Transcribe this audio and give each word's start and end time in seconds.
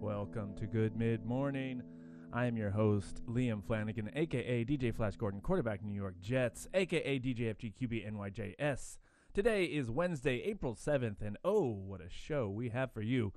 Welcome 0.00 0.54
to 0.56 0.66
Good 0.66 0.96
Mid 0.96 1.26
Morning. 1.26 1.82
I 2.34 2.46
am 2.46 2.56
your 2.56 2.70
host, 2.70 3.22
Liam 3.28 3.64
Flanagan, 3.64 4.10
aka 4.12 4.64
DJ 4.64 4.92
Flash 4.92 5.14
Gordon, 5.14 5.40
quarterback 5.40 5.84
New 5.84 5.94
York 5.94 6.16
Jets, 6.20 6.66
aka 6.74 7.20
DJ 7.20 7.54
FGQB 7.54 8.12
NYJS. 8.12 8.98
Today 9.32 9.66
is 9.66 9.88
Wednesday, 9.88 10.42
April 10.42 10.74
7th, 10.74 11.22
and 11.22 11.38
oh, 11.44 11.70
what 11.70 12.00
a 12.00 12.10
show 12.10 12.48
we 12.48 12.70
have 12.70 12.90
for 12.90 13.02
you. 13.02 13.32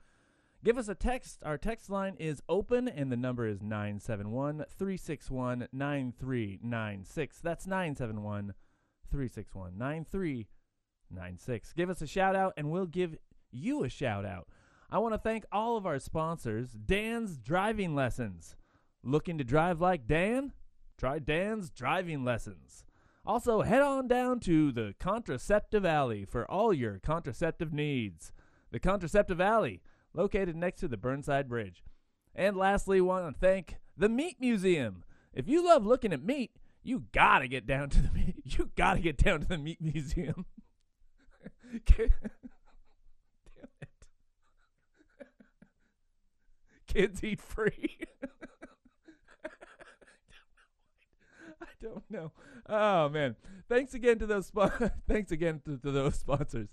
Give 0.64 0.80
us 0.80 0.88
a 0.88 0.96
text. 0.96 1.44
Our 1.46 1.60
text 1.60 1.92
line 1.92 2.16
is 2.18 2.42
open, 2.50 2.88
and 2.88 3.12
the 3.12 3.18
number 3.18 3.46
is 3.46 3.62
971 3.62 4.66
361 4.76 5.68
9396. 5.72 7.40
That's 7.42 7.68
971 7.68 8.56
361 9.12 9.78
9396. 9.78 11.74
Give 11.74 11.92
us 11.92 12.02
a 12.02 12.08
shout 12.08 12.36
out, 12.36 12.54
and 12.58 12.72
we'll 12.72 12.88
give 12.88 13.16
you 13.52 13.84
a 13.84 13.90
shout 13.90 14.26
out. 14.26 14.48
I 14.90 14.98
want 14.98 15.14
to 15.14 15.20
thank 15.20 15.46
all 15.52 15.78
of 15.78 15.86
our 15.86 16.00
sponsors 16.00 16.72
Dan's 16.72 17.38
Driving 17.38 17.94
Lessons. 17.94 18.56
Looking 19.04 19.38
to 19.38 19.44
drive 19.44 19.80
like 19.80 20.08
Dan? 20.08 20.54
Try 20.98 21.20
Dan's 21.20 21.70
Driving 21.70 22.24
Lessons. 22.24 22.84
Also, 23.26 23.62
head 23.62 23.82
on 23.82 24.08
down 24.08 24.40
to 24.42 24.72
the 24.72 24.96
Contraceptive 25.00 25.86
Alley 25.86 26.26
for 26.26 26.50
all 26.50 26.74
your 26.74 27.00
contraceptive 27.00 27.74
needs. 27.74 28.32
The 28.72 28.80
Contraceptive 28.80 29.42
Alley, 29.42 29.82
located 30.14 30.56
next 30.56 30.80
to 30.80 30.88
the 30.88 30.98
Burnside 30.98 31.48
Bridge. 31.48 31.84
And 32.34 32.56
lastly, 32.56 33.02
want 33.02 33.34
to 33.34 33.40
thank 33.40 33.78
the 33.98 34.10
Meat 34.10 34.38
Museum. 34.40 35.04
If 35.34 35.48
you 35.48 35.66
love 35.66 35.86
looking 35.86 36.14
at 36.14 36.24
meat, 36.24 36.52
you 36.84 37.06
gotta 37.12 37.48
get 37.48 37.68
down 37.68 37.90
to 37.90 38.02
the 38.02 38.12
meat. 38.12 38.36
You 38.46 38.72
gotta 38.78 39.02
get 39.02 39.18
down 39.18 39.42
to 39.42 39.46
the 39.46 39.58
Meat 39.58 39.82
Museum. 39.82 40.46
Damn 41.86 42.08
it. 42.22 42.32
Kids 46.88 47.24
eat 47.24 47.42
free. 47.42 47.98
I 51.62 51.67
don't 51.82 52.04
know. 52.10 52.32
Oh 52.68 53.10
man! 53.10 53.36
Thanks 53.70 53.94
again 53.94 54.20
to 54.20 54.26
those. 54.26 54.50
Spo- 54.50 54.92
thanks 55.08 55.32
again 55.32 55.62
to, 55.66 55.78
to 55.78 55.92
those 55.92 56.16
sponsors. 56.16 56.70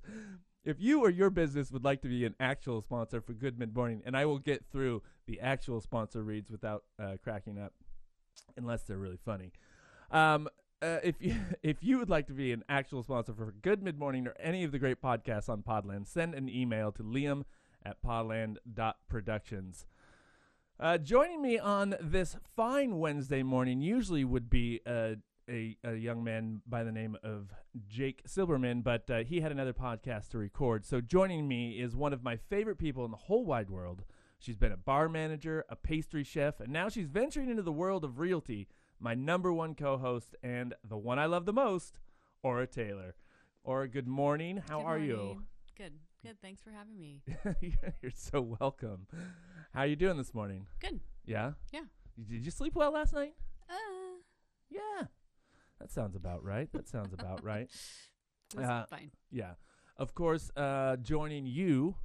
If 0.64 0.80
you 0.80 1.04
or 1.04 1.10
your 1.10 1.28
business 1.30 1.70
would 1.70 1.84
like 1.84 2.00
to 2.02 2.08
be 2.08 2.24
an 2.24 2.34
actual 2.40 2.80
sponsor 2.80 3.20
for 3.20 3.34
Good 3.34 3.58
Mid 3.58 3.74
Morning, 3.74 4.02
and 4.06 4.16
I 4.16 4.24
will 4.24 4.38
get 4.38 4.64
through 4.72 5.02
the 5.26 5.40
actual 5.40 5.80
sponsor 5.80 6.22
reads 6.22 6.50
without 6.50 6.84
uh, 6.98 7.16
cracking 7.22 7.58
up, 7.58 7.74
unless 8.56 8.82
they're 8.82 8.96
really 8.96 9.18
funny. 9.24 9.52
Um, 10.10 10.48
uh, 10.80 10.98
if 11.02 11.16
you 11.20 11.36
if 11.62 11.82
you 11.82 11.98
would 11.98 12.10
like 12.10 12.26
to 12.28 12.32
be 12.32 12.52
an 12.52 12.64
actual 12.68 13.02
sponsor 13.02 13.34
for 13.34 13.52
Good 13.62 13.82
Mid 13.82 13.98
Morning 13.98 14.26
or 14.26 14.34
any 14.38 14.64
of 14.64 14.72
the 14.72 14.78
great 14.78 15.02
podcasts 15.02 15.48
on 15.48 15.62
Podland, 15.62 16.06
send 16.06 16.34
an 16.34 16.48
email 16.48 16.92
to 16.92 17.02
Liam 17.02 17.44
at 17.84 18.02
podland.productions. 18.02 19.86
Uh, 20.78 20.98
joining 20.98 21.40
me 21.40 21.56
on 21.58 21.94
this 22.00 22.36
fine 22.56 22.98
Wednesday 22.98 23.44
morning 23.44 23.80
usually 23.80 24.24
would 24.24 24.50
be 24.50 24.80
uh, 24.86 25.14
a, 25.48 25.76
a 25.84 25.94
young 25.94 26.24
man 26.24 26.62
by 26.66 26.82
the 26.82 26.90
name 26.90 27.16
of 27.22 27.52
Jake 27.86 28.22
Silberman, 28.26 28.82
but 28.82 29.08
uh, 29.08 29.18
he 29.18 29.40
had 29.40 29.52
another 29.52 29.72
podcast 29.72 30.30
to 30.30 30.38
record. 30.38 30.84
So 30.84 31.00
joining 31.00 31.46
me 31.46 31.80
is 31.80 31.94
one 31.94 32.12
of 32.12 32.24
my 32.24 32.36
favorite 32.36 32.78
people 32.78 33.04
in 33.04 33.12
the 33.12 33.16
whole 33.16 33.44
wide 33.44 33.70
world. 33.70 34.04
She's 34.40 34.56
been 34.56 34.72
a 34.72 34.76
bar 34.76 35.08
manager, 35.08 35.64
a 35.68 35.76
pastry 35.76 36.24
chef, 36.24 36.58
and 36.58 36.72
now 36.72 36.88
she's 36.88 37.06
venturing 37.06 37.50
into 37.50 37.62
the 37.62 37.72
world 37.72 38.04
of 38.04 38.18
realty. 38.18 38.66
My 38.98 39.14
number 39.14 39.52
one 39.52 39.76
co 39.76 39.96
host 39.96 40.34
and 40.42 40.74
the 40.82 40.98
one 40.98 41.20
I 41.20 41.26
love 41.26 41.46
the 41.46 41.52
most, 41.52 42.00
Aura 42.42 42.66
Taylor. 42.66 43.14
Aura, 43.62 43.88
good 43.88 44.08
morning. 44.08 44.62
How 44.68 44.80
Good 44.80 44.86
are 44.86 44.98
morning. 44.98 45.46
Good. 45.76 45.92
Good. 46.24 46.40
Thanks 46.40 46.62
for 46.62 46.70
having 46.70 46.98
me. 46.98 47.22
you? 47.60 47.72
You're 48.02 48.10
so 48.14 48.40
welcome. 48.60 49.06
How 49.72 49.80
are 49.80 49.86
you 49.86 49.96
doing 49.96 50.16
this 50.16 50.32
morning? 50.34 50.66
Good. 50.80 51.00
Yeah? 51.26 51.52
Yeah. 51.72 51.82
Did 52.28 52.44
you 52.44 52.50
sleep 52.50 52.74
well 52.74 52.92
last 52.92 53.12
night? 53.12 53.34
Uh, 53.68 53.74
Yeah. 54.70 55.06
That 55.80 55.90
sounds 55.90 56.16
about 56.16 56.42
right. 56.44 56.72
That 56.72 56.88
sounds 56.88 57.12
about 57.12 57.44
right. 57.52 57.68
it 58.54 58.56
was 58.58 58.66
Uh, 58.66 58.86
fine. 58.88 59.10
Yeah. 59.30 59.54
Of 59.98 60.14
course, 60.14 60.50
uh, 60.56 60.96
joining 60.96 61.46
you 61.46 61.96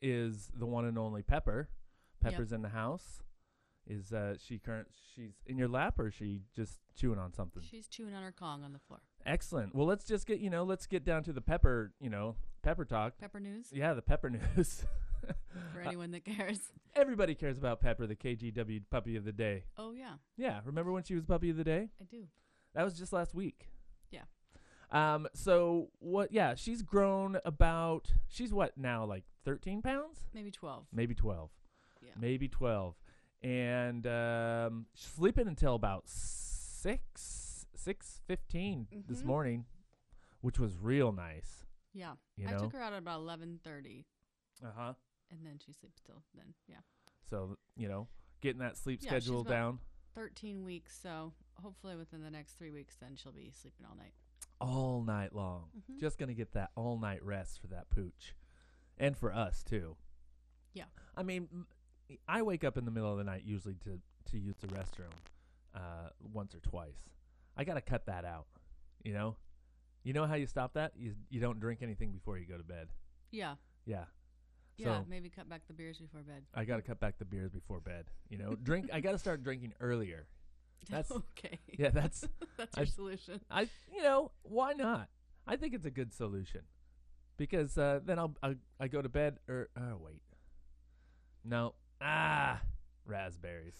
is 0.00 0.50
the 0.58 0.66
one 0.66 0.84
and 0.86 0.98
only 0.98 1.22
Pepper. 1.22 1.68
Yep. 2.22 2.32
Pepper's 2.32 2.52
in 2.52 2.62
the 2.62 2.70
house. 2.70 3.22
Is 3.86 4.12
uh, 4.12 4.36
she 4.38 4.58
current? 4.58 4.88
She's 5.14 5.32
in 5.46 5.56
your 5.58 5.68
lap, 5.68 5.98
or 5.98 6.08
is 6.08 6.14
she 6.14 6.42
just 6.54 6.78
chewing 6.94 7.18
on 7.18 7.32
something? 7.32 7.62
She's 7.62 7.86
chewing 7.88 8.14
on 8.14 8.22
her 8.22 8.32
Kong 8.32 8.62
on 8.64 8.72
the 8.72 8.78
floor. 8.78 9.00
Excellent. 9.26 9.74
Well, 9.74 9.86
let's 9.86 10.04
just 10.04 10.26
get 10.26 10.40
you 10.40 10.50
know, 10.50 10.64
let's 10.64 10.86
get 10.86 11.04
down 11.04 11.22
to 11.24 11.32
the 11.32 11.40
Pepper. 11.40 11.92
You 12.00 12.10
know, 12.10 12.36
Pepper 12.62 12.84
talk. 12.84 13.18
Pepper 13.18 13.40
news 13.40 13.66
Yeah, 13.72 13.94
the 13.94 14.02
Pepper 14.02 14.30
news. 14.30 14.84
for 15.74 15.82
Uh, 15.82 15.86
anyone 15.86 16.10
that 16.12 16.24
cares. 16.24 16.60
Everybody 16.96 17.34
cares 17.34 17.58
about 17.58 17.80
Pepper, 17.80 18.06
the 18.06 18.16
KGW 18.16 18.82
puppy 18.90 19.16
of 19.16 19.24
the 19.24 19.32
day. 19.32 19.64
Oh 19.76 19.92
yeah, 19.92 20.14
Yeah, 20.36 20.60
remember 20.64 20.92
when 20.92 21.02
she 21.02 21.14
was 21.14 21.24
puppy 21.24 21.50
of 21.50 21.56
the 21.56 21.64
day? 21.64 21.90
I 22.00 22.04
do. 22.04 22.24
That 22.74 22.84
was 22.84 22.94
just 22.98 23.12
last 23.12 23.34
week. 23.34 23.68
Yeah. 24.10 24.22
Um. 24.90 25.26
So 25.34 25.88
what? 25.98 26.32
Yeah, 26.32 26.54
she's 26.54 26.82
grown 26.82 27.38
about. 27.44 28.12
She's 28.28 28.52
what 28.52 28.78
now? 28.78 29.04
Like 29.04 29.24
thirteen 29.44 29.82
pounds? 29.82 30.20
Maybe 30.32 30.50
twelve. 30.50 30.86
Maybe 30.92 31.14
twelve. 31.14 31.50
Yeah. 32.00 32.12
Maybe 32.18 32.48
twelve. 32.48 32.94
And 33.42 34.06
um, 34.06 34.86
sleeping 34.94 35.46
until 35.46 35.74
about 35.74 36.04
six 36.08 37.47
six 37.88 38.20
fifteen 38.26 38.86
this 39.08 39.22
Mhm. 39.22 39.24
morning, 39.24 39.66
which 40.42 40.58
was 40.58 40.76
real 40.76 41.10
nice. 41.10 41.64
Yeah. 41.94 42.16
You 42.36 42.46
I 42.46 42.52
took 42.58 42.72
her 42.74 42.82
out 42.82 42.92
at 42.92 42.98
about 42.98 43.20
eleven 43.20 43.58
thirty, 43.64 44.06
Uh 44.62 44.72
huh. 44.72 44.94
and 45.30 45.46
then 45.46 45.58
she 45.58 45.72
sleeps 45.72 46.02
till 46.02 46.22
then. 46.34 46.54
Yeah. 46.66 46.82
So 47.30 47.56
you 47.76 47.88
know, 47.88 48.08
getting 48.42 48.58
that 48.60 48.76
sleep 48.76 49.00
Yeah, 49.02 49.08
schedule 49.08 49.42
down 49.42 49.80
Thirteen 50.14 50.64
weeks, 50.64 50.98
so 50.98 51.32
hopefully 51.62 51.96
within 51.96 52.20
the 52.22 52.30
next 52.30 52.54
three 52.54 52.70
weeks, 52.72 52.96
then 52.96 53.14
she'll 53.16 53.32
be 53.32 53.50
sleeping 53.52 53.86
all 53.86 53.94
night. 53.94 54.12
all 54.60 55.02
night 55.02 55.32
long. 55.32 55.70
Mhm. 55.70 55.98
Just 55.98 56.18
gonna 56.18 56.34
get 56.34 56.52
that 56.52 56.72
all 56.74 56.98
night 56.98 57.22
rest 57.22 57.58
for 57.60 57.68
that 57.68 57.88
pooch, 57.88 58.34
and 58.98 59.16
for 59.16 59.32
us 59.32 59.62
too. 59.62 59.96
Yeah. 60.74 60.88
I 61.16 61.22
mean, 61.22 61.66
I 62.26 62.42
wake 62.42 62.64
up 62.64 62.76
in 62.76 62.84
the 62.84 62.90
middle 62.90 63.10
of 63.12 63.16
the 63.18 63.24
night 63.24 63.44
usually 63.44 63.76
to 63.76 64.02
to 64.26 64.38
use 64.38 64.56
the 64.58 64.66
restroom, 64.68 65.12
uh, 65.72 66.10
once 66.20 66.54
or 66.54 66.60
twice. 66.60 67.08
I 67.58 67.64
gotta 67.64 67.80
cut 67.80 68.06
that 68.06 68.24
out. 68.24 68.46
You 69.02 69.12
know, 69.12 69.36
you 70.04 70.12
know 70.12 70.26
how 70.26 70.34
you 70.36 70.46
stop 70.46 70.74
that? 70.74 70.92
You 70.96 71.14
you 71.28 71.40
don't 71.40 71.60
drink 71.60 71.82
anything 71.82 72.12
before 72.12 72.38
you 72.38 72.46
go 72.46 72.56
to 72.56 72.64
bed. 72.64 72.88
Yeah. 73.32 73.56
Yeah. 73.84 74.04
Yeah. 74.76 75.00
So 75.00 75.06
maybe 75.08 75.28
cut 75.28 75.48
back 75.48 75.62
the 75.66 75.74
beers 75.74 75.98
before 75.98 76.20
bed. 76.22 76.44
I 76.54 76.64
gotta 76.64 76.82
cut 76.82 77.00
back 77.00 77.18
the 77.18 77.24
beers 77.24 77.50
before 77.50 77.80
bed. 77.80 78.06
You 78.28 78.38
know, 78.38 78.54
drink. 78.54 78.90
I 78.92 79.00
gotta 79.00 79.18
start 79.18 79.42
drinking 79.42 79.74
earlier. 79.80 80.28
That's- 80.88 81.10
okay. 81.38 81.58
Yeah, 81.76 81.90
that's 81.90 82.24
That's 82.56 82.78
I- 82.78 82.82
your 82.82 82.86
solution. 82.86 83.40
I 83.50 83.62
you 83.92 84.02
know 84.02 84.30
why 84.42 84.72
not? 84.74 85.08
I 85.46 85.56
think 85.56 85.74
it's 85.74 85.84
a 85.86 85.90
good 85.90 86.12
solution 86.14 86.60
because 87.36 87.76
uh, 87.76 88.00
then 88.04 88.18
I'll 88.18 88.34
I, 88.42 88.54
I 88.78 88.86
go 88.88 89.02
to 89.02 89.08
bed 89.08 89.38
or 89.48 89.68
oh 89.76 89.96
wait 90.00 90.22
no 91.44 91.74
ah 92.00 92.60
raspberries. 93.06 93.76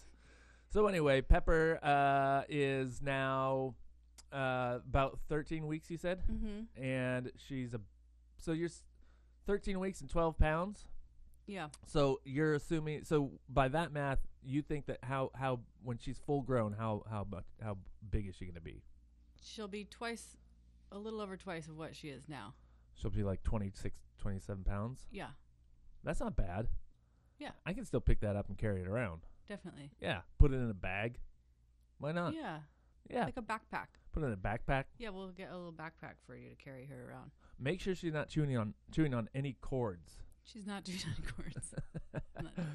So 0.70 0.86
anyway, 0.86 1.20
Pepper 1.22 1.78
uh, 1.82 2.42
is 2.48 3.00
now 3.00 3.74
uh, 4.32 4.78
about 4.86 5.18
thirteen 5.28 5.66
weeks. 5.66 5.90
You 5.90 5.96
said, 5.96 6.22
Mm-hmm. 6.30 6.82
and 6.82 7.32
she's 7.46 7.74
a 7.74 7.80
so 8.36 8.52
you're 8.52 8.68
s- 8.68 8.82
thirteen 9.46 9.80
weeks 9.80 10.00
and 10.00 10.10
twelve 10.10 10.38
pounds. 10.38 10.84
Yeah. 11.46 11.68
So 11.86 12.20
you're 12.24 12.54
assuming 12.54 13.04
so 13.04 13.30
by 13.48 13.68
that 13.68 13.92
math, 13.92 14.18
you 14.44 14.60
think 14.60 14.86
that 14.86 14.98
how 15.02 15.30
how 15.34 15.60
when 15.82 15.96
she's 15.96 16.18
full 16.18 16.42
grown, 16.42 16.72
how 16.74 17.02
how 17.08 17.26
much 17.30 17.46
how 17.62 17.78
big 18.10 18.28
is 18.28 18.36
she 18.36 18.44
going 18.44 18.54
to 18.56 18.60
be? 18.60 18.82
She'll 19.42 19.68
be 19.68 19.84
twice, 19.84 20.36
a 20.92 20.98
little 20.98 21.20
over 21.22 21.36
twice 21.38 21.68
of 21.68 21.78
what 21.78 21.96
she 21.96 22.08
is 22.08 22.28
now. 22.28 22.52
She'll 22.94 23.10
be 23.12 23.22
like 23.22 23.42
26, 23.44 23.94
27 24.18 24.64
pounds. 24.64 25.06
Yeah. 25.12 25.28
That's 26.04 26.18
not 26.20 26.36
bad. 26.36 26.66
Yeah. 27.38 27.50
I 27.64 27.72
can 27.72 27.84
still 27.84 28.00
pick 28.00 28.20
that 28.20 28.34
up 28.34 28.48
and 28.48 28.58
carry 28.58 28.80
it 28.82 28.88
around. 28.88 29.20
Definitely. 29.48 29.90
Yeah. 30.00 30.20
Put 30.38 30.52
it 30.52 30.56
in 30.56 30.70
a 30.70 30.74
bag. 30.74 31.18
Why 31.98 32.12
not? 32.12 32.34
Yeah. 32.34 32.58
Yeah. 33.10 33.24
Like 33.24 33.36
a 33.36 33.42
backpack. 33.42 33.86
Put 34.12 34.22
it 34.22 34.26
in 34.26 34.32
a 34.32 34.36
backpack. 34.36 34.84
Yeah, 34.98 35.10
we'll 35.10 35.30
get 35.30 35.50
a 35.50 35.56
little 35.56 35.72
backpack 35.72 36.14
for 36.26 36.36
you 36.36 36.50
to 36.50 36.56
carry 36.56 36.86
her 36.86 37.10
around. 37.10 37.30
Make 37.58 37.80
sure 37.80 37.94
she's 37.94 38.12
not 38.12 38.28
chewing 38.28 38.56
on 38.56 38.74
chewing 38.92 39.14
on 39.14 39.28
any 39.34 39.56
cords. 39.60 40.18
She's 40.44 40.66
not 40.66 40.84
doing 40.84 40.98
on 41.06 41.34
cords. 41.34 41.74
I'm 42.36 42.44
not 42.44 42.56
doing 42.56 42.68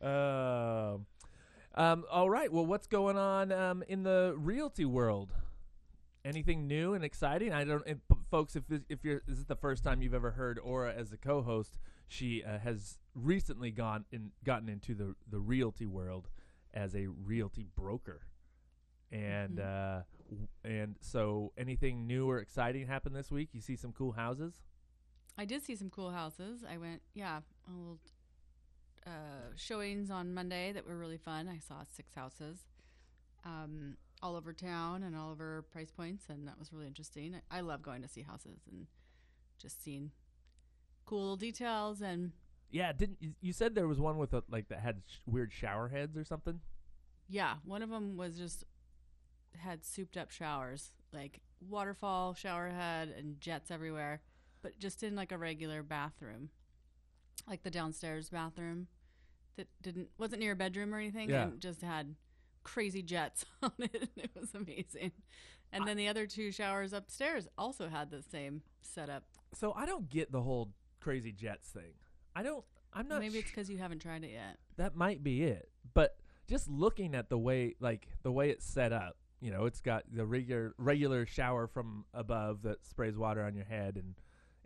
that 0.00 0.06
again. 0.06 0.96
Um, 0.96 1.06
um, 1.74 2.04
all 2.10 2.30
right. 2.30 2.52
Well, 2.52 2.66
what's 2.66 2.86
going 2.86 3.16
on 3.16 3.50
um, 3.50 3.82
in 3.88 4.02
the 4.02 4.34
realty 4.36 4.84
world? 4.84 5.32
anything 6.24 6.66
new 6.66 6.94
and 6.94 7.04
exciting? 7.04 7.52
I 7.52 7.64
don't, 7.64 7.84
folks. 8.30 8.56
If 8.56 8.66
this, 8.66 8.80
if 8.88 9.04
you're 9.04 9.22
this 9.26 9.38
is 9.38 9.44
the 9.44 9.56
first 9.56 9.84
time 9.84 10.02
you've 10.02 10.14
ever 10.14 10.32
heard 10.32 10.58
Aura 10.58 10.92
as 10.94 11.12
a 11.12 11.16
co-host, 11.16 11.78
she 12.08 12.42
uh, 12.42 12.58
has 12.58 12.98
recently 13.14 13.70
gone 13.70 14.04
in, 14.12 14.32
gotten 14.44 14.68
into 14.68 14.94
the 14.94 15.14
the 15.30 15.40
realty 15.40 15.86
world 15.86 16.28
as 16.72 16.94
a 16.94 17.06
realty 17.06 17.66
broker, 17.76 18.22
and 19.12 19.58
Mhm. 19.58 20.00
uh, 20.00 20.02
w- 20.28 20.48
and 20.64 20.96
so 21.00 21.52
anything 21.56 22.06
new 22.06 22.28
or 22.28 22.38
exciting 22.38 22.86
happened 22.86 23.14
this 23.14 23.30
week? 23.30 23.50
You 23.52 23.60
see 23.60 23.76
some 23.76 23.92
cool 23.92 24.12
houses. 24.12 24.54
I 25.36 25.44
did 25.44 25.62
see 25.62 25.76
some 25.76 25.90
cool 25.90 26.10
houses. 26.10 26.64
I 26.64 26.76
went, 26.78 27.02
yeah, 27.14 27.40
a 27.68 27.70
little 27.70 27.98
uh, 29.06 29.50
showings 29.56 30.10
on 30.10 30.32
Monday 30.32 30.72
that 30.72 30.86
were 30.86 30.96
really 30.96 31.18
fun. 31.18 31.48
I 31.48 31.58
saw 31.58 31.82
six 31.84 32.14
houses 32.14 32.64
um, 33.44 33.96
all 34.22 34.34
over 34.36 34.52
town 34.52 35.02
and 35.02 35.14
all 35.14 35.30
over 35.30 35.62
price 35.62 35.90
points, 35.90 36.24
and 36.30 36.48
that 36.48 36.58
was 36.58 36.72
really 36.72 36.86
interesting. 36.86 37.34
I, 37.50 37.58
I 37.58 37.60
love 37.60 37.82
going 37.82 38.00
to 38.02 38.08
see 38.08 38.22
houses 38.22 38.60
and 38.70 38.86
just 39.58 39.82
seeing 39.84 40.12
cool 41.04 41.36
details. 41.36 42.00
And 42.00 42.32
Yeah, 42.74 42.92
didn't 42.92 43.18
you, 43.20 43.34
you 43.40 43.52
said 43.52 43.74
there 43.74 43.86
was 43.88 44.00
one 44.00 44.18
with 44.18 44.32
a 44.34 44.42
like 44.50 44.68
that 44.68 44.80
had 44.80 45.02
sh- 45.06 45.18
weird 45.26 45.52
shower 45.52 45.88
heads 45.88 46.16
or 46.16 46.24
something? 46.24 46.60
yeah, 47.28 47.54
one 47.64 47.82
of 47.82 47.88
them 47.88 48.16
was 48.18 48.36
just 48.36 48.64
had 49.56 49.84
souped 49.84 50.16
up 50.16 50.30
showers, 50.30 50.90
like 51.12 51.40
waterfall 51.66 52.34
shower 52.34 52.68
head 52.68 53.14
and 53.16 53.40
jets 53.40 53.70
everywhere, 53.70 54.20
but 54.60 54.78
just 54.78 55.02
in 55.02 55.14
like 55.16 55.32
a 55.32 55.38
regular 55.38 55.82
bathroom, 55.82 56.50
like 57.48 57.62
the 57.62 57.70
downstairs 57.70 58.28
bathroom 58.28 58.88
that 59.56 59.68
didn't 59.80 60.08
wasn't 60.18 60.40
near 60.40 60.52
a 60.52 60.56
bedroom 60.56 60.92
or 60.92 60.98
anything, 60.98 61.30
Yeah. 61.30 61.44
and 61.44 61.60
just 61.60 61.80
had 61.82 62.16
crazy 62.64 63.02
jets 63.02 63.44
on 63.62 63.72
it. 63.78 64.10
It 64.16 64.30
was 64.38 64.52
amazing. 64.54 65.12
And 65.72 65.86
then 65.88 65.96
the 65.96 66.08
other 66.08 66.26
two 66.26 66.52
showers 66.52 66.92
upstairs 66.92 67.48
also 67.58 67.88
had 67.88 68.10
the 68.10 68.22
same 68.22 68.62
setup. 68.82 69.24
So 69.54 69.72
I 69.74 69.86
don't 69.86 70.08
get 70.08 70.30
the 70.30 70.42
whole 70.42 70.70
crazy 71.00 71.32
jets 71.32 71.68
thing. 71.70 71.94
I 72.34 72.42
don't. 72.42 72.64
I'm 72.92 73.08
not. 73.08 73.20
Maybe 73.20 73.38
it's 73.38 73.50
because 73.50 73.68
you 73.68 73.78
haven't 73.78 74.00
tried 74.00 74.24
it 74.24 74.30
yet. 74.32 74.58
that 74.76 74.94
might 74.96 75.22
be 75.22 75.42
it. 75.44 75.68
But 75.94 76.16
just 76.48 76.68
looking 76.68 77.14
at 77.14 77.28
the 77.28 77.38
way, 77.38 77.74
like 77.80 78.08
the 78.22 78.30
way 78.32 78.50
it's 78.50 78.64
set 78.66 78.92
up, 78.92 79.16
you 79.40 79.50
know, 79.50 79.66
it's 79.66 79.80
got 79.80 80.04
the 80.12 80.24
regular 80.24 80.74
regular 80.78 81.26
shower 81.26 81.66
from 81.66 82.04
above 82.14 82.62
that 82.62 82.84
sprays 82.86 83.16
water 83.16 83.42
on 83.42 83.54
your 83.54 83.64
head 83.64 83.96
and 83.96 84.14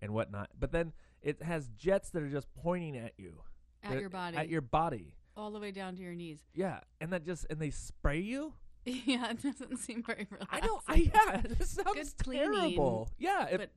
and 0.01 0.13
whatnot. 0.13 0.51
But 0.59 0.73
then 0.73 0.93
it 1.23 1.43
has 1.43 1.69
jets 1.77 2.11
that 2.11 2.23
are 2.23 2.29
just 2.29 2.47
pointing 2.55 2.97
at 2.97 3.13
you, 3.19 3.41
At 3.83 3.91
They're 3.91 4.01
your 4.01 4.11
body, 4.11 4.37
at 4.37 4.49
your 4.49 4.61
body. 4.61 5.15
all 5.37 5.51
the 5.51 5.59
way 5.59 5.71
down 5.73 5.97
to 5.97 6.03
your 6.03 6.15
knees. 6.15 6.41
Yeah, 6.55 6.81
and 7.01 7.13
that 7.13 7.25
just 7.25 7.47
and 7.51 7.59
they 7.59 7.71
spray 7.71 8.21
you. 8.21 8.55
yeah, 8.85 9.31
it 9.31 9.43
doesn't 9.43 9.79
seem 9.79 10.03
very 10.03 10.27
relaxing. 10.31 10.63
I 10.63 10.67
don't. 10.67 10.83
I, 10.87 10.95
yeah, 11.15 11.41
this 11.59 11.71
sounds 11.71 11.95
Good 11.95 12.25
cleaning, 12.25 12.53
terrible. 12.53 13.11
Yeah, 13.19 13.47
if, 13.51 13.59
but 13.59 13.71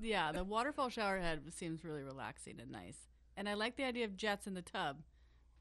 yeah, 0.00 0.32
the 0.32 0.44
waterfall 0.44 0.88
shower 0.88 1.18
head 1.18 1.42
seems 1.54 1.84
really 1.84 2.02
relaxing 2.02 2.60
and 2.60 2.70
nice, 2.70 2.98
and 3.36 3.48
I 3.48 3.54
like 3.54 3.76
the 3.76 3.84
idea 3.84 4.04
of 4.04 4.16
jets 4.16 4.46
in 4.46 4.54
the 4.54 4.62
tub. 4.62 4.98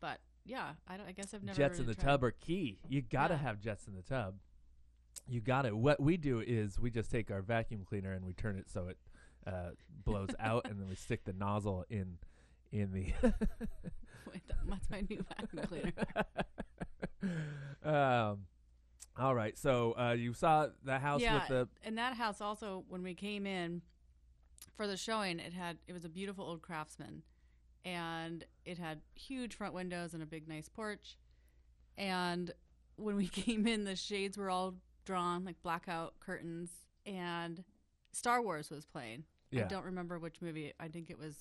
But 0.01 0.19
yeah, 0.43 0.71
I, 0.87 0.97
don't, 0.97 1.07
I 1.07 1.11
guess 1.11 1.33
I've 1.33 1.43
never 1.43 1.57
jets 1.57 1.79
in 1.79 1.85
the 1.85 1.95
tried. 1.95 2.03
tub 2.05 2.23
are 2.23 2.31
key. 2.31 2.79
You 2.89 3.01
got 3.01 3.27
to 3.29 3.35
Yeah. 3.35 3.39
have 3.41 3.59
jets 3.59 3.87
in 3.87 3.95
the 3.95 4.01
tub. 4.01 4.35
You 5.27 5.41
got 5.41 5.65
it. 5.65 5.75
What 5.75 5.99
we 5.99 6.17
do 6.17 6.39
is 6.45 6.79
we 6.79 6.91
just 6.91 7.09
take 7.09 7.31
our 7.31 7.41
vacuum 7.41 7.83
cleaner 7.87 8.11
and 8.13 8.25
we 8.25 8.33
turn 8.33 8.57
it 8.57 8.69
so 8.69 8.89
it 8.89 8.97
uh, 9.47 9.69
blows 10.03 10.29
out, 10.39 10.67
and 10.69 10.79
then 10.79 10.87
we 10.87 10.95
stick 10.95 11.23
the 11.23 11.33
nozzle 11.33 11.85
in 11.89 12.17
in 12.71 12.91
the. 12.91 13.13
Wait, 14.31 14.41
that's 14.67 14.89
my 14.89 15.01
new 15.09 15.23
vacuum 15.39 15.65
cleaner. 15.67 15.93
um, 17.83 18.39
all 19.17 19.33
right. 19.33 19.57
So 19.57 19.93
uh, 19.97 20.11
you 20.17 20.33
saw 20.33 20.67
the 20.83 20.99
house 20.99 21.21
yeah, 21.21 21.35
with 21.39 21.47
the 21.47 21.67
and 21.83 21.97
that 21.97 22.15
house 22.15 22.41
also 22.41 22.83
when 22.89 23.01
we 23.03 23.13
came 23.13 23.45
in 23.47 23.81
for 24.75 24.87
the 24.87 24.97
showing, 24.97 25.39
it 25.39 25.53
had 25.53 25.77
it 25.87 25.93
was 25.93 26.05
a 26.05 26.09
beautiful 26.09 26.45
old 26.45 26.61
craftsman, 26.61 27.23
and 27.83 28.43
it 28.65 28.77
had 28.77 29.01
huge 29.15 29.55
front 29.55 29.73
windows 29.73 30.13
and 30.13 30.21
a 30.21 30.25
big 30.25 30.47
nice 30.47 30.69
porch, 30.69 31.17
and 31.97 32.51
when 32.97 33.15
we 33.15 33.27
came 33.45 33.67
in, 33.67 33.83
the 33.83 33.95
shades 33.95 34.37
were 34.37 34.49
all 34.49 34.75
drawn 35.05 35.45
like 35.45 35.61
blackout 35.61 36.19
curtains, 36.19 36.71
and 37.05 37.63
Star 38.11 38.41
Wars 38.41 38.69
was 38.69 38.85
playing. 38.85 39.23
yeah. 39.51 39.65
I 39.65 39.67
don't 39.67 39.85
remember 39.85 40.19
which 40.19 40.41
movie. 40.41 40.73
I 40.79 40.87
think 40.87 41.09
it 41.09 41.19
was 41.19 41.35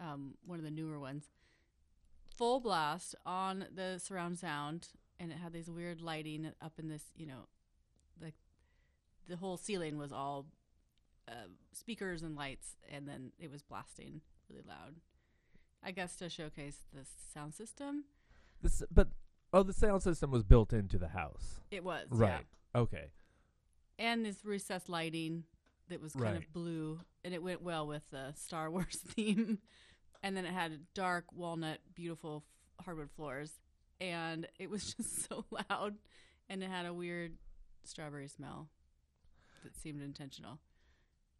um, 0.00 0.34
one 0.46 0.58
of 0.58 0.64
the 0.64 0.70
newer 0.70 0.98
ones. 0.98 1.24
Full 2.36 2.60
blast 2.60 3.14
on 3.24 3.66
the 3.74 3.98
surround 3.98 4.38
sound, 4.38 4.88
and 5.18 5.32
it 5.32 5.38
had 5.38 5.52
these 5.52 5.70
weird 5.70 6.00
lighting 6.00 6.52
up 6.60 6.74
in 6.78 6.88
this, 6.88 7.04
you 7.16 7.26
know, 7.26 7.48
like 8.20 8.34
the 9.28 9.36
whole 9.36 9.56
ceiling 9.56 9.96
was 9.98 10.12
all 10.12 10.46
uh, 11.28 11.48
speakers 11.72 12.22
and 12.22 12.36
lights, 12.36 12.76
and 12.90 13.08
then 13.08 13.32
it 13.38 13.50
was 13.50 13.62
blasting 13.62 14.20
really 14.48 14.62
loud. 14.66 14.96
I 15.82 15.90
guess 15.92 16.16
to 16.16 16.28
showcase 16.28 16.78
the 16.92 17.06
sound 17.32 17.54
system. 17.54 18.04
This, 18.62 18.82
but 18.90 19.08
oh, 19.52 19.62
the 19.62 19.72
sound 19.72 20.02
system 20.02 20.30
was 20.30 20.42
built 20.42 20.72
into 20.72 20.98
the 20.98 21.08
house. 21.08 21.60
It 21.70 21.84
was 21.84 22.06
Right. 22.10 22.46
Okay. 22.74 23.10
and 23.98 24.24
this 24.24 24.44
recessed 24.44 24.88
lighting 24.88 25.44
that 25.88 26.00
was 26.00 26.12
kind 26.12 26.24
Right. 26.24 26.36
of 26.36 26.52
blue, 26.52 27.00
and 27.24 27.32
it 27.34 27.42
went 27.42 27.62
well 27.62 27.86
with 27.86 28.02
the 28.10 28.32
Star 28.36 28.70
Wars 28.72 28.96
theme. 28.96 29.58
And 30.22 30.36
then 30.36 30.44
it 30.44 30.52
had 30.52 30.80
dark 30.94 31.26
walnut, 31.32 31.78
beautiful 31.94 32.42
f- 32.78 32.84
hardwood 32.84 33.10
floors, 33.10 33.52
and 34.00 34.48
it 34.58 34.68
was 34.70 34.92
just 34.96 35.28
so 35.28 35.44
loud, 35.50 35.96
and 36.48 36.62
it 36.62 36.70
had 36.70 36.86
a 36.86 36.92
weird 36.94 37.36
strawberry 37.84 38.26
smell 38.28 38.68
that 39.62 39.76
seemed 39.76 40.02
intentional. 40.02 40.58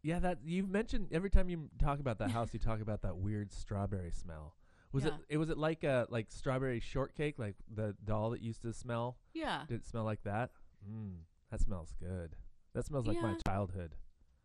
Yeah, 0.07 0.19
that 0.19 0.37
you've 0.45 0.69
mentioned 0.69 1.09
every 1.11 1.29
time 1.29 1.49
you 1.49 1.69
talk 1.79 1.99
about 1.99 2.17
that 2.19 2.31
house, 2.31 2.53
you 2.53 2.59
talk 2.59 2.79
about 2.79 3.01
that 3.01 3.17
weird 3.17 3.51
strawberry 3.51 4.11
smell. 4.11 4.55
Was 4.93 5.03
Yeah. 5.03 5.15
it? 5.15 5.15
It 5.31 5.37
was 5.37 5.49
it 5.49 5.57
like 5.57 5.83
a 5.83 6.07
like 6.09 6.27
strawberry 6.31 6.79
shortcake, 6.79 7.37
like 7.37 7.55
the 7.69 7.93
doll 8.05 8.29
that 8.29 8.41
used 8.41 8.61
to 8.61 8.71
smell? 8.71 9.17
Yeah, 9.33 9.65
Did 9.67 9.81
it 9.81 9.85
smell 9.85 10.05
like 10.05 10.23
that? 10.23 10.51
Mm, 10.89 11.23
that 11.51 11.59
smells 11.59 11.93
good. 11.99 12.37
That 12.73 12.85
smells 12.85 13.05
like 13.05 13.21
my 13.21 13.31
Yeah. 13.31 13.37
childhood. 13.45 13.95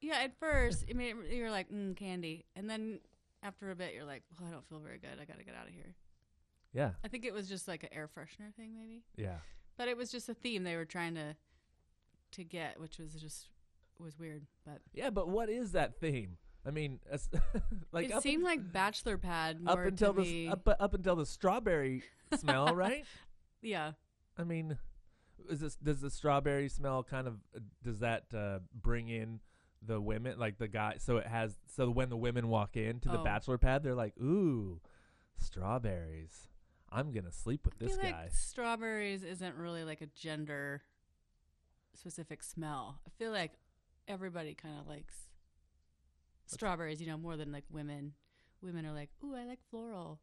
yeah. 0.01 0.17
At 0.17 0.37
first, 0.41 0.85
I 0.91 0.95
mean, 0.95 1.17
you're 1.31 1.51
like 1.53 1.71
mm, 1.71 1.95
candy, 1.97 2.45
and 2.57 2.69
then 2.69 2.99
after 3.45 3.71
a 3.71 3.77
bit, 3.77 3.95
you're 3.95 4.05
like, 4.05 4.25
well, 4.41 4.49
I 4.49 4.53
don't 4.53 4.67
feel 4.67 4.81
very 4.81 4.99
good. 4.99 5.21
I 5.21 5.25
got 5.27 5.39
to 5.39 5.45
get 5.45 5.55
out 5.55 5.69
of 5.69 5.75
here. 5.75 5.95
Yeah, 6.73 6.93
I 7.05 7.09
think 7.09 7.25
it 7.25 7.33
was 7.33 7.49
just 7.49 7.69
like 7.69 7.85
an 7.85 7.91
air 7.93 8.09
freshener 8.09 8.53
thing, 8.57 8.75
maybe. 8.75 9.05
yeah. 9.17 9.39
but 9.77 9.87
it 9.87 9.97
was 9.97 10.11
just 10.11 10.29
a 10.29 10.35
theme 10.35 10.65
they 10.65 10.75
were 10.75 10.85
trying 10.85 11.15
to 11.15 11.37
to 12.33 12.43
get, 12.43 12.81
which 12.81 12.99
was 12.99 13.15
just 13.15 13.49
was 14.03 14.19
weird. 14.19 14.47
But 14.67 14.81
Yeah, 14.93 15.11
but 15.11 15.29
what 15.29 15.49
is 15.49 15.73
that 15.73 15.99
theme? 16.01 16.37
I 16.67 16.71
mean, 16.71 17.01
like 17.93 18.11
it 18.11 18.23
seemed 18.23 18.45
like 18.45 18.73
Bachelor 18.73 19.19
Pad 19.19 19.61
up 19.67 19.79
until 19.81 20.15
to 20.15 20.21
the 20.21 20.27
me. 20.27 20.49
up, 20.49 20.69
up 20.79 20.95
until 20.95 21.17
the 21.17 21.27
strawberry 21.27 22.03
smell, 22.39 22.75
right? 22.75 23.05
yeah, 23.61 23.93
I 24.39 24.45
mean, 24.45 24.79
is 25.51 25.59
this 25.61 25.75
does 25.77 26.01
the 26.01 26.11
strawberry 26.11 26.69
smell 26.69 27.03
kind 27.03 27.27
of 27.27 27.35
uh, 27.57 27.61
does 27.83 27.99
that 27.99 28.27
uh, 28.33 28.61
bring 28.73 29.09
in 29.09 29.41
the 29.85 30.01
women 30.01 30.39
like 30.39 30.59
the 30.59 30.69
guy? 30.69 30.95
So 30.99 31.17
it 31.17 31.27
has 31.27 31.59
so 31.75 31.91
when 31.91 32.11
the 32.11 32.17
women 32.17 32.47
walk 32.49 32.77
into 32.77 33.09
the 33.09 33.19
Oh. 33.19 33.25
bachelor 33.25 33.59
pad, 33.59 33.83
they're 33.83 33.97
like, 33.97 34.15
"Ooh, 34.21 34.81
strawberries! 35.39 36.49
I'm 36.91 37.11
gonna 37.13 37.33
sleep 37.33 37.65
with 37.65 37.75
I 37.81 37.85
this 37.85 37.97
feel 37.97 38.11
guy." 38.11 38.23
like 38.23 38.33
strawberries 38.33 39.25
isn't 39.25 39.57
really 39.57 39.83
like 39.83 40.01
a 40.01 40.07
gender 40.15 40.83
specific 41.95 42.43
smell. 42.43 43.01
I 43.07 43.11
feel 43.19 43.33
like 43.33 43.53
everybody 44.09 44.55
kind 44.55 44.79
of 44.81 44.87
likes 44.87 45.15
strawberries, 46.47 47.01
you 47.01 47.07
know, 47.07 47.17
more 47.19 47.37
than 47.37 47.53
like 47.53 47.65
women. 47.71 48.13
Women 48.61 48.87
are 48.87 48.93
like, 48.93 49.11
"Ooh, 49.25 49.35
I 49.35 49.45
like 49.45 49.59
floral." 49.71 50.21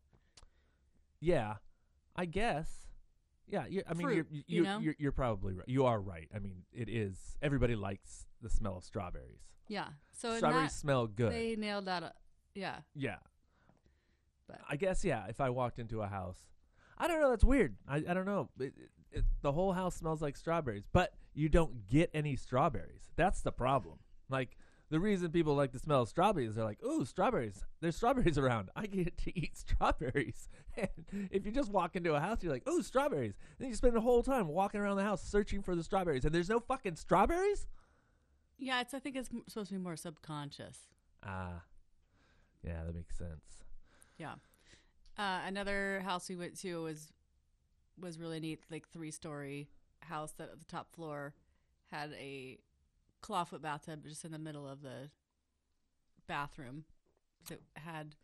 yeah, 1.19 1.55
I 2.15 2.25
guess. 2.25 2.69
Yeah, 3.47 3.65
you 3.67 3.81
I 3.89 3.93
mean, 3.93 4.03
Fruit, 4.07 4.15
you're, 4.15 4.25
you 4.31 4.43
you, 4.47 4.63
know? 4.63 4.79
you're 4.79 4.95
you're 4.99 5.11
probably 5.11 5.53
right. 5.53 5.67
You 5.67 5.85
are 5.85 5.99
right. 5.99 6.29
I 6.33 6.39
mean, 6.39 6.63
it 6.71 6.87
is. 6.87 7.17
Everybody 7.41 7.75
likes 7.75 8.25
the 8.41 8.49
smell 8.49 8.77
of 8.77 8.83
strawberries. 8.83 9.41
Yeah, 9.67 9.87
so 10.11 10.37
strawberries 10.37 10.71
that, 10.71 10.75
smell 10.77 11.07
good. 11.07 11.31
they 11.33 11.55
nailed 11.55 11.85
that. 11.85 12.03
uh, 12.03 12.09
Yeah, 12.55 12.77
Yeah. 12.95 13.17
But- 14.47 14.61
I 14.69 14.75
guess 14.77 15.03
yeah. 15.03 15.25
If 15.27 15.41
I 15.41 15.49
walked 15.49 15.77
into 15.79 16.01
a 16.01 16.07
house, 16.07 16.39
I 16.97 17.07
don't 17.07 17.19
know. 17.19 17.29
That's 17.29 17.43
weird. 17.43 17.75
I 17.87 17.97
I 17.97 18.13
don't 18.13 18.25
know. 18.25 18.49
It, 18.59 18.73
it, 18.77 18.89
it, 19.11 19.23
the 19.41 19.51
whole 19.51 19.73
house 19.73 19.95
smells 19.95 20.21
like 20.21 20.37
strawberries, 20.37 20.83
but 20.91 21.13
you 21.33 21.49
don't 21.49 21.87
get 21.87 22.09
any 22.13 22.35
strawberries. 22.35 23.09
That's 23.15 23.41
the 23.41 23.51
problem. 23.51 23.99
Like 24.29 24.57
the 24.89 24.99
reason 24.99 25.31
people 25.31 25.55
like 25.55 25.71
the 25.71 25.79
smell 25.79 26.01
of 26.01 26.09
strawberries, 26.09 26.55
they're 26.55 26.65
like, 26.65 26.83
"Ooh, 26.83 27.05
strawberries! 27.05 27.63
There's 27.79 27.95
strawberries 27.95 28.37
around. 28.37 28.69
I 28.75 28.85
get 28.87 29.17
to 29.19 29.39
eat 29.39 29.57
strawberries." 29.57 30.49
And 30.77 31.29
if 31.31 31.45
you 31.45 31.51
just 31.51 31.71
walk 31.71 31.95
into 31.95 32.13
a 32.15 32.19
house, 32.19 32.41
you're 32.41 32.53
like, 32.53 32.67
"Ooh, 32.69 32.81
strawberries!" 32.81 33.35
Then 33.57 33.67
you 33.69 33.75
spend 33.75 33.95
the 33.95 34.01
whole 34.01 34.23
time 34.23 34.47
walking 34.47 34.79
around 34.79 34.97
the 34.97 35.03
house 35.03 35.21
searching 35.23 35.61
for 35.61 35.75
the 35.75 35.83
strawberries, 35.83 36.23
and 36.25 36.33
there's 36.33 36.49
no 36.49 36.59
fucking 36.59 36.95
strawberries. 36.95 37.67
yeah. 38.57 38.79
It's 38.81 38.93
I 38.93 38.99
think 38.99 39.15
it's 39.15 39.29
m- 39.31 39.43
supposed 39.47 39.69
to 39.69 39.75
be 39.75 39.81
more 39.81 39.95
subconscious. 39.97 40.77
Ah, 41.23 41.63
yeah, 42.63 42.83
that 42.85 42.95
makes 42.95 43.17
sense. 43.17 43.63
Yeah. 44.17 44.35
Uh, 45.17 45.41
another 45.45 46.01
house 46.05 46.29
we 46.29 46.35
went 46.37 46.57
to 46.61 46.83
was 46.83 47.11
was 48.01 48.19
really 48.19 48.39
neat, 48.39 48.61
like 48.69 48.87
three 48.87 49.11
story 49.11 49.69
house 50.01 50.31
that 50.37 50.49
at 50.51 50.59
the 50.59 50.65
top 50.65 50.93
floor 50.95 51.33
had 51.91 52.11
a 52.13 52.57
clawfoot 53.21 53.61
bathtub 53.61 54.03
just 54.07 54.23
in 54.23 54.31
the 54.31 54.39
middle 54.39 54.67
of 54.67 54.81
the 54.81 55.09
bathroom 56.27 56.85
that 57.49 57.59
had 57.75 58.15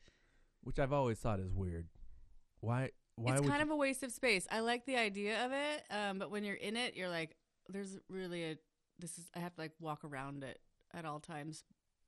Which 0.64 0.80
I've 0.80 0.94
always 0.94 1.20
thought 1.20 1.40
is 1.40 1.54
weird. 1.54 1.88
Why? 2.62 2.92
Why 3.16 3.34
it's 3.34 3.48
kind 3.48 3.62
of 3.62 3.70
a 3.70 3.76
waste 3.76 4.04
of 4.04 4.12
space. 4.12 4.46
I 4.52 4.60
like 4.60 4.86
the 4.86 4.98
idea 4.98 5.46
of 5.46 5.52
it, 5.52 5.84
um, 5.90 6.20
but 6.20 6.32
when 6.32 6.44
you're 6.44 6.56
in 6.56 6.76
it, 6.76 6.96
you're 6.96 7.10
like, 7.10 7.36
there's 7.70 7.98
really 8.10 8.44
a 8.44 8.58
this 9.00 9.18
is 9.18 9.30
I 9.36 9.40
have 9.40 9.56
to 9.56 9.62
like 9.62 9.72
walk 9.80 10.04
around 10.04 10.44
it 10.44 10.60
at 10.94 11.06
all 11.06 11.20
times 11.20 11.64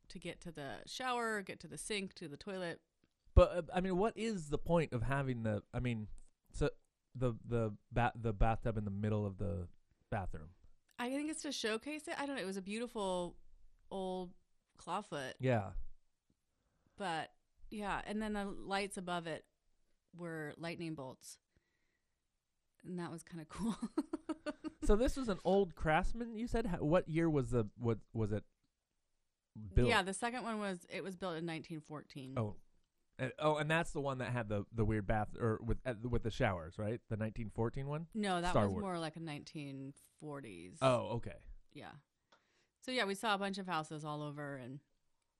to 0.09 0.19
get 0.19 0.39
to 0.41 0.51
the 0.51 0.75
shower, 0.85 1.41
get 1.41 1.59
to 1.61 1.67
the 1.67 1.77
sink, 1.77 2.13
to 2.15 2.27
the 2.27 2.37
toilet. 2.37 2.79
But 3.35 3.51
uh, 3.55 3.61
I 3.73 3.81
mean, 3.81 3.97
what 3.97 4.17
is 4.17 4.49
the 4.49 4.57
point 4.57 4.93
of 4.93 5.03
having 5.03 5.43
the? 5.43 5.63
I 5.73 5.79
mean, 5.79 6.07
so 6.51 6.69
the 7.17 7.33
the 7.47 7.73
bat 7.91 8.13
the 8.21 8.33
bathtub 8.33 8.77
in 8.77 8.85
the 8.85 8.91
middle 8.91 9.25
of 9.25 9.37
the 9.37 9.67
bathroom. 10.11 10.49
I 10.99 11.09
think 11.09 11.29
it's 11.29 11.41
to 11.43 11.51
showcase 11.51 12.07
it. 12.07 12.15
I 12.17 12.25
don't 12.25 12.35
know. 12.35 12.41
It 12.41 12.45
was 12.45 12.57
a 12.57 12.61
beautiful 12.61 13.35
old 13.91 14.31
clawfoot, 14.83 15.33
Yeah. 15.39 15.69
but 16.97 17.31
yeah, 17.69 18.01
and 18.05 18.21
then 18.21 18.33
the 18.33 18.45
lights 18.45 18.97
above 18.97 19.27
it 19.27 19.45
were 20.15 20.53
lightning 20.57 20.95
bolts, 20.95 21.37
and 22.85 22.99
that 22.99 23.11
was 23.11 23.23
kind 23.23 23.41
of 23.41 23.49
cool. 23.49 23.75
So 24.85 24.95
this 24.95 25.17
was 25.17 25.27
an 25.29 25.39
old 25.43 25.75
Craftsman. 25.75 26.35
You 26.35 26.47
said 26.47 26.65
How- 26.67 26.77
what 26.83 27.07
year 27.09 27.29
was 27.29 27.51
the 27.51 27.67
what 27.77 27.97
was 28.13 28.31
it 28.31 28.43
built? 29.75 29.89
Yeah, 29.89 30.01
the 30.01 30.13
second 30.13 30.43
one 30.43 30.59
was 30.59 30.85
it 30.89 31.03
was 31.03 31.15
built 31.15 31.31
in 31.35 31.45
1914. 31.45 32.35
Oh, 32.37 32.55
and, 33.19 33.31
oh, 33.39 33.55
and 33.57 33.69
that's 33.69 33.91
the 33.91 34.01
one 34.01 34.19
that 34.19 34.29
had 34.31 34.49
the 34.49 34.65
the 34.73 34.85
weird 34.85 35.07
bath 35.07 35.29
or 35.39 35.59
with 35.63 35.77
uh, 35.85 35.93
with 36.07 36.23
the 36.23 36.31
showers, 36.31 36.77
right? 36.77 36.99
The 37.09 37.15
1914 37.15 37.87
one. 37.87 38.07
no, 38.13 38.41
that 38.41 38.51
Star 38.51 38.65
was 38.65 38.73
Wars. 38.73 38.81
more 38.83 38.99
like 38.99 39.15
a 39.15 39.19
1940s. 39.19 40.77
Oh, 40.81 41.15
okay. 41.15 41.31
yeah. 41.73 41.91
So 42.85 42.91
yeah, 42.91 43.05
we 43.05 43.15
saw 43.15 43.35
a 43.35 43.37
bunch 43.37 43.57
of 43.57 43.67
houses 43.67 44.05
all 44.05 44.21
over 44.21 44.55
and 44.55 44.79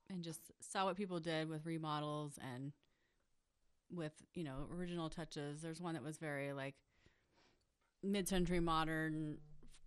and 0.09 0.23
just 0.23 0.39
saw 0.61 0.85
what 0.85 0.95
people 0.95 1.19
did 1.19 1.49
with 1.49 1.65
remodels 1.65 2.39
and 2.41 2.71
with 3.91 4.13
you 4.33 4.43
know 4.43 4.67
original 4.75 5.09
touches. 5.09 5.61
There's 5.61 5.81
one 5.81 5.93
that 5.93 6.03
was 6.03 6.17
very 6.17 6.53
like 6.53 6.75
mid-century 8.03 8.59
modern, 8.59 9.37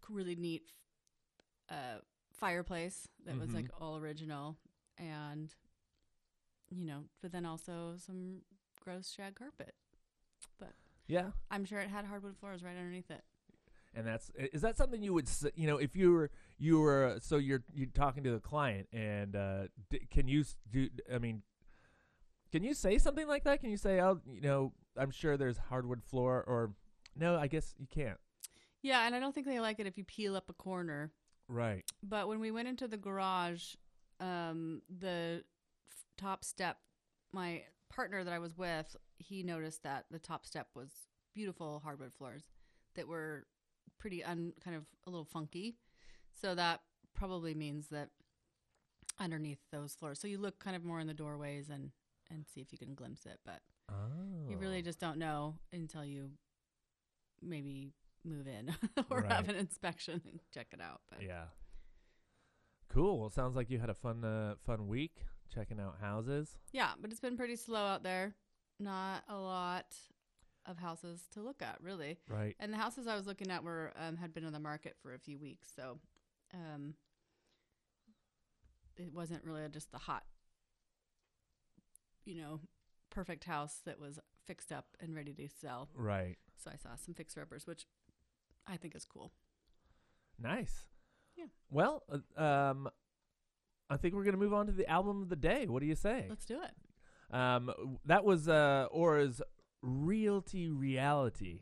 really 0.08 0.36
neat 0.36 0.72
uh, 1.70 2.00
fireplace 2.32 3.08
that 3.26 3.38
was 3.38 3.52
like 3.52 3.66
all 3.80 3.96
original 3.96 4.56
and 4.98 5.54
you 6.70 6.86
know, 6.86 7.04
but 7.22 7.32
then 7.32 7.44
also 7.46 7.94
some 7.96 8.42
gross 8.82 9.10
shag 9.10 9.34
carpet. 9.34 9.74
But 10.58 10.72
yeah, 11.06 11.30
I'm 11.50 11.64
sure 11.64 11.78
it 11.80 11.88
had 11.88 12.04
hardwood 12.04 12.36
floors 12.36 12.62
right 12.62 12.76
underneath 12.76 13.10
it. 13.10 13.22
and 13.94 14.06
that's 14.06 14.30
is 14.52 14.62
that 14.62 14.76
something 14.76 15.02
you 15.02 15.12
would 15.12 15.26
s- 15.26 15.46
you 15.56 15.66
know 15.66 15.76
if 15.78 15.96
you 15.96 16.12
were 16.12 16.30
you 16.58 16.78
were 16.80 17.16
so 17.20 17.36
you're 17.36 17.62
you're 17.74 17.88
talking 17.92 18.22
to 18.24 18.30
the 18.30 18.38
client 18.40 18.86
and 18.92 19.34
uh 19.34 19.62
d- 19.90 20.06
can 20.10 20.28
you 20.28 20.44
do 20.70 20.88
I 21.12 21.18
mean 21.18 21.42
can 22.52 22.62
you 22.64 22.74
say 22.74 22.98
something 22.98 23.26
like 23.28 23.44
that? 23.44 23.60
Can 23.60 23.70
you 23.70 23.76
say 23.76 24.00
oh 24.00 24.20
you 24.32 24.40
know 24.40 24.72
I'm 24.96 25.10
sure 25.10 25.36
there's 25.36 25.58
hardwood 25.58 26.02
floor 26.04 26.44
or 26.46 26.72
no 27.16 27.36
I 27.36 27.46
guess 27.48 27.74
you 27.78 27.86
can't. 27.90 28.18
Yeah, 28.82 29.06
and 29.06 29.14
I 29.14 29.20
don't 29.20 29.34
think 29.34 29.46
they 29.46 29.60
like 29.60 29.78
it 29.78 29.86
if 29.86 29.98
you 29.98 30.04
peel 30.04 30.36
up 30.36 30.48
a 30.48 30.54
corner. 30.54 31.12
Right. 31.48 31.84
But 32.02 32.28
when 32.28 32.40
we 32.40 32.50
went 32.50 32.66
into 32.68 32.88
the 32.88 32.96
garage, 32.96 33.74
um, 34.20 34.80
the 34.88 35.42
top 36.20 36.44
step, 36.44 36.78
my 37.32 37.62
partner 37.88 38.22
that 38.24 38.32
I 38.32 38.38
was 38.38 38.56
with, 38.56 38.96
he 39.18 39.42
noticed 39.42 39.82
that 39.82 40.06
the 40.10 40.18
top 40.18 40.46
step 40.46 40.68
was 40.74 40.90
beautiful 41.34 41.80
hardwood 41.82 42.12
floors 42.12 42.44
that 42.96 43.06
were 43.08 43.46
pretty 43.98 44.22
un 44.24 44.52
kind 44.64 44.76
of 44.76 44.84
a 45.06 45.10
little 45.10 45.24
funky. 45.24 45.76
So 46.40 46.54
that 46.54 46.80
probably 47.14 47.54
means 47.54 47.88
that 47.88 48.10
underneath 49.18 49.58
those 49.70 49.94
floors. 49.94 50.18
So 50.20 50.28
you 50.28 50.38
look 50.38 50.58
kind 50.58 50.74
of 50.76 50.84
more 50.84 51.00
in 51.00 51.06
the 51.06 51.14
doorways 51.14 51.68
and 51.70 51.90
and 52.30 52.46
see 52.46 52.60
if 52.60 52.70
you 52.72 52.78
can 52.78 52.94
glimpse 52.94 53.26
it, 53.26 53.40
but 53.44 53.60
Oh. 53.90 54.48
you 54.48 54.56
really 54.56 54.82
just 54.82 55.00
don't 55.00 55.18
know 55.18 55.56
until 55.72 56.04
you 56.04 56.30
maybe 57.42 57.92
move 58.24 58.46
in 58.46 58.72
or 59.10 59.22
Right. 59.22 59.32
have 59.32 59.48
an 59.48 59.56
inspection 59.56 60.20
and 60.30 60.38
check 60.54 60.68
it 60.72 60.80
out. 60.80 61.00
But 61.10 61.22
Yeah. 61.22 61.46
Cool. 62.88 63.18
Well, 63.20 63.30
sounds 63.30 63.56
like 63.56 63.70
you 63.70 63.78
had 63.78 63.90
a 63.90 63.94
fun 63.94 64.24
uh, 64.24 64.54
fun 64.64 64.86
week 64.88 65.24
checking 65.52 65.80
out 65.80 65.96
houses. 66.00 66.56
Yeah, 66.72 66.90
but 67.00 67.10
it's 67.10 67.20
been 67.20 67.36
pretty 67.36 67.56
slow 67.56 67.80
out 67.80 68.02
there. 68.02 68.34
Not 68.78 69.24
a 69.28 69.36
lot 69.36 69.94
of 70.66 70.78
houses 70.78 71.26
to 71.32 71.42
look 71.42 71.62
at, 71.62 71.78
really. 71.82 72.18
Right. 72.28 72.54
And 72.58 72.72
the 72.72 72.78
houses 72.78 73.06
I 73.06 73.16
was 73.16 73.26
looking 73.26 73.50
at 73.50 73.62
were 73.64 73.92
um, 73.96 74.16
had 74.16 74.32
been 74.32 74.44
on 74.44 74.52
the 74.52 74.60
market 74.60 74.96
for 75.02 75.14
a 75.14 75.18
few 75.18 75.38
weeks, 75.38 75.68
so 75.74 75.98
um, 76.54 76.94
it 78.96 79.12
wasn't 79.12 79.44
really 79.44 79.62
just 79.70 79.92
the 79.92 79.98
hot, 79.98 80.24
you 82.24 82.36
know, 82.36 82.60
perfect 83.10 83.44
house 83.44 83.80
that 83.84 84.00
was 84.00 84.18
fixed 84.46 84.72
up 84.72 84.86
and 85.00 85.14
ready 85.14 85.32
to 85.32 85.48
sell. 85.60 85.88
Right. 85.94 86.36
So 86.62 86.70
I 86.70 86.76
saw 86.76 86.96
some 86.96 87.14
fixer 87.14 87.40
uppers, 87.40 87.66
which 87.66 87.86
I 88.66 88.76
think 88.76 88.94
is 88.94 89.04
cool. 89.04 89.32
Nice. 90.38 90.84
Yeah. 91.36 91.46
Well, 91.70 92.02
uh, 92.36 92.42
um, 92.42 92.88
I 93.90 93.96
think 93.96 94.14
we're 94.14 94.24
gonna 94.24 94.36
move 94.36 94.54
on 94.54 94.66
to 94.66 94.72
the 94.72 94.88
album 94.88 95.20
of 95.22 95.28
the 95.28 95.36
day. 95.36 95.66
What 95.66 95.80
do 95.80 95.86
you 95.86 95.94
say? 95.96 96.26
Let's 96.28 96.46
do 96.46 96.58
it. 96.62 97.34
Um, 97.34 97.98
that 98.06 98.24
was 98.24 98.48
uh, 98.48 98.86
Aura's 98.90 99.42
Realty 99.82 100.68
Reality. 100.68 101.60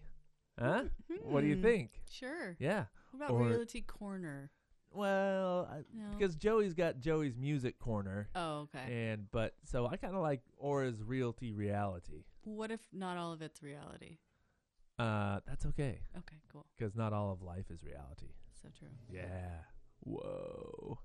Huh? 0.58 0.84
What 1.22 1.40
do 1.42 1.46
you 1.46 1.56
Hmm, 1.56 1.62
think? 1.62 1.90
Sure. 2.10 2.56
Yeah. 2.58 2.84
What 3.12 3.24
about 3.26 3.30
Or- 3.30 3.46
Realty 3.48 3.80
Corner? 3.82 4.50
Well, 4.90 5.68
I, 5.70 5.82
No. 5.94 6.08
because 6.16 6.34
Joey's 6.34 6.72
got 6.74 6.98
Joey's 6.98 7.36
music 7.36 7.78
corner, 7.78 8.28
oh, 8.34 8.60
okay. 8.74 9.10
and 9.12 9.30
but 9.30 9.54
so 9.64 9.86
I 9.86 9.96
kind 9.98 10.14
of 10.14 10.22
like 10.22 10.40
Aura's 10.56 11.02
Realty 11.02 11.52
Reality. 11.52 12.24
What 12.44 12.70
if 12.70 12.80
not 12.92 13.18
all 13.18 13.32
of 13.32 13.42
it's 13.42 13.62
reality? 13.62 14.16
Uh, 14.98 15.40
that's 15.46 15.66
okay 15.66 16.00
Okay, 16.16 16.36
cool. 16.50 16.64
because 16.76 16.96
not 16.96 17.12
all 17.12 17.30
of 17.30 17.42
life 17.42 17.70
is 17.70 17.84
reality. 17.84 18.32
So 18.62 18.70
true. 18.78 18.88
Yeah. 19.12 19.58
Whoa. 20.00 20.98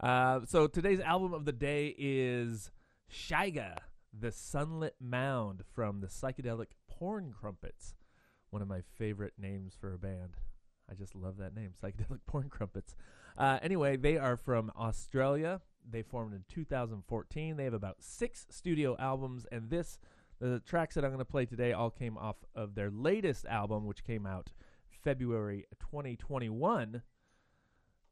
Uh, 0.00 0.40
so 0.46 0.66
today's 0.66 1.00
album 1.00 1.34
of 1.34 1.44
the 1.44 1.52
day 1.52 1.94
is 1.98 2.70
Shyga, 3.12 3.76
the 4.18 4.28
Sunlit 4.28 4.92
Mound 4.98 5.62
from 5.74 6.00
the 6.00 6.06
Psychedelic 6.06 6.68
Porn 6.88 7.34
Crumpets. 7.38 7.94
One 8.48 8.62
of 8.62 8.68
my 8.68 8.80
favorite 8.96 9.34
names 9.38 9.74
for 9.78 9.92
a 9.92 9.98
band. 9.98 10.36
I 10.90 10.94
just 10.94 11.14
love 11.14 11.36
that 11.36 11.54
name, 11.54 11.72
Psychedelic 11.82 12.20
Porn 12.26 12.48
Crumpets. 12.48 12.94
Uh, 13.36 13.58
anyway, 13.62 13.96
they 13.96 14.16
are 14.16 14.36
from 14.36 14.72
Australia. 14.78 15.60
They 15.88 16.02
formed 16.02 16.34
in 16.34 16.44
2014. 16.48 17.56
They 17.56 17.64
have 17.64 17.74
about 17.74 17.96
six 18.00 18.46
studio 18.50 18.96
albums, 18.98 19.46
and 19.52 19.70
this, 19.70 19.98
the 20.40 20.60
tracks 20.60 20.94
that 20.94 21.04
I'm 21.04 21.10
going 21.10 21.18
to 21.18 21.24
play 21.24 21.46
today, 21.46 21.72
all 21.72 21.90
came 21.90 22.16
off 22.16 22.36
of 22.54 22.74
their 22.74 22.90
latest 22.90 23.44
album, 23.46 23.86
which 23.86 24.04
came 24.04 24.26
out 24.26 24.50
February 24.88 25.66
2021. 25.78 27.02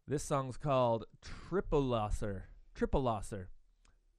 This 0.08 0.24
song's 0.24 0.56
called 0.56 1.04
Tripolasaurus. 1.22 2.44
Tripolasaurus 2.74 3.48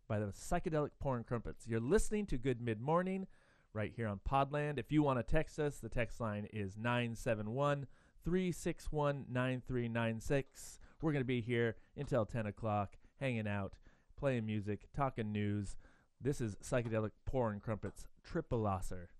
by 0.08 0.19
the 0.19 0.27
Psychedelic 0.27 0.91
Porn 1.00 1.24
Crumpets. 1.24 1.65
You're 1.65 1.79
listening 1.79 2.27
to 2.27 2.38
Good 2.38 2.62
Mid 2.62 2.79
Morning 2.79 3.25
right 3.74 3.91
here 3.96 4.08
on 4.08 4.19
Podland. 4.19 4.77
If 4.77 4.91
you 4.91 5.01
want 5.01 5.17
to 5.17 5.24
text 5.24 5.58
us, 5.58 5.79
the 5.79 5.89
text 5.89 6.22
line 6.22 6.48
is 6.53 6.77
971 6.77 7.88
361 8.24 9.25
9396. 9.31 10.79
We're 11.01 11.12
going 11.12 11.24
to 11.24 11.25
be 11.25 11.41
here 11.41 11.75
until 11.98 12.24
10 12.24 12.46
o'clock, 12.46 12.98
hanging 13.19 13.48
out, 13.48 13.74
playing 14.15 14.46
music, 14.46 14.81
talking 14.96 15.31
news. 15.31 15.75
This 16.22 16.39
is 16.39 16.55
Psychedelic 16.58 17.13
Porn 17.25 17.60
Crumpets 17.60 18.05
Tripolasaurus. 18.31 19.19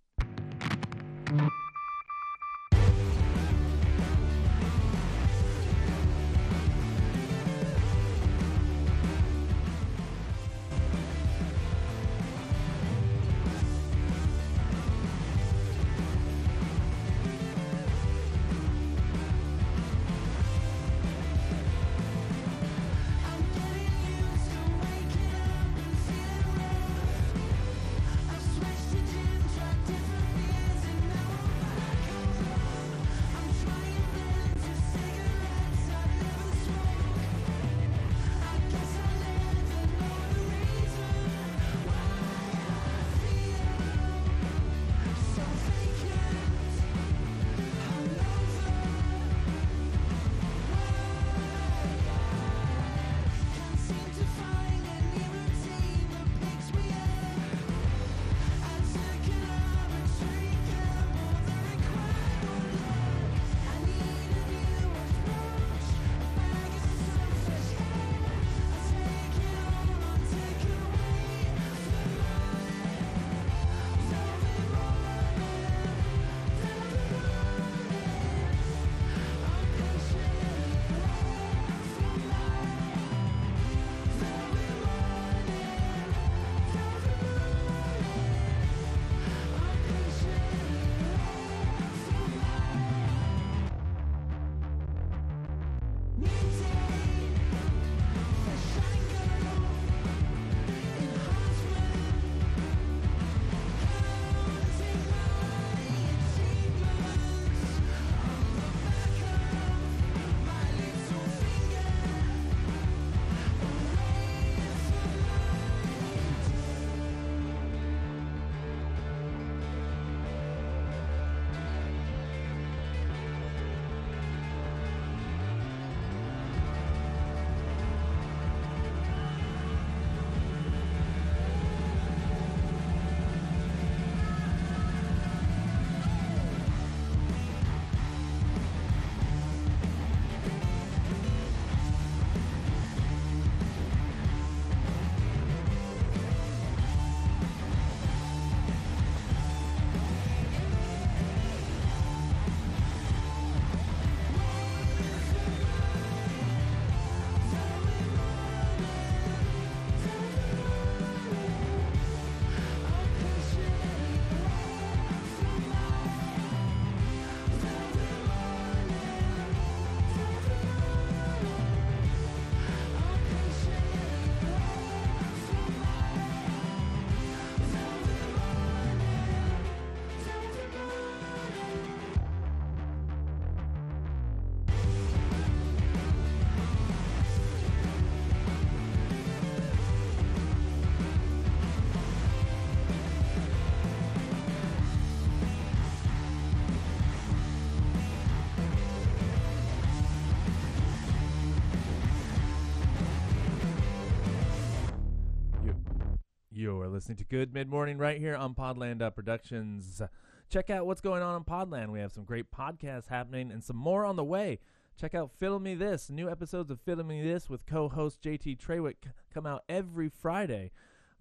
Listening 207.00 207.16
to 207.16 207.24
Good 207.24 207.54
Mid 207.54 207.70
Morning 207.70 207.98
right 207.98 208.20
here 208.20 208.36
on 208.36 208.54
Podland 208.54 209.02
uh, 209.02 209.10
Productions. 209.10 210.02
Check 210.50 210.70
out 210.70 210.86
what's 210.86 211.00
going 211.00 211.24
on 211.24 211.34
on 211.34 211.44
Podland. 211.46 211.94
We 211.94 212.02
have 212.02 212.12
some 212.12 212.26
great 212.26 212.52
podcasts 212.52 213.08
happening 213.08 213.54
and 213.54 213.64
some 213.64 213.78
more 213.78 214.04
on 214.04 214.18
the 214.18 214.24
way. 214.26 214.60
Check 215.00 215.16
out 215.16 215.32
Fiddle 215.32 215.62
Me 215.62 215.76
This. 215.76 216.10
New 216.10 216.30
episodes 216.30 216.70
of 216.70 216.82
Fiddle 216.82 217.06
Me 217.06 217.24
This 217.24 217.50
with 217.50 217.66
co-host 217.66 218.22
JT 218.22 218.60
Trewick 218.60 218.96
c- 219.02 219.12
come 219.34 219.46
out 219.46 219.64
every 219.70 220.10
Friday. 220.10 220.72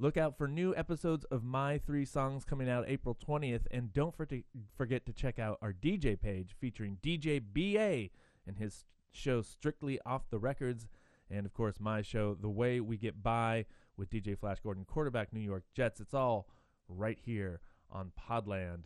Look 0.01 0.17
out 0.17 0.37
for 0.37 0.49
new 0.49 0.75
episodes 0.75 1.25
of 1.27 1.45
My 1.45 1.79
Three 1.79 2.05
Songs 2.05 2.45
coming 2.45 2.69
out 2.69 2.89
April 2.89 3.17
20th. 3.17 3.69
And 3.71 3.93
don't 3.93 4.17
for 4.17 4.27
forget 4.77 5.07
to 5.07 5.13
check 5.13 5.39
out 5.39 5.59
our 5.63 5.73
DJ 5.73 6.21
page 6.21 6.57
featuring 6.61 6.99
DJ 7.01 7.41
BA 7.41 8.11
and 8.49 8.59
his 8.59 8.85
show 9.13 9.43
Strictly 9.43 10.01
Off 10.05 10.23
the 10.29 10.41
Records. 10.41 10.89
And 11.31 11.47
of 11.47 11.55
course, 11.55 11.79
my 11.79 12.03
show, 12.03 12.35
The 12.35 12.49
Way 12.49 12.81
We 12.81 12.97
Get 12.97 13.23
By 13.23 13.67
with 13.99 14.11
DJ 14.11 14.39
Flash 14.39 14.61
Gordon, 14.63 14.85
quarterback 14.87 15.33
New 15.33 15.41
York 15.41 15.65
Jets. 15.75 16.01
It's 16.01 16.15
all 16.15 16.49
right 16.89 17.19
here 17.21 17.61
on 17.91 18.13
Podland. 18.19 18.85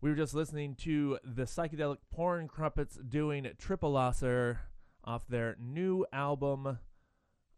We 0.00 0.08
were 0.08 0.16
just 0.16 0.32
listening 0.32 0.76
to 0.76 1.18
the 1.22 1.42
psychedelic 1.42 1.98
porn 2.10 2.48
crumpets 2.48 2.96
doing 2.96 3.44
Tripolasaurus 3.58 4.56
off 5.04 5.26
their 5.28 5.56
new 5.60 6.06
album. 6.12 6.78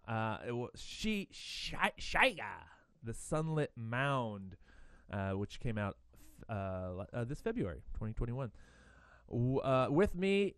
Uh, 0.08 0.38
it 0.48 0.52
was 0.52 0.70
she 0.74 1.28
Shi- 1.30 1.76
Shyga, 2.00 2.64
the 3.04 3.12
Sunlit 3.12 3.68
Mound, 3.76 4.56
uh, 5.12 5.30
which 5.32 5.60
came 5.60 5.78
out 5.78 5.96
uh, 6.48 7.04
uh, 7.12 7.24
this 7.24 7.40
February, 7.40 7.82
2021. 7.94 8.50
W- 9.30 9.58
uh, 9.58 9.86
with 9.90 10.16
me 10.16 10.54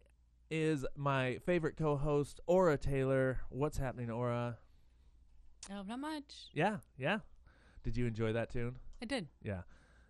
is 0.50 0.86
my 0.96 1.38
favorite 1.44 1.76
co-host 1.76 2.40
Aura 2.46 2.78
Taylor. 2.78 3.40
What's 3.50 3.76
happening, 3.76 4.10
Aura? 4.10 4.56
Oh, 5.70 5.82
not 5.86 5.98
much. 6.00 6.34
Yeah, 6.52 6.78
yeah. 6.98 7.18
Did 7.82 7.96
you 7.96 8.06
enjoy 8.06 8.32
that 8.32 8.50
tune? 8.50 8.76
I 9.02 9.06
did. 9.06 9.28
Yeah. 9.42 9.58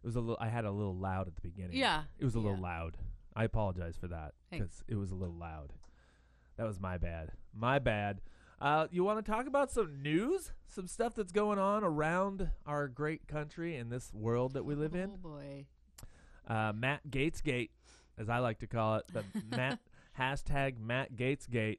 It 0.03 0.07
was 0.07 0.17
a 0.17 0.21
little. 0.21 0.37
I 0.41 0.49
had 0.49 0.65
a 0.65 0.71
little 0.71 0.95
loud 0.97 1.27
at 1.29 1.35
the 1.35 1.41
beginning. 1.41 1.77
Yeah. 1.77 2.03
It 2.19 2.25
was 2.25 2.35
a 2.35 2.39
little 2.41 2.57
Yeah. 2.59 2.63
loud. 2.63 2.97
I 3.37 3.45
apologize 3.45 3.97
for 3.97 4.07
that 4.09 4.35
because 4.51 4.83
it 4.87 4.95
was 4.97 5.11
a 5.11 5.15
little 5.15 5.35
loud. 5.35 5.73
That 6.57 6.67
was 6.67 6.79
my 6.81 6.99
bad. 6.99 7.33
My 7.53 7.79
bad. 7.79 8.21
Uh, 8.61 8.87
you 8.93 9.03
want 9.03 9.25
to 9.25 9.29
talk 9.31 9.47
about 9.49 9.71
some 9.73 10.01
news, 10.03 10.53
some 10.69 10.87
stuff 10.87 11.15
that's 11.15 11.33
going 11.33 11.59
on 11.59 11.83
around 11.83 12.51
our 12.65 12.87
great 12.87 13.27
country 13.27 13.77
and 13.77 13.91
this 13.91 14.13
world 14.15 14.53
that 14.55 14.65
we 14.65 14.75
live 14.77 14.95
in? 14.95 15.11
Oh 15.15 15.17
boy. 15.17 15.67
uh, 16.47 16.73
Matt 16.75 17.01
Gaetzgate, 17.11 17.71
as 18.17 18.29
I 18.29 18.39
like 18.39 18.61
to 18.61 18.67
call 18.69 18.97
it, 18.97 19.07
the 19.13 19.25
Matt 19.51 19.81
hashtag 20.19 20.79
Matt 20.79 21.17
Gaetzgate. 21.17 21.79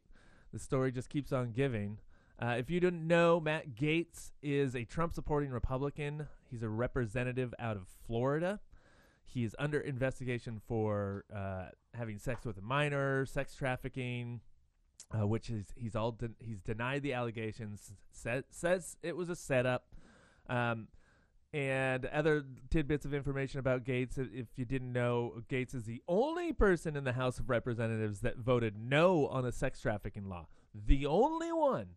The 0.51 0.59
story 0.59 0.91
just 0.91 1.09
keeps 1.09 1.31
on 1.31 1.51
giving. 1.51 1.99
Uh, 2.41 2.55
if 2.57 2.69
you 2.69 2.79
didn't 2.79 3.07
know, 3.07 3.39
Matt 3.39 3.75
Gaetz 3.75 4.31
is 4.43 4.75
a 4.75 4.83
Trump 4.83 5.13
supporting 5.13 5.51
Republican. 5.51 6.27
He's 6.51 6.63
a 6.63 6.69
representative 6.69 7.53
out 7.59 7.77
of 7.77 7.87
Florida. 8.05 8.59
He 9.25 9.43
is 9.43 9.55
under 9.57 9.79
investigation 9.79 10.61
for 10.67 11.25
uh, 11.33 11.67
having 11.93 12.19
sex 12.19 12.45
with 12.45 12.57
a 12.57 12.61
minor, 12.61 13.25
sex 13.25 13.55
trafficking, 13.55 14.41
uh, 15.17 15.25
which 15.27 15.49
is 15.49 15.73
he's 15.75 15.95
all 15.95 16.11
de- 16.11 16.31
he's 16.39 16.59
denied 16.59 17.03
the 17.03 17.13
allegations. 17.13 17.93
Says 18.11 18.43
says 18.49 18.97
it 19.01 19.15
was 19.15 19.29
a 19.29 19.35
setup. 19.35 19.95
Um, 20.47 20.87
and 21.53 22.05
other 22.07 22.43
tidbits 22.69 23.05
of 23.05 23.13
information 23.13 23.61
about 23.61 23.85
Gaetz. 23.85 24.17
If 24.17 24.47
you 24.57 24.65
didn't 24.65 24.91
know, 24.91 25.41
Gaetz 25.49 25.73
is 25.73 25.85
the 25.85 26.01
only 26.05 26.51
person 26.51 26.97
in 26.97 27.05
the 27.05 27.13
House 27.13 27.39
of 27.39 27.49
Representatives 27.49 28.19
that 28.21 28.37
voted 28.37 28.75
no 28.77 29.27
on 29.27 29.45
a 29.45 29.53
sex 29.53 29.79
trafficking 29.79 30.27
law. 30.27 30.47
The 30.73 31.05
only 31.05 31.53
one. 31.53 31.91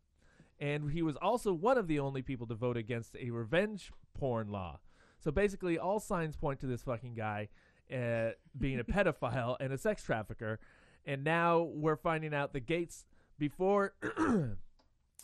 And 0.60 0.90
he 0.90 1.02
was 1.02 1.16
also 1.16 1.52
one 1.52 1.78
of 1.78 1.86
the 1.86 2.00
only 2.00 2.22
people 2.22 2.46
to 2.48 2.54
vote 2.54 2.76
against 2.76 3.16
a 3.16 3.30
revenge 3.30 3.92
porn 4.14 4.48
law. 4.48 4.80
So 5.20 5.30
basically, 5.30 5.78
all 5.78 6.00
signs 6.00 6.36
point 6.36 6.60
to 6.60 6.66
this 6.66 6.82
fucking 6.82 7.14
guy 7.14 7.48
uh, 7.92 8.30
being 8.58 8.80
a 8.80 8.84
pedophile 8.92 9.56
and 9.60 9.72
a 9.72 9.78
sex 9.78 10.02
trafficker. 10.02 10.58
And 11.06 11.24
now 11.24 11.60
we're 11.62 11.96
finding 11.96 12.34
out 12.34 12.52
that 12.52 12.66
Gaetz, 12.66 13.04
before 13.38 13.94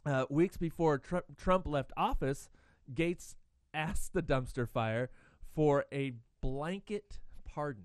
uh, 0.07 0.25
weeks 0.31 0.57
before 0.57 0.99
Trump, 0.99 1.25
Trump 1.37 1.67
left 1.67 1.93
office, 1.97 2.49
Gaetz 2.93 3.35
asked 3.73 4.13
the 4.15 4.23
dumpster 4.23 4.69
fire 4.69 5.11
for 5.55 5.85
a 5.93 6.13
blanket 6.41 7.19
pardon, 7.45 7.85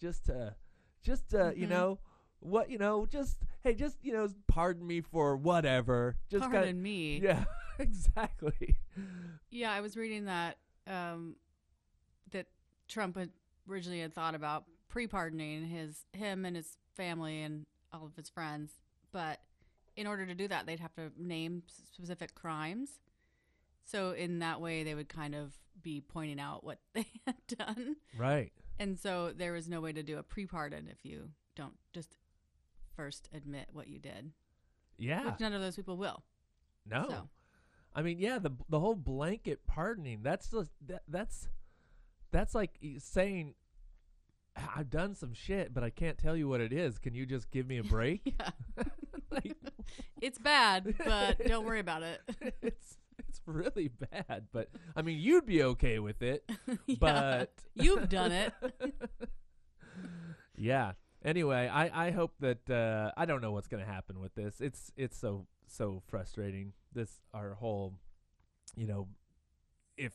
just 0.00 0.26
to, 0.26 0.54
just 1.02 1.30
to, 1.30 1.52
you 1.56 1.66
Mhm. 1.66 1.70
know, 1.70 1.98
what 2.40 2.70
you 2.70 2.78
know, 2.78 3.06
just 3.06 3.38
hey, 3.62 3.74
just 3.74 3.96
you 4.02 4.12
know, 4.12 4.28
pardon 4.48 4.86
me 4.86 5.00
for 5.00 5.36
whatever. 5.36 6.16
Just 6.30 6.42
Pardon 6.42 6.62
kinda- 6.64 6.80
me. 6.82 7.20
yeah, 7.22 7.44
exactly. 7.78 8.76
Yeah, 9.50 9.72
I 9.72 9.80
was 9.80 9.96
reading 9.96 10.24
that 10.26 10.58
um, 10.86 11.36
that 12.32 12.46
Trump 12.88 13.16
had 13.16 13.30
originally 13.68 14.00
had 14.00 14.14
thought 14.14 14.34
about 14.34 14.64
pre-pardoning 14.88 15.64
his 15.66 16.04
him 16.12 16.44
and 16.44 16.56
his 16.56 16.76
family 16.96 17.42
and 17.42 17.66
all 17.92 18.06
of 18.06 18.16
his 18.16 18.28
friends, 18.28 18.72
but 19.12 19.40
in 19.96 20.06
order 20.06 20.24
to 20.26 20.34
do 20.34 20.48
that, 20.48 20.66
they'd 20.66 20.80
have 20.80 20.94
to 20.94 21.10
name 21.18 21.62
specific 21.68 22.34
crimes. 22.34 23.00
So 23.84 24.12
in 24.12 24.38
that 24.38 24.60
way, 24.60 24.82
they 24.84 24.94
would 24.94 25.08
kind 25.08 25.34
of 25.34 25.58
be 25.82 26.00
pointing 26.00 26.38
out 26.40 26.62
what 26.64 26.78
they 26.94 27.06
had 27.26 27.36
done, 27.58 27.96
Right. 28.16 28.52
and 28.78 28.98
so 28.98 29.32
there 29.36 29.52
was 29.52 29.68
no 29.68 29.80
way 29.80 29.92
to 29.92 30.02
do 30.02 30.18
a 30.18 30.22
pre-pardon 30.22 30.88
if 30.90 31.04
you 31.04 31.30
don't 31.56 31.74
just 31.92 32.16
first 33.00 33.28
admit 33.32 33.68
what 33.72 33.88
you 33.88 33.98
did, 33.98 34.32
Yeah. 34.98 35.24
which 35.24 35.40
none 35.40 35.52
of 35.54 35.60
those 35.62 35.76
people 35.76 35.96
will. 35.96 36.22
No. 36.84 37.06
So 37.08 37.28
I 37.94 38.02
mean, 38.02 38.18
yeah, 38.18 38.38
the 38.38 38.50
the 38.68 38.78
whole 38.78 38.94
blanket 38.94 39.66
pardoning. 39.66 40.20
That's 40.22 40.50
just 40.50 40.70
that, 40.86 41.02
that's 41.08 41.48
that's 42.30 42.54
like 42.54 42.78
saying 42.98 43.54
I've 44.76 44.90
done 44.90 45.14
some 45.14 45.32
shit, 45.32 45.72
but 45.72 45.82
I 45.82 45.90
can't 45.90 46.18
tell 46.18 46.36
you 46.36 46.46
what 46.48 46.60
it 46.60 46.72
is. 46.72 46.98
Can 46.98 47.14
you 47.14 47.24
just 47.26 47.50
give 47.50 47.66
me 47.66 47.78
a 47.78 47.82
break? 47.96 48.20
yeah, 48.38 48.50
like, 49.30 49.56
it's 50.20 50.38
bad, 50.38 50.94
but 51.04 51.38
don't 51.46 51.64
worry 51.64 51.80
about 51.80 52.02
it. 52.02 52.20
it's 52.62 52.96
it's 53.18 53.40
really 53.46 53.88
bad, 53.88 54.46
but 54.52 54.68
I 54.94 55.02
mean, 55.02 55.18
you'd 55.18 55.46
be 55.46 55.62
okay 55.62 55.98
with 56.00 56.20
it, 56.22 56.48
Yeah. 56.86 56.96
but 57.00 57.52
You've 57.74 58.08
done 58.08 58.32
it. 58.32 58.52
yeah. 60.56 60.92
Anyway, 61.24 61.68
I 61.68 62.06
I 62.06 62.10
hope 62.10 62.34
that 62.40 62.70
uh, 62.70 63.12
I 63.16 63.26
don't 63.26 63.42
know 63.42 63.52
what's 63.52 63.68
gonna 63.68 63.84
happen 63.84 64.20
with 64.20 64.34
this. 64.34 64.60
It's 64.60 64.92
it's 64.96 65.16
so 65.18 65.46
so 65.66 66.02
frustrating. 66.08 66.72
This 66.92 67.20
our 67.34 67.54
whole, 67.54 67.94
you 68.74 68.86
know, 68.86 69.08
if 69.96 70.12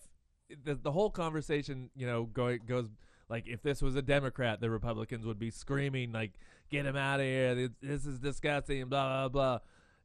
the 0.64 0.76
the 0.76 0.92
whole 0.92 1.10
conversation, 1.10 1.90
you 1.96 2.08
know, 2.08 2.24
going 2.24 2.62
goes 2.66 2.90
like 3.30 3.48
if 3.48 3.62
this 3.62 3.82
was 3.82 3.96
a 3.96 4.02
Democrat, 4.02 4.62
the 4.62 4.70
Republicans 4.70 5.26
would 5.26 5.40
be 5.40 5.52
screaming 5.52 6.12
like, 6.12 6.34
"Get 6.70 6.86
him 6.86 6.96
out 6.96 7.20
of 7.20 7.26
here! 7.26 7.56
This, 7.56 7.70
this 7.82 8.06
is 8.06 8.20
disgusting!" 8.20 8.88
Blah 8.88 9.30
blah 9.30 9.30
blah, 9.30 9.60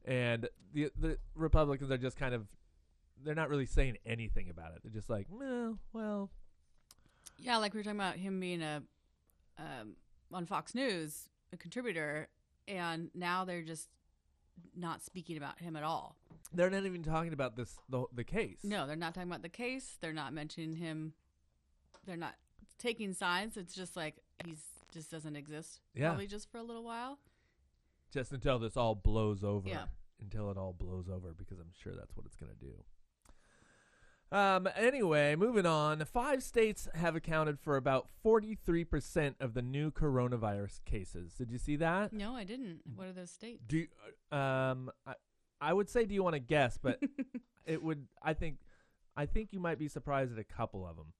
and 0.05 0.47
the 0.73 0.91
the 0.99 1.17
Republicans 1.35 1.91
are 1.91 1.97
just 1.97 2.17
kind 2.17 2.33
of 2.33 2.47
they're 3.23 3.35
not 3.35 3.49
really 3.49 3.65
saying 3.65 3.97
anything 4.05 4.49
about 4.49 4.73
it. 4.75 4.81
They're 4.83 4.91
just 4.91 5.09
like, 5.09 5.27
well, 5.29 5.77
well, 5.93 6.29
yeah, 7.37 7.57
like 7.57 7.73
we 7.73 7.79
were 7.79 7.83
talking 7.83 7.99
about 7.99 8.15
him 8.15 8.39
being 8.39 8.61
a 8.61 8.81
um, 9.57 9.95
on 10.33 10.45
Fox 10.45 10.73
News, 10.75 11.29
a 11.53 11.57
contributor, 11.57 12.27
and 12.67 13.09
now 13.13 13.45
they're 13.45 13.61
just 13.63 13.89
not 14.75 15.01
speaking 15.03 15.37
about 15.37 15.59
him 15.59 15.75
at 15.75 15.83
all. 15.83 16.15
they're 16.53 16.69
not 16.69 16.85
even 16.85 17.03
talking 17.03 17.33
about 17.33 17.55
this 17.55 17.75
the 17.89 18.05
the 18.13 18.23
case. 18.23 18.59
No, 18.63 18.85
they're 18.87 18.95
not 18.95 19.13
talking 19.13 19.29
about 19.29 19.41
the 19.41 19.49
case. 19.49 19.97
They're 20.01 20.13
not 20.13 20.33
mentioning 20.33 20.75
him. 20.75 21.13
They're 22.05 22.17
not 22.17 22.35
taking 22.77 23.13
sides. 23.13 23.57
It's 23.57 23.73
just 23.73 23.95
like 23.95 24.15
he's 24.45 24.61
just 24.93 25.09
doesn't 25.11 25.35
exist. 25.35 25.79
Yeah. 25.95 26.09
Probably 26.09 26.27
just 26.27 26.51
for 26.51 26.57
a 26.57 26.63
little 26.63 26.83
while. 26.83 27.19
just 28.11 28.31
until 28.31 28.59
this 28.59 28.75
all 28.75 28.95
blows 28.95 29.43
over. 29.43 29.69
Yeah. 29.69 29.85
Until 30.21 30.51
it 30.51 30.57
all 30.57 30.73
blows 30.73 31.07
over, 31.09 31.33
because 31.35 31.59
I'm 31.59 31.71
sure 31.81 31.93
that's 31.95 32.15
what 32.15 32.25
it's 32.25 32.35
going 32.35 32.51
to 32.51 32.57
do. 32.59 32.73
Um. 34.31 34.69
Anyway, 34.75 35.35
moving 35.35 35.65
on. 35.65 36.03
Five 36.05 36.41
states 36.41 36.87
have 36.95 37.15
accounted 37.15 37.59
for 37.59 37.75
about 37.75 38.07
43% 38.25 39.35
of 39.39 39.53
the 39.53 39.61
new 39.61 39.91
coronavirus 39.91 40.79
cases. 40.85 41.33
Did 41.33 41.51
you 41.51 41.57
see 41.57 41.75
that? 41.77 42.13
No, 42.13 42.33
I 42.35 42.43
didn't. 42.45 42.79
What 42.95 43.07
are 43.07 43.13
those 43.13 43.31
states? 43.31 43.63
Do 43.67 43.77
you, 43.77 44.37
um. 44.37 44.89
I, 45.05 45.13
I 45.63 45.73
would 45.73 45.89
say, 45.89 46.05
do 46.05 46.13
you 46.15 46.23
want 46.23 46.33
to 46.33 46.39
guess? 46.39 46.79
But 46.81 46.99
it 47.65 47.83
would. 47.83 48.07
I 48.21 48.33
think. 48.33 48.57
I 49.17 49.25
think 49.25 49.51
you 49.51 49.59
might 49.59 49.77
be 49.77 49.89
surprised 49.89 50.31
at 50.31 50.39
a 50.39 50.43
couple 50.45 50.87
of 50.87 50.95
them. 50.95 51.13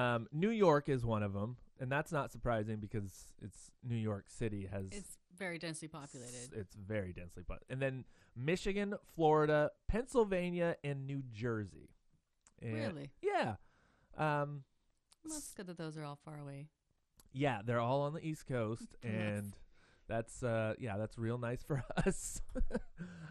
Um, 0.00 0.28
New 0.32 0.50
York 0.50 0.88
is 0.88 1.04
one 1.04 1.22
of 1.22 1.32
them, 1.34 1.56
and 1.80 1.90
that's 1.90 2.12
not 2.12 2.30
surprising 2.32 2.76
because 2.76 3.26
it's 3.42 3.70
New 3.86 3.96
York 3.96 4.26
City 4.28 4.68
has 4.72 4.86
It's 4.92 5.18
very 5.36 5.58
densely 5.58 5.88
S- 5.88 5.92
populated. 5.92 6.52
It's 6.54 6.74
very 6.76 7.12
densely 7.12 7.42
populated. 7.42 7.66
And 7.70 7.82
then 7.82 8.04
Michigan, 8.36 8.94
Florida, 9.14 9.70
Pennsylvania, 9.88 10.76
and 10.84 11.06
New 11.06 11.22
Jersey. 11.32 11.90
And- 12.62 12.74
Really? 12.74 13.10
Yeah. 13.22 13.56
Um, 14.16 14.64
Well, 15.24 15.36
it's 15.38 15.52
good 15.54 15.66
that 15.66 15.78
those 15.78 15.96
are 15.96 16.04
all 16.04 16.18
far 16.24 16.38
away. 16.38 16.68
yeah, 17.32 17.60
they're 17.64 17.80
all 17.80 18.02
on 18.02 18.12
the 18.14 18.24
East 18.26 18.46
Coast, 18.46 18.96
Yes. 19.02 19.12
and 19.12 19.52
that's 20.08 20.42
uh, 20.42 20.74
yeah, 20.78 20.96
that's 20.98 21.16
real 21.18 21.38
nice 21.38 21.62
for 21.62 21.84
us. 22.06 22.42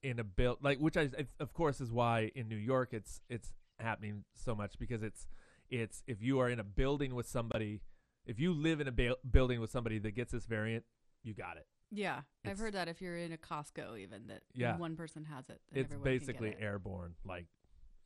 in 0.02 0.20
a 0.20 0.24
build 0.24 0.60
like 0.62 0.80
which 0.80 0.98
I 0.98 1.10
of 1.40 1.54
course 1.54 1.82
is 1.82 1.92
why 1.92 2.32
in 2.34 2.48
New 2.48 2.56
York 2.56 2.90
it's 2.94 3.22
it's 3.30 3.54
happening 3.80 4.24
so 4.34 4.56
much 4.56 4.80
because 4.80 5.04
it's 5.04 5.28
it's 5.70 6.04
if 6.08 6.22
you 6.22 6.40
are 6.40 6.50
in 6.50 6.60
a 6.60 6.64
building 6.64 7.16
with 7.16 7.28
somebody 7.28 7.82
if 8.26 8.40
you 8.40 8.54
live 8.54 8.80
in 8.80 8.88
a 8.88 8.92
bu- 8.92 9.16
building 9.30 9.60
with 9.60 9.72
somebody 9.72 9.98
that 10.00 10.12
gets 10.12 10.32
this 10.32 10.46
variant, 10.46 10.86
you 11.24 11.34
got 11.34 11.58
it. 11.58 11.66
Yeah, 11.92 12.18
I've 12.46 12.52
it's- 12.52 12.60
heard 12.60 12.74
that 12.74 12.88
if 12.88 13.02
you're 13.02 13.18
in 13.18 13.32
a 13.32 13.38
Costco, 13.38 13.98
even 14.00 14.28
that 14.28 14.42
Yeah. 14.54 14.78
one 14.78 14.96
person 14.96 15.26
has 15.26 15.50
it, 15.50 15.62
then 15.72 15.82
it's 15.82 15.94
everyone 15.94 16.04
can 16.06 16.14
get 16.14 16.20
basically 16.28 16.50
it. 16.50 16.58
airborne. 16.60 17.16
Like 17.26 17.48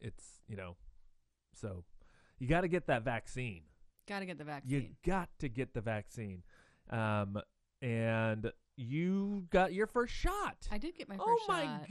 it's 0.02 0.42
you 0.48 0.56
know, 0.58 0.76
so 1.54 1.84
you 2.40 2.48
got 2.48 2.62
to 2.62 2.68
get 2.68 2.88
that 2.88 3.04
vaccine. 3.04 3.64
Got 4.08 4.20
to 4.20 4.26
get 4.26 4.38
the 4.38 4.44
vaccine. 4.44 4.72
You 4.72 4.80
vaccine. 4.82 4.98
got 5.06 5.30
to 5.40 5.50
get 5.50 5.74
the 5.74 5.82
vaccine, 5.82 6.44
um, 6.90 7.40
and 7.82 8.52
you 8.76 9.46
got 9.50 9.72
your 9.74 9.88
first 9.88 10.14
shot. 10.14 10.68
I 10.72 10.78
did 10.78 10.96
get 10.98 11.08
my 11.08 11.16
first 11.16 11.28
oh 11.28 11.46
my 11.48 11.64
shot. 11.64 11.88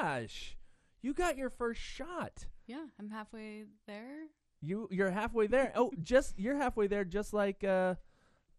gosh, 0.00 0.56
you 1.02 1.12
got 1.14 1.36
your 1.36 1.50
first 1.50 1.80
shot. 1.80 2.46
Yeah, 2.66 2.84
I'm 3.00 3.10
halfway 3.10 3.64
there. 3.86 4.26
You 4.60 4.88
you're 4.90 5.10
halfway 5.10 5.46
there. 5.48 5.72
oh, 5.74 5.92
just 6.02 6.38
you're 6.38 6.56
halfway 6.56 6.86
there. 6.86 7.04
Just 7.04 7.32
like 7.32 7.62
uh, 7.64 7.94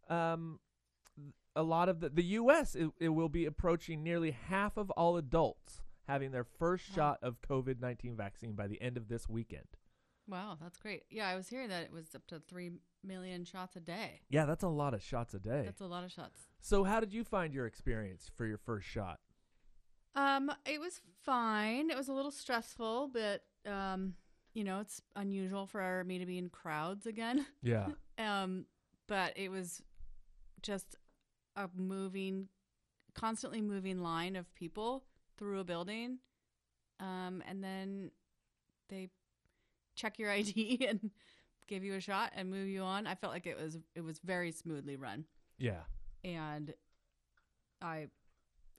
um, 0.09 0.59
a 1.57 1.63
lot 1.63 1.89
of 1.89 1.99
the 1.99 2.09
the 2.09 2.23
U.S. 2.23 2.75
It, 2.75 2.89
it 2.99 3.09
will 3.09 3.29
be 3.29 3.45
approaching 3.45 4.03
nearly 4.03 4.31
half 4.31 4.77
of 4.77 4.89
all 4.91 5.17
adults 5.17 5.81
having 6.07 6.31
their 6.31 6.45
first 6.45 6.89
Wow. 6.91 6.95
shot 6.95 7.19
of 7.21 7.41
COVID 7.41 7.79
nineteen 7.81 8.15
vaccine 8.15 8.53
by 8.53 8.67
the 8.67 8.81
end 8.81 8.95
of 8.97 9.07
this 9.09 9.27
weekend. 9.27 9.67
Wow, 10.29 10.57
that's 10.61 10.77
great. 10.77 11.03
Yeah, 11.09 11.27
I 11.29 11.35
was 11.35 11.47
hearing 11.47 11.69
that 11.69 11.83
it 11.83 11.91
was 11.93 12.13
up 12.13 12.27
to 12.27 12.39
three 12.39 12.71
million 13.03 13.45
shots 13.45 13.75
a 13.77 13.79
day. 13.79 14.21
Yeah, 14.29 14.45
that's 14.45 14.63
a 14.63 14.67
lot 14.67 14.93
of 14.93 15.01
shots 15.01 15.33
a 15.33 15.39
day. 15.39 15.63
That's 15.65 15.79
a 15.81 15.85
lot 15.85 16.03
of 16.03 16.11
shots. 16.11 16.41
so, 16.59 16.83
how 16.83 16.99
did 16.99 17.13
you 17.13 17.23
find 17.23 17.53
your 17.53 17.65
experience 17.65 18.29
for 18.35 18.45
your 18.45 18.57
first 18.57 18.87
shot? 18.87 19.19
Um, 20.15 20.51
it 20.65 20.79
was 20.79 20.99
fine. 21.23 21.89
It 21.89 21.97
was 21.97 22.07
a 22.07 22.13
little 22.13 22.31
stressful, 22.31 23.11
but 23.13 23.43
um, 23.71 24.15
you 24.53 24.63
know, 24.63 24.79
it's 24.79 25.01
unusual 25.15 25.65
for 25.67 26.03
me 26.05 26.17
to 26.19 26.25
be 26.25 26.37
in 26.37 26.49
crowds 26.49 27.05
again. 27.05 27.45
Yeah, 27.61 27.87
Um, 28.17 28.65
but 29.07 29.33
it 29.37 29.49
was 29.49 29.81
just 30.61 30.95
a 31.57 31.69
moving, 31.75 32.47
constantly 33.13 33.61
moving 33.61 34.01
line 34.01 34.37
of 34.37 34.53
people 34.55 35.03
through 35.37 35.59
a 35.59 35.63
building. 35.65 36.19
Um, 36.99 37.43
and 37.47 37.61
then 37.63 38.11
they 38.89 39.09
check 39.95 40.17
your 40.19 40.31
ID 40.31 40.85
and 40.89 41.11
give 41.67 41.83
you 41.83 41.95
a 41.95 41.99
shot 41.99 42.31
and 42.35 42.49
move 42.49 42.67
you 42.69 42.81
on. 42.83 43.05
I 43.07 43.15
felt 43.15 43.33
like 43.33 43.45
it 43.45 43.57
was 43.61 43.77
it 43.95 44.01
was 44.01 44.19
very 44.19 44.51
smoothly 44.51 44.95
run, 44.95 45.25
yeah, 45.57 45.81
and 46.23 46.73
I 47.81 48.07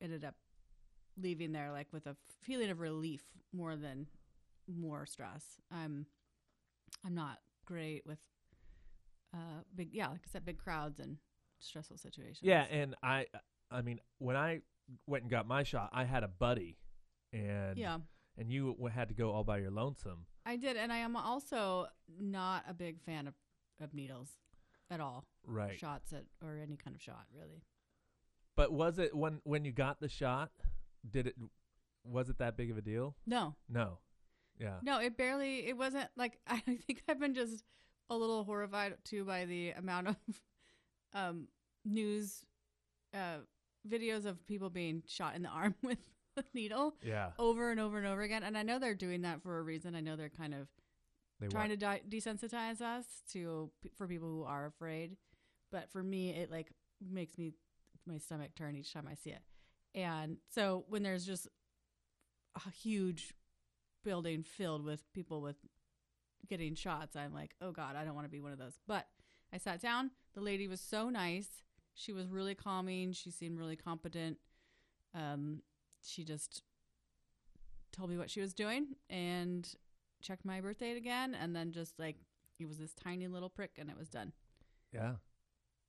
ended 0.01 0.25
up 0.25 0.35
leaving 1.21 1.53
there 1.53 1.71
like 1.73 1.89
with 1.93 2.07
a 2.07 2.17
feeling 2.43 2.71
of 2.71 2.81
relief 2.81 3.23
more 3.53 3.77
than 3.77 4.07
more 4.67 5.07
stress. 5.07 5.45
I'm 5.71 6.07
I'm 7.05 7.15
not 7.15 7.39
great 7.67 8.07
with 8.07 8.19
uh 9.35 9.63
big 9.75 9.91
yeah, 9.93 10.09
like 10.09 10.23
I 10.25 10.31
said, 10.31 10.45
big 10.45 10.59
crowds 10.59 10.99
and 10.99 11.19
stressful 11.59 11.97
situations. 11.99 12.41
yeah. 12.43 12.63
And 12.71 12.95
I, 13.03 13.27
I 13.71 13.83
mean, 13.83 14.01
when 14.19 14.37
I 14.37 14.61
went 15.07 15.23
and 15.25 15.31
got 15.31 15.47
my 15.47 15.63
shot, 15.63 15.91
I 15.93 16.05
had 16.05 16.23
a 16.23 16.29
buddy, 16.29 16.79
and 17.33 17.77
yeah, 17.79 17.99
and 18.37 18.51
you 18.51 18.69
w- 18.73 18.89
had 18.89 19.09
to 19.09 19.15
go 19.15 19.31
all 19.31 19.45
by 19.45 19.59
your 19.59 19.71
lonesome. 19.71 20.27
I 20.47 20.57
did, 20.57 20.77
and 20.77 20.93
I 20.93 20.99
am 20.99 21.17
also 21.17 21.87
not 22.19 22.65
a 22.69 22.73
big 22.75 23.01
fan 23.03 23.27
of, 23.27 23.35
of 23.83 23.93
needles 23.93 24.31
at 24.91 25.01
all. 25.01 25.25
Right. 25.47 25.79
Shots 25.79 26.13
at 26.13 26.25
or 26.43 26.59
any 26.63 26.77
kind 26.77 26.95
of 26.97 27.03
shot, 27.03 27.27
really. 27.37 27.63
But 28.57 28.73
was 28.73 28.99
it 28.99 29.15
when 29.15 29.41
when 29.45 29.65
you 29.65 29.73
got 29.73 30.01
the 30.01 30.09
shot? 30.09 30.51
Did 31.09 31.27
it 31.29 31.35
was 32.05 32.31
it 32.31 32.39
that 32.39 32.57
big 32.57 32.71
of 32.71 32.79
a 32.79 32.83
deal? 32.83 33.15
No, 33.27 33.55
No. 33.69 33.99
Yeah. 34.59 34.79
no, 34.83 34.99
it 34.99 35.17
barely. 35.17 35.69
It 35.69 35.77
wasn't 35.77 36.09
like 36.17 36.39
I 36.47 36.59
think 36.61 37.03
I've 37.09 37.21
been 37.21 37.35
just 37.35 37.63
a 38.11 38.17
little 38.17 38.43
horrified 38.45 38.95
too 39.05 39.25
by 39.25 39.45
the 39.45 39.71
amount 39.73 40.09
of 40.09 40.17
um, 41.15 41.49
news 41.85 42.43
uh, 43.15 43.39
videos 43.89 44.25
of 44.27 44.45
people 44.47 44.71
being 44.71 45.03
shot 45.07 45.35
in 45.35 45.43
the 45.43 45.49
arm 45.49 45.75
with 45.83 45.99
a 46.37 46.45
needle 46.55 46.95
Yeah. 47.03 47.31
over 47.39 47.71
and 47.71 47.81
over 47.81 47.99
and 47.99 48.07
over 48.07 48.23
again. 48.23 48.43
And 48.43 48.57
I 48.57 48.63
know 48.63 48.79
they're 48.79 48.95
doing 48.95 49.23
that 49.23 49.43
for 49.43 49.59
a 49.59 49.63
reason. 49.63 49.95
I 49.95 50.01
know 50.01 50.17
they're 50.17 50.29
kind 50.29 50.55
of 50.55 50.69
They 51.41 51.49
trying 51.49 51.71
want, 51.71 51.81
to 51.81 51.87
di- 51.87 52.03
desensitize 52.09 52.81
us 52.81 53.05
to 53.33 53.71
for 53.97 54.07
people 54.07 54.29
who 54.29 54.45
are 54.45 54.67
afraid. 54.67 55.17
But 55.73 55.91
for 55.91 56.03
me, 56.03 56.31
it 56.31 56.51
like 56.51 56.71
makes 57.01 57.37
me 57.39 57.53
my 58.07 58.19
stomach 58.19 58.51
turn 58.55 58.75
each 58.77 58.93
time 58.93 59.09
I 59.11 59.15
see 59.15 59.31
it. 59.31 59.43
And 59.95 60.37
so 60.55 60.85
when 60.89 61.03
there's 61.03 61.27
just 61.27 61.49
a 62.67 62.71
huge 62.71 63.35
building 64.05 64.43
filled 64.43 64.85
with 64.85 65.03
people 65.13 65.41
with 65.43 65.57
getting 66.49 66.75
shots, 66.75 67.17
I'm 67.17 67.33
like, 67.35 67.55
oh 67.61 67.73
god, 67.73 67.97
I 67.97 68.05
don't 68.05 68.15
want 68.15 68.27
to 68.27 68.31
be 68.31 68.41
one 68.41 68.53
of 68.53 68.59
those. 68.59 68.79
But 68.87 69.07
I 69.53 69.59
sat 69.59 69.81
down. 69.81 70.11
The 70.39 70.45
lady 70.45 70.69
was 70.69 70.81
so 70.81 71.11
nice. 71.11 71.49
She 71.95 72.13
was 72.13 72.29
really 72.29 72.55
calming. 72.55 73.11
She 73.11 73.29
seemed 73.33 73.59
really 73.59 73.75
competent. 73.75 74.39
Um, 75.13 75.63
she 76.01 76.23
just 76.23 76.63
told 77.91 78.09
me 78.09 78.17
what 78.17 78.31
she 78.31 78.41
was 78.41 78.55
doing 78.55 78.95
and 79.11 79.69
checked 80.23 80.45
my 80.45 80.61
birth 80.61 80.79
date 80.79 80.97
again, 80.97 81.35
and 81.35 81.57
then 81.57 81.73
just 81.73 81.99
like 81.99 82.19
it 82.61 82.69
was 82.69 82.79
this 82.79 82.95
tiny 82.95 83.27
little 83.27 83.49
prick, 83.49 83.73
and 83.79 83.91
it 83.91 83.99
was 83.99 84.09
done. 84.09 84.33
yeah. 84.93 85.15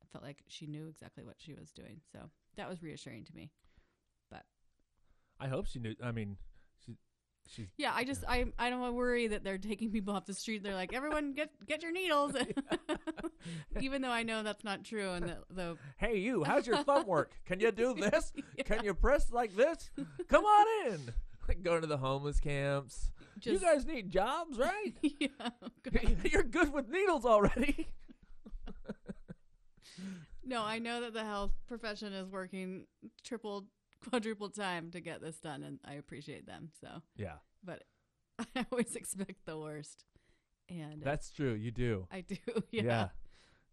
I 0.02 0.06
felt 0.12 0.24
like 0.24 0.40
she 0.48 0.66
knew 0.66 0.88
exactly 0.88 1.24
what 1.24 1.36
she 1.38 1.54
was 1.54 1.72
doing, 1.72 2.02
so 2.12 2.32
that 2.58 2.68
was 2.68 2.82
reassuring 2.82 3.26
to 3.26 3.36
me. 3.36 3.52
But 4.32 4.46
I 5.40 5.48
hope 5.48 5.68
she 5.68 5.78
knew. 5.78 5.94
I 6.04 6.12
mean, 6.12 6.38
she 6.84 6.96
she's 7.56 7.68
Yeah, 7.78 7.92
I 7.94 8.04
just 8.04 8.24
I 8.28 8.46
I 8.58 8.70
don't 8.70 8.94
worry 8.96 9.28
that 9.28 9.44
they're 9.44 9.58
taking 9.58 9.92
people 9.92 10.14
off 10.16 10.26
the 10.26 10.34
street. 10.34 10.64
They're 10.64 10.76
like, 10.76 10.94
everyone 10.94 11.34
get 11.34 11.50
get 11.68 11.82
your 11.84 11.92
needles, 11.92 12.34
even 13.82 14.02
though 14.02 14.12
I 14.12 14.24
know 14.24 14.44
that's 14.44 14.64
not 14.64 14.84
true. 14.84 15.12
And 15.12 15.30
the, 15.30 15.38
the 15.50 15.78
Hey, 15.98 16.18
you, 16.18 16.44
how's 16.44 16.68
your 16.68 16.84
thumb 16.84 17.08
work? 17.08 17.34
Can 17.46 17.60
you 17.60 17.72
do 17.72 17.94
this? 17.94 18.32
Yeah. 18.58 18.64
Can 18.64 18.84
you 18.84 18.94
press 18.94 19.32
like 19.32 19.56
this? 19.56 19.90
Come 20.28 20.46
on 20.46 20.94
in. 20.94 21.14
Like 21.48 21.64
going 21.64 21.82
to 21.82 21.88
the 21.88 21.98
homeless 21.98 22.40
camps. 22.40 23.12
you 23.42 23.60
guys 23.60 23.86
need 23.86 24.12
jobs, 24.12 24.58
right? 24.60 24.94
yeah, 25.02 25.50
You're 26.24 26.44
good 26.44 26.72
with 26.72 26.90
needles 26.90 27.26
already. 27.26 27.88
no, 30.46 30.62
I 30.64 30.78
know 30.80 31.02
that 31.02 31.14
the 31.14 31.24
health 31.24 31.52
profession 31.68 32.14
is 32.14 32.30
working 32.30 32.86
triple 33.24 33.66
quadruple 34.08 34.50
time 34.50 34.92
to 34.92 35.00
get 35.02 35.22
this 35.22 35.38
done, 35.38 35.64
and 35.64 35.80
I 35.86 35.94
appreciate 35.94 36.46
them. 36.46 36.70
So, 36.82 37.02
Yeah, 37.16 37.36
but 37.64 37.84
I 38.56 38.66
always 38.72 38.96
expect 38.96 39.46
the 39.46 39.58
worst, 39.58 40.06
and 40.70 41.02
that's 41.02 41.32
true. 41.32 41.54
You 41.54 41.72
do. 41.72 42.08
I 42.12 42.22
do. 42.22 42.38
Yeah, 42.72 43.10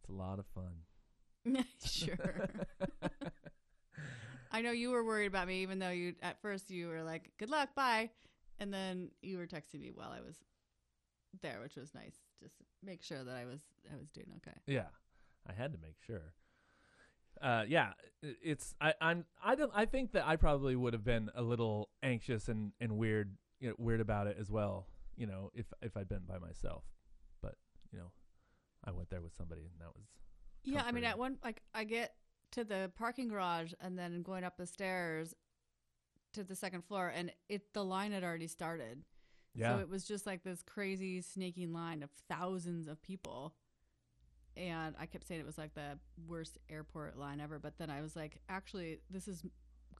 It's 0.00 0.08
a 0.08 0.12
lot 0.12 0.38
of 0.38 0.46
fun. 0.46 0.84
sure. 1.84 2.48
I 4.50 4.62
know 4.62 4.70
you 4.70 4.90
were 4.90 5.04
worried 5.04 5.26
about 5.26 5.46
me, 5.48 5.62
even 5.62 5.78
though 5.78 5.90
you 5.90 6.14
at 6.22 6.40
first 6.40 6.70
you 6.70 6.88
were 6.88 7.02
like, 7.02 7.30
"Good 7.38 7.50
luck, 7.50 7.74
bye," 7.74 8.10
and 8.58 8.72
then 8.72 9.10
you 9.22 9.38
were 9.38 9.46
texting 9.46 9.80
me 9.80 9.90
while 9.94 10.10
I 10.10 10.20
was 10.20 10.36
there, 11.42 11.60
which 11.60 11.76
was 11.76 11.94
nice. 11.94 12.16
Just 12.42 12.54
make 12.82 13.02
sure 13.02 13.22
that 13.22 13.34
I 13.36 13.44
was 13.44 13.60
I 13.92 13.96
was 13.96 14.08
doing 14.10 14.28
okay. 14.38 14.56
Yeah, 14.66 14.88
I 15.48 15.52
had 15.52 15.72
to 15.72 15.78
make 15.78 15.96
sure. 16.06 16.32
Uh, 17.42 17.64
yeah, 17.68 17.92
i- 18.24 18.34
it's 18.42 18.74
I, 18.80 18.94
I'm 19.00 19.24
I 19.42 19.54
don't 19.54 19.72
I 19.74 19.84
think 19.86 20.12
that 20.12 20.26
I 20.26 20.36
probably 20.36 20.74
would 20.76 20.92
have 20.94 21.04
been 21.04 21.30
a 21.34 21.42
little 21.42 21.90
anxious 22.02 22.48
and, 22.48 22.72
and 22.80 22.96
weird 22.96 23.36
you 23.60 23.68
know, 23.70 23.74
weird 23.78 24.00
about 24.00 24.26
it 24.26 24.36
as 24.40 24.50
well. 24.50 24.86
You 25.16 25.26
know, 25.26 25.50
if 25.54 25.66
if 25.82 25.96
I'd 25.96 26.08
been 26.08 26.24
by 26.26 26.38
myself, 26.38 26.84
but 27.42 27.54
you 27.92 27.98
know, 27.98 28.10
I 28.84 28.92
went 28.92 29.10
there 29.10 29.20
with 29.22 29.34
somebody 29.36 29.62
and 29.62 29.80
that 29.80 29.94
was 29.94 30.06
Yeah, 30.64 30.82
I 30.84 30.92
mean, 30.92 31.04
at 31.04 31.18
one 31.18 31.38
like 31.44 31.62
I 31.74 31.84
get 31.84 32.14
to 32.52 32.64
the 32.64 32.90
parking 32.96 33.28
garage 33.28 33.72
and 33.80 33.98
then 33.98 34.22
going 34.22 34.44
up 34.44 34.56
the 34.56 34.66
stairs 34.66 35.34
to 36.34 36.44
the 36.44 36.54
second 36.54 36.84
floor, 36.84 37.12
and 37.14 37.32
it 37.48 37.72
the 37.72 37.84
line 37.84 38.12
had 38.12 38.22
already 38.24 38.46
started. 38.46 39.04
yeah 39.54 39.74
So 39.76 39.80
it 39.80 39.88
was 39.88 40.04
just 40.04 40.26
like 40.26 40.42
this 40.44 40.62
crazy 40.62 41.20
snaking 41.22 41.72
line 41.72 42.02
of 42.02 42.10
thousands 42.28 42.88
of 42.88 43.00
people. 43.02 43.54
And 44.56 44.94
I 44.98 45.06
kept 45.06 45.26
saying 45.26 45.40
it 45.40 45.46
was 45.46 45.58
like 45.58 45.74
the 45.74 45.98
worst 46.26 46.58
airport 46.70 47.18
line 47.18 47.40
ever, 47.40 47.58
but 47.58 47.74
then 47.78 47.90
I 47.90 48.00
was 48.00 48.16
like, 48.16 48.38
actually, 48.48 49.00
this 49.10 49.28
is 49.28 49.44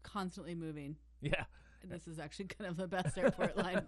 constantly 0.02 0.54
moving. 0.54 0.96
yeah 1.20 1.44
this 1.88 2.06
is 2.06 2.18
actually 2.18 2.46
kind 2.46 2.70
of 2.70 2.76
the 2.76 2.86
best 2.86 3.16
airport 3.16 3.56
line. 3.56 3.86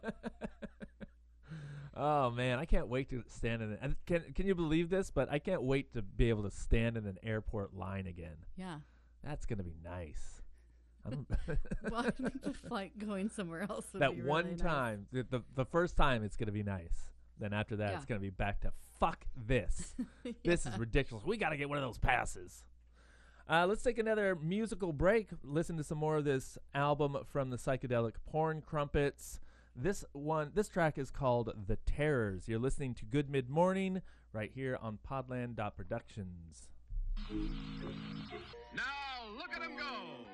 oh 1.96 2.30
man, 2.30 2.58
I 2.58 2.64
can't 2.64 2.88
wait 2.88 3.10
to 3.10 3.22
stand 3.28 3.62
in 3.62 3.72
it. 3.72 3.78
and 3.82 3.96
Can 4.06 4.22
can 4.34 4.46
you 4.46 4.54
believe 4.54 4.90
this? 4.90 5.10
But 5.10 5.30
I 5.30 5.38
can't 5.38 5.62
wait 5.62 5.92
to 5.94 6.02
be 6.02 6.28
able 6.28 6.44
to 6.44 6.50
stand 6.50 6.96
in 6.96 7.06
an 7.06 7.18
airport 7.22 7.74
line 7.74 8.06
again. 8.06 8.36
Yeah. 8.56 8.78
That's 9.22 9.46
gonna 9.46 9.64
be 9.64 9.76
nice. 9.84 10.42
Well, 11.90 12.06
I 12.06 12.10
think 12.10 12.42
the 12.42 12.52
flight 12.52 12.98
going 12.98 13.30
somewhere 13.30 13.66
else. 13.68 13.86
That 13.94 14.14
be 14.14 14.22
one 14.22 14.44
really 14.44 14.56
nice. 14.56 14.62
time, 14.62 15.06
the, 15.10 15.22
the 15.22 15.42
the 15.54 15.64
first 15.64 15.96
time, 15.96 16.22
it's 16.22 16.36
gonna 16.36 16.52
be 16.52 16.62
nice. 16.62 17.12
Then 17.38 17.52
after 17.52 17.76
that, 17.76 17.94
it's 17.94 18.04
gonna 18.04 18.20
be 18.20 18.30
back 18.30 18.60
to 18.60 18.72
fuck 18.98 19.24
this. 19.36 19.94
This 20.44 20.66
is 20.66 20.78
ridiculous. 20.78 21.24
We 21.24 21.36
got 21.36 21.50
to 21.50 21.56
get 21.56 21.68
one 21.68 21.78
of 21.78 21.84
those 21.84 21.98
passes. 21.98 22.64
Uh, 23.48 23.66
let's 23.66 23.82
take 23.82 23.98
another 23.98 24.34
musical 24.36 24.92
break. 24.92 25.28
Listen 25.42 25.76
to 25.78 25.84
some 25.84 25.98
more 25.98 26.16
of 26.16 26.24
this 26.24 26.58
album 26.74 27.16
from 27.30 27.50
the 27.50 27.56
psychedelic 27.56 28.14
porn 28.26 28.62
crumpets. 28.64 29.40
This 29.74 30.04
one, 30.12 30.50
this 30.54 30.68
track 30.68 30.98
is 30.98 31.10
called 31.10 31.52
"The 31.66 31.76
Terrors." 31.76 32.48
You're 32.48 32.58
listening 32.58 32.94
to 32.94 33.04
Good 33.04 33.30
Mid 33.30 33.48
Morning 33.48 34.02
right 34.32 34.50
here 34.54 34.78
on 34.80 34.98
Podland 35.08 35.56
Productions. 35.76 36.68
Now 38.74 38.82
look 39.36 39.50
at 39.54 39.62
him 39.62 39.76
go! 39.76 40.27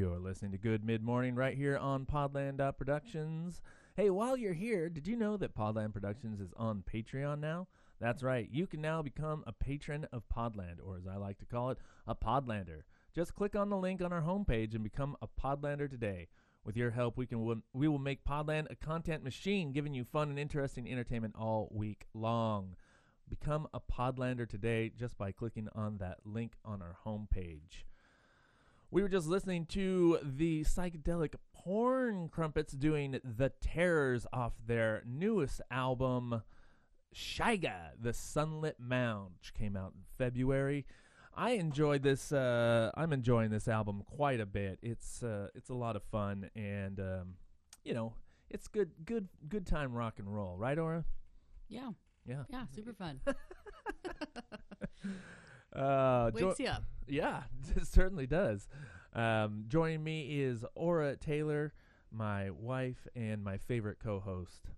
You're 0.00 0.18
listening 0.18 0.52
to 0.52 0.56
Good 0.56 0.82
Mid 0.82 1.02
Morning 1.02 1.34
right 1.34 1.54
here 1.54 1.76
on 1.76 2.06
Podland 2.06 2.56
Productions. 2.78 3.60
Hey, 3.96 4.08
while 4.08 4.34
you're 4.34 4.54
here, 4.54 4.88
did 4.88 5.06
you 5.06 5.14
know 5.14 5.36
that 5.36 5.54
Podland 5.54 5.92
Productions 5.92 6.40
is 6.40 6.54
on 6.56 6.82
Patreon 6.90 7.38
now? 7.38 7.66
That's 8.00 8.22
right. 8.22 8.48
You 8.50 8.66
can 8.66 8.80
now 8.80 9.02
become 9.02 9.44
a 9.46 9.52
patron 9.52 10.06
of 10.10 10.22
Podland, 10.34 10.78
or 10.82 10.96
as 10.96 11.06
I 11.06 11.16
like 11.16 11.36
to 11.40 11.44
call 11.44 11.68
it, 11.68 11.76
a 12.06 12.14
Podlander. 12.14 12.84
Just 13.14 13.34
click 13.34 13.54
on 13.54 13.68
the 13.68 13.76
link 13.76 14.00
on 14.00 14.10
our 14.10 14.22
homepage 14.22 14.74
and 14.74 14.82
become 14.82 15.18
a 15.20 15.28
Podlander 15.28 15.90
today. 15.90 16.28
With 16.64 16.78
your 16.78 16.92
help, 16.92 17.18
we 17.18 17.26
can 17.26 17.62
we 17.74 17.86
will 17.86 17.98
make 17.98 18.24
Podland 18.24 18.68
a 18.70 18.76
content 18.76 19.22
machine, 19.22 19.70
giving 19.70 19.92
you 19.92 20.04
fun 20.04 20.30
and 20.30 20.38
interesting 20.38 20.90
entertainment 20.90 21.34
all 21.38 21.68
week 21.70 22.06
long. 22.14 22.74
Become 23.28 23.68
a 23.74 23.80
Podlander 23.80 24.48
today 24.48 24.92
just 24.98 25.18
by 25.18 25.30
clicking 25.30 25.68
on 25.74 25.98
that 25.98 26.20
link 26.24 26.52
on 26.64 26.80
our 26.80 26.96
homepage. 27.04 27.84
We 28.92 29.02
were 29.02 29.08
just 29.08 29.28
listening 29.28 29.66
to 29.66 30.18
the 30.22 30.64
psychedelic 30.64 31.34
porn 31.54 32.28
crumpets 32.28 32.72
doing 32.72 33.20
the 33.22 33.50
terrors 33.60 34.26
off 34.32 34.54
their 34.66 35.04
newest 35.06 35.60
album, 35.70 36.42
Shyga, 37.14 37.90
The 38.00 38.12
Sunlit 38.12 38.80
Mound, 38.80 39.34
which 39.38 39.54
came 39.54 39.76
out 39.76 39.92
in 39.94 40.02
February. 40.18 40.86
I 41.36 41.50
enjoyed 41.52 42.02
this. 42.02 42.32
Uh, 42.32 42.90
I'm 42.96 43.12
enjoying 43.12 43.50
this 43.50 43.68
album 43.68 44.02
quite 44.04 44.40
a 44.40 44.46
bit. 44.46 44.80
It's 44.82 45.22
uh, 45.22 45.48
it's 45.54 45.70
a 45.70 45.74
lot 45.74 45.94
of 45.94 46.02
fun, 46.02 46.50
and 46.56 46.98
um, 46.98 47.34
you 47.84 47.94
know, 47.94 48.14
it's 48.50 48.66
good, 48.66 48.90
good, 49.04 49.28
good 49.48 49.66
time 49.66 49.92
rock 49.92 50.18
and 50.18 50.34
roll, 50.34 50.56
right, 50.56 50.76
Aura? 50.76 51.04
Yeah. 51.68 51.90
Yeah. 52.26 52.42
Yeah. 52.50 52.64
Super 52.74 52.92
fun. 52.92 53.20
Uh, 55.74 56.30
jo- 56.30 56.48
Wakes 56.48 56.60
you 56.60 56.66
up. 56.68 56.82
yeah, 57.08 57.42
it 57.76 57.86
certainly 57.86 58.26
does. 58.26 58.68
Um, 59.12 59.64
joining 59.68 60.02
me 60.04 60.40
is 60.42 60.64
Aura 60.74 61.16
Taylor, 61.16 61.72
my 62.12 62.50
wife 62.50 63.06
and 63.16 63.42
my 63.42 63.58
favorite 63.58 63.98
co-host. 64.02 64.70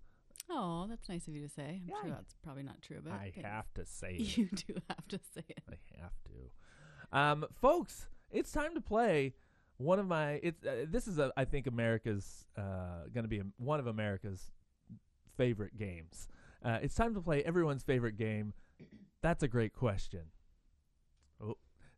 Oh, 0.50 0.86
that's 0.88 1.08
nice 1.08 1.26
of 1.28 1.34
you 1.34 1.42
to 1.42 1.48
say. 1.48 1.80
I'm 1.82 1.88
Yeah, 1.88 2.00
sure 2.02 2.10
that's 2.10 2.34
probably 2.42 2.62
not 2.62 2.82
true, 2.82 2.98
but 3.02 3.12
I 3.12 3.32
have 3.42 3.72
to 3.74 3.86
say 3.86 4.14
it. 4.18 4.36
You 4.36 4.46
do 4.46 4.74
have 4.88 5.06
to 5.08 5.18
say 5.34 5.44
it. 5.48 5.62
I 5.70 5.76
have 6.02 6.12
to. 6.24 7.18
Um, 7.18 7.46
folks, 7.60 8.06
it's 8.30 8.52
time 8.52 8.74
to 8.74 8.80
play 8.80 9.34
one 9.78 9.98
of 9.98 10.06
my. 10.06 10.40
It's 10.42 10.64
uh, 10.64 10.84
this 10.88 11.08
is 11.08 11.18
a, 11.18 11.32
I 11.36 11.44
think 11.46 11.66
America's 11.66 12.46
uh, 12.58 13.04
going 13.14 13.24
to 13.24 13.28
be 13.28 13.38
a, 13.38 13.44
one 13.58 13.80
of 13.80 13.86
America's 13.86 14.50
favorite 15.36 15.76
games. 15.78 16.28
Uh, 16.64 16.78
it's 16.82 16.94
time 16.94 17.14
to 17.14 17.20
play 17.20 17.42
everyone's 17.44 17.82
favorite 17.82 18.16
game. 18.16 18.52
That's 19.22 19.42
a 19.42 19.48
great 19.48 19.72
question. 19.72 20.22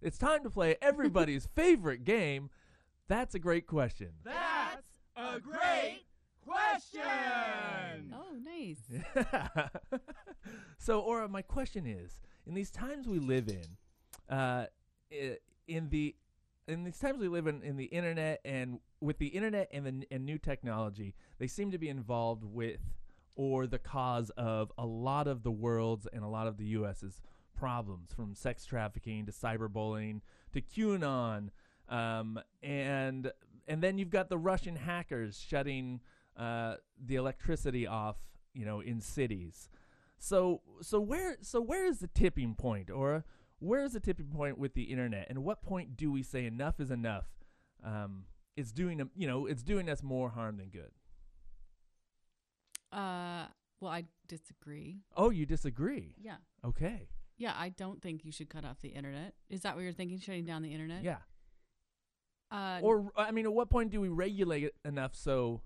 It's 0.04 0.18
time 0.18 0.42
to 0.44 0.50
play 0.50 0.76
everybody's 0.82 1.46
favorite 1.54 2.04
game. 2.04 2.50
That's 3.08 3.34
a 3.34 3.38
great 3.38 3.66
question. 3.66 4.10
That's 4.22 4.86
a 5.16 5.40
great 5.40 6.02
question. 6.46 7.00
Oh, 8.14 8.36
nice. 8.44 8.82
so, 10.78 11.00
Aura, 11.00 11.28
my 11.28 11.42
question 11.42 11.86
is: 11.86 12.20
in 12.46 12.54
these 12.54 12.70
times 12.70 13.06
we 13.08 13.18
live 13.18 13.48
in, 13.48 13.64
uh, 14.34 14.66
i- 15.12 15.38
in 15.66 15.88
the 15.88 16.14
in 16.66 16.84
these 16.84 16.98
times 16.98 17.18
we 17.18 17.28
live 17.28 17.46
in, 17.46 17.62
in 17.62 17.76
the 17.76 17.84
internet 17.86 18.40
and 18.44 18.80
with 19.00 19.18
the 19.18 19.26
internet 19.28 19.68
and 19.72 19.84
the 19.84 19.90
n- 19.90 20.04
and 20.10 20.24
new 20.26 20.38
technology, 20.38 21.14
they 21.38 21.46
seem 21.46 21.70
to 21.70 21.78
be 21.78 21.88
involved 21.88 22.42
with 22.44 22.80
or 23.36 23.66
the 23.66 23.78
cause 23.78 24.30
of 24.36 24.70
a 24.78 24.86
lot 24.86 25.26
of 25.26 25.42
the 25.42 25.50
world's 25.50 26.06
and 26.12 26.22
a 26.24 26.28
lot 26.28 26.46
of 26.46 26.56
the 26.56 26.64
U.S.'s 26.66 27.20
problems, 27.54 28.12
from 28.14 28.34
sex 28.34 28.64
trafficking 28.64 29.26
to 29.26 29.32
cyberbullying 29.32 30.20
to 30.52 30.60
QAnon, 30.60 31.50
um, 31.88 32.40
and 32.62 33.32
and 33.66 33.82
then 33.82 33.98
you've 33.98 34.10
got 34.10 34.28
the 34.28 34.38
Russian 34.38 34.76
hackers 34.76 35.42
shutting 35.46 36.00
uh, 36.36 36.76
the 37.02 37.16
electricity 37.16 37.86
off, 37.86 38.16
you 38.52 38.64
know, 38.64 38.80
in 38.80 39.00
cities. 39.00 39.68
So 40.18 40.62
so 40.80 41.00
where 41.00 41.36
so 41.40 41.60
where 41.60 41.86
is 41.86 41.98
the 41.98 42.08
tipping 42.08 42.54
point, 42.54 42.90
or 42.90 43.24
where 43.58 43.84
is 43.84 43.92
the 43.92 44.00
tipping 44.00 44.26
point 44.26 44.58
with 44.58 44.74
the 44.74 44.84
internet? 44.84 45.26
And 45.28 45.44
what 45.44 45.62
point 45.62 45.96
do 45.96 46.10
we 46.10 46.22
say 46.22 46.46
enough 46.46 46.80
is 46.80 46.90
enough? 46.90 47.26
Um, 47.84 48.24
it's 48.56 48.72
doing 48.72 49.08
you 49.16 49.26
know 49.26 49.46
it's 49.46 49.62
doing 49.62 49.88
us 49.88 50.02
more 50.02 50.30
harm 50.30 50.56
than 50.56 50.68
good. 50.68 50.90
Uh, 52.92 53.46
well, 53.80 53.90
I 53.90 54.04
disagree. 54.28 55.00
Oh, 55.16 55.30
you 55.30 55.46
disagree? 55.46 56.14
Yeah. 56.22 56.36
Okay. 56.64 57.08
Yeah, 57.36 57.52
I 57.56 57.68
don't 57.70 58.00
think 58.00 58.24
you 58.24 58.32
should 58.32 58.48
cut 58.48 58.64
off 58.64 58.80
the 58.80 58.88
internet. 58.90 59.34
Is 59.48 59.62
that 59.62 59.74
what 59.74 59.82
you're 59.82 59.92
thinking? 59.92 60.18
Shutting 60.20 60.44
down 60.44 60.62
the 60.62 60.72
internet? 60.72 61.02
Yeah. 61.02 61.18
Uh, 62.50 62.78
Or 62.82 63.10
I 63.16 63.32
mean, 63.32 63.46
at 63.46 63.52
what 63.52 63.70
point 63.70 63.90
do 63.90 64.00
we 64.00 64.08
regulate 64.08 64.62
it 64.64 64.74
enough 64.84 65.16
so, 65.16 65.62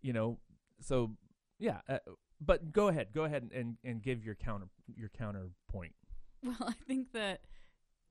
you 0.00 0.12
know, 0.12 0.38
so 0.80 1.10
yeah. 1.58 1.80
Uh, 1.88 1.98
but 2.40 2.72
go 2.72 2.88
ahead, 2.88 3.08
go 3.12 3.24
ahead 3.24 3.50
and, 3.54 3.76
and 3.84 4.02
give 4.02 4.24
your 4.24 4.34
counter 4.34 4.66
your 4.94 5.08
counterpoint. 5.10 5.94
Well, 6.44 6.56
I 6.60 6.72
think 6.88 7.12
that 7.12 7.42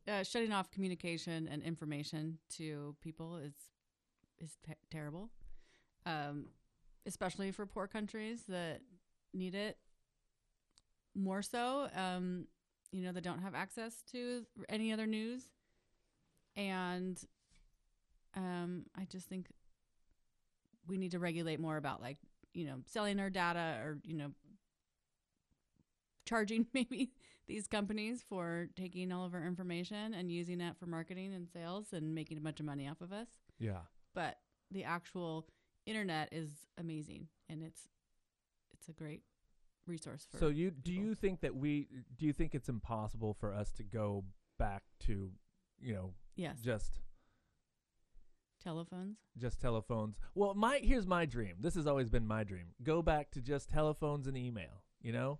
uh, 0.07 0.23
shutting 0.23 0.53
off 0.53 0.71
communication 0.71 1.49
and 1.49 1.61
information 1.61 2.37
to 2.55 2.95
people 3.01 3.35
is 3.35 3.53
is 4.39 4.55
te- 4.65 4.73
terrible, 4.89 5.31
um, 6.05 6.45
especially 7.05 7.51
for 7.51 7.65
poor 7.65 7.87
countries 7.87 8.43
that 8.47 8.79
need 9.33 9.53
it 9.53 9.77
more 11.13 11.41
so. 11.41 11.89
Um, 11.93 12.47
you 12.91 13.03
know, 13.03 13.11
that 13.11 13.23
don't 13.23 13.39
have 13.39 13.55
access 13.55 14.03
to 14.11 14.45
any 14.69 14.91
other 14.91 15.07
news, 15.07 15.43
and 16.55 17.19
um, 18.35 18.85
I 18.97 19.05
just 19.05 19.27
think 19.27 19.47
we 20.87 20.97
need 20.97 21.11
to 21.11 21.19
regulate 21.19 21.59
more 21.59 21.77
about 21.77 22.01
like 22.01 22.17
you 22.53 22.65
know 22.65 22.77
selling 22.85 23.19
our 23.19 23.29
data 23.29 23.77
or 23.83 23.99
you 24.03 24.15
know 24.15 24.31
charging 26.25 26.65
maybe 26.73 27.11
these 27.47 27.67
companies 27.67 28.23
for 28.27 28.67
taking 28.75 29.11
all 29.11 29.25
of 29.25 29.33
our 29.33 29.45
information 29.45 30.13
and 30.13 30.31
using 30.31 30.59
that 30.59 30.77
for 30.77 30.85
marketing 30.85 31.33
and 31.33 31.49
sales 31.49 31.87
and 31.91 32.15
making 32.15 32.37
a 32.37 32.41
bunch 32.41 32.59
of 32.59 32.65
money 32.65 32.87
off 32.87 33.01
of 33.01 33.11
us. 33.11 33.27
Yeah. 33.59 33.81
But 34.13 34.37
the 34.71 34.83
actual 34.85 35.47
internet 35.85 36.29
is 36.31 36.49
amazing 36.77 37.27
and 37.49 37.63
it's 37.63 37.81
it's 38.73 38.87
a 38.87 38.93
great 38.93 39.23
resource 39.87 40.27
for 40.29 40.37
So 40.37 40.47
you 40.47 40.71
do 40.71 40.91
people. 40.91 41.05
you 41.05 41.15
think 41.15 41.41
that 41.41 41.55
we 41.55 41.87
do 42.17 42.25
you 42.25 42.33
think 42.33 42.55
it's 42.55 42.69
impossible 42.69 43.33
for 43.33 43.53
us 43.53 43.71
to 43.73 43.83
go 43.83 44.23
back 44.57 44.83
to, 45.01 45.31
you 45.79 45.93
know, 45.93 46.13
yes 46.35 46.59
just 46.61 46.99
telephones 48.63 49.17
just 49.37 49.59
telephones? 49.59 50.17
Well, 50.35 50.53
my 50.53 50.79
here's 50.83 51.07
my 51.07 51.25
dream. 51.25 51.55
This 51.59 51.75
has 51.75 51.87
always 51.87 52.09
been 52.09 52.27
my 52.27 52.43
dream. 52.43 52.67
Go 52.83 53.01
back 53.01 53.31
to 53.31 53.41
just 53.41 53.69
telephones 53.69 54.27
and 54.27 54.37
email, 54.37 54.83
you 55.01 55.11
know? 55.11 55.39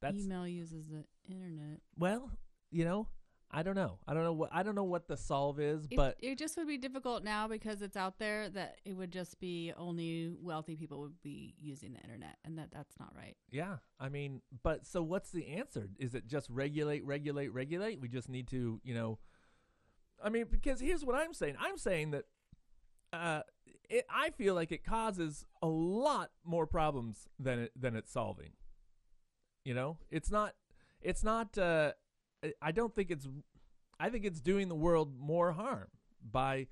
That's 0.00 0.16
email 0.16 0.46
uses 0.48 0.88
the 0.88 1.04
internet 1.32 1.80
well, 1.96 2.30
you 2.70 2.84
know, 2.84 3.06
I 3.54 3.62
don't 3.62 3.74
know. 3.74 3.98
I 4.08 4.14
don't 4.14 4.24
know 4.24 4.32
what 4.32 4.48
I 4.52 4.62
don't 4.62 4.74
know 4.74 4.84
what 4.84 5.08
the 5.08 5.16
solve 5.16 5.60
is, 5.60 5.86
It- 5.90 5.96
but 5.96 6.16
it 6.20 6.38
just 6.38 6.56
would 6.56 6.66
be 6.66 6.78
difficult 6.78 7.22
now 7.22 7.46
because 7.46 7.82
it's 7.82 7.96
out 7.98 8.18
there 8.18 8.48
that 8.48 8.80
it 8.84 8.94
would 8.94 9.10
just 9.12 9.38
be 9.40 9.72
only 9.76 10.34
wealthy 10.40 10.74
people 10.74 11.00
would 11.00 11.20
be 11.22 11.54
using 11.60 11.92
the 11.92 12.00
internet 12.00 12.38
and 12.44 12.58
that 12.58 12.70
that's 12.72 12.98
not 12.98 13.14
right 13.14 13.36
Yeah, 13.50 13.78
I 14.00 14.08
mean, 14.08 14.40
but 14.62 14.86
so 14.86 15.02
what's 15.02 15.30
the 15.30 15.48
answer? 15.48 15.90
Is 15.98 16.14
it 16.14 16.26
just 16.26 16.48
regulate, 16.48 17.04
regulate, 17.04 17.48
regulate? 17.48 18.00
We 18.00 18.08
just 18.08 18.30
need 18.30 18.48
to, 18.48 18.80
you 18.84 18.94
know, 18.94 19.18
I 20.24 20.30
mean, 20.30 20.46
because 20.50 20.80
here's 20.80 21.04
what 21.04 21.14
I'm 21.16 21.34
saying. 21.34 21.56
I'm 21.58 21.76
saying 21.76 22.12
that 22.12 22.24
uh, 23.12 23.42
it, 23.90 24.06
I 24.08 24.30
feel 24.30 24.54
like 24.54 24.72
it 24.72 24.82
causes 24.84 25.44
a 25.60 25.66
lot 25.66 26.30
more 26.44 26.66
problems 26.66 27.28
than 27.38 27.58
it 27.58 27.72
than 27.78 27.96
it's 27.96 28.10
solving. 28.12 28.52
You 29.64 29.74
know, 29.74 29.98
it's 30.10 30.30
not, 30.30 30.54
it's 31.02 31.22
not. 31.22 31.58
Uh, 31.58 31.92
I- 32.60 32.72
don't 32.72 32.94
think 32.94 33.10
it's. 33.10 33.26
I 34.00 34.10
think 34.10 34.24
it's 34.24 34.40
doing 34.40 34.68
the 34.68 34.74
world 34.74 35.12
more 35.18 35.52
harm 35.52 35.88
by 36.22 36.66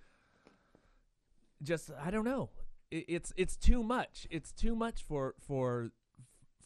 just. 1.63 1.91
I 2.03 2.11
don't 2.11 2.25
know. 2.25 2.51
It, 2.91 3.05
it's 3.09 3.33
it's 3.37 3.57
too 3.57 3.83
much. 3.83 4.27
It's 4.31 4.53
too 4.53 4.75
much 4.75 5.03
for 5.03 5.35
for 5.47 5.91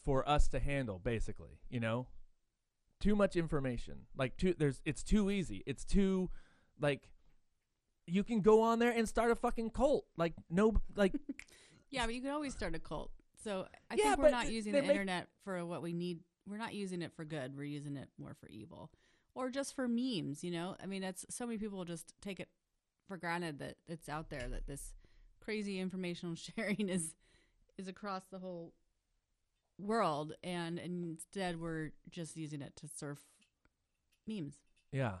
for 0.03 0.27
us 0.29 0.47
to 0.49 0.59
handle 0.59 0.99
basically 0.99 1.57
you 1.69 1.79
know 1.79 2.05
too 2.99 3.15
much 3.15 3.35
information 3.35 4.01
like 4.15 4.37
too 4.37 4.53
there's 4.55 4.79
it's 4.85 5.01
too 5.01 5.31
easy 5.31 5.63
it's 5.65 5.83
too 5.83 6.29
like 6.79 7.09
you 8.05 8.23
can 8.23 8.39
go 8.41 8.61
on 8.61 8.77
there 8.77 8.91
and 8.91 9.09
start 9.09 9.31
a 9.31 9.35
fucking 9.35 9.71
cult 9.71 10.05
like 10.15 10.33
no 10.49 10.75
like 10.95 11.11
Yeah, 11.89 12.05
but 12.05 12.13
you 12.13 12.21
can 12.21 12.29
always 12.31 12.53
start 12.53 12.75
a 12.75 12.79
cult. 12.79 13.09
So 13.43 13.65
I 13.89 13.95
Yeah, 13.95 14.03
think 14.11 14.17
we're 14.19 14.29
not 14.29 14.51
using 14.51 14.73
the 14.73 14.81
make- 14.81 14.91
internet 14.91 15.27
for 15.43 15.65
what 15.65 15.81
we 15.81 15.91
need. 15.91 16.19
We're 16.47 16.57
not 16.57 16.73
using 16.73 17.01
it 17.01 17.13
for 17.13 17.25
good. 17.25 17.57
We're 17.57 17.63
using 17.63 17.97
it 17.97 18.09
more 18.19 18.35
for 18.39 18.47
evil, 18.49 18.91
or 19.33 19.49
just 19.49 19.75
for 19.75 19.87
memes. 19.87 20.43
You 20.43 20.51
know, 20.51 20.75
I 20.81 20.85
mean, 20.85 21.03
it's 21.03 21.25
so 21.29 21.45
many 21.45 21.57
people 21.57 21.83
just 21.85 22.13
take 22.21 22.39
it 22.39 22.49
for 23.07 23.17
granted 23.17 23.59
that 23.59 23.77
it's 23.87 24.09
out 24.09 24.29
there 24.29 24.47
that 24.49 24.67
this 24.67 24.93
crazy 25.39 25.79
informational 25.79 26.35
sharing 26.57 26.89
is 26.89 27.15
is 27.77 27.87
across 27.87 28.23
the 28.31 28.39
whole 28.39 28.73
world, 29.77 30.33
and, 30.43 30.79
and 30.79 31.03
instead 31.03 31.59
we're 31.59 31.91
just 32.09 32.37
using 32.37 32.61
it 32.61 32.75
to 32.77 32.87
surf 32.87 33.19
memes 34.27 34.55
yeah 34.91 35.15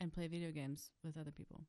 and 0.00 0.12
play 0.12 0.26
video 0.26 0.50
games 0.50 0.90
with 1.02 1.16
other 1.16 1.30
people. 1.30 1.62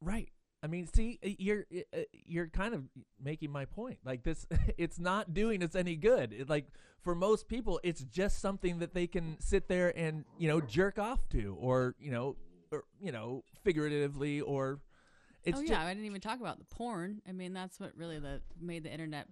right 0.00 0.30
i 0.62 0.66
mean 0.66 0.86
see 0.86 1.18
you're 1.22 1.66
uh, 1.94 1.98
you're 2.12 2.48
kind 2.48 2.74
of 2.74 2.82
making 3.22 3.50
my 3.50 3.64
point 3.64 3.98
like 4.04 4.22
this 4.22 4.46
it's 4.78 4.98
not 4.98 5.34
doing 5.34 5.62
us 5.62 5.74
any 5.74 5.96
good 5.96 6.32
it, 6.32 6.48
like 6.48 6.66
for 7.02 7.14
most 7.14 7.48
people 7.48 7.80
it's 7.82 8.02
just 8.02 8.40
something 8.40 8.78
that 8.80 8.94
they 8.94 9.06
can 9.06 9.36
sit 9.40 9.68
there 9.68 9.96
and 9.96 10.24
you 10.38 10.48
know 10.48 10.60
jerk 10.60 10.98
off 10.98 11.28
to 11.28 11.56
or 11.60 11.94
you 11.98 12.10
know 12.10 12.36
or 12.70 12.84
you 13.00 13.12
know 13.12 13.42
figuratively 13.64 14.40
or 14.40 14.80
it's 15.44 15.56
oh 15.56 15.62
yeah, 15.62 15.82
I 15.82 15.94
didn't 15.94 16.04
even 16.04 16.20
talk 16.20 16.40
about 16.40 16.58
the 16.58 16.64
porn. 16.64 17.22
I 17.26 17.30
mean, 17.32 17.54
that's 17.54 17.78
what 17.78 17.92
really 17.96 18.18
the 18.18 18.42
made 18.60 18.82
the 18.82 18.92
internet 18.92 19.28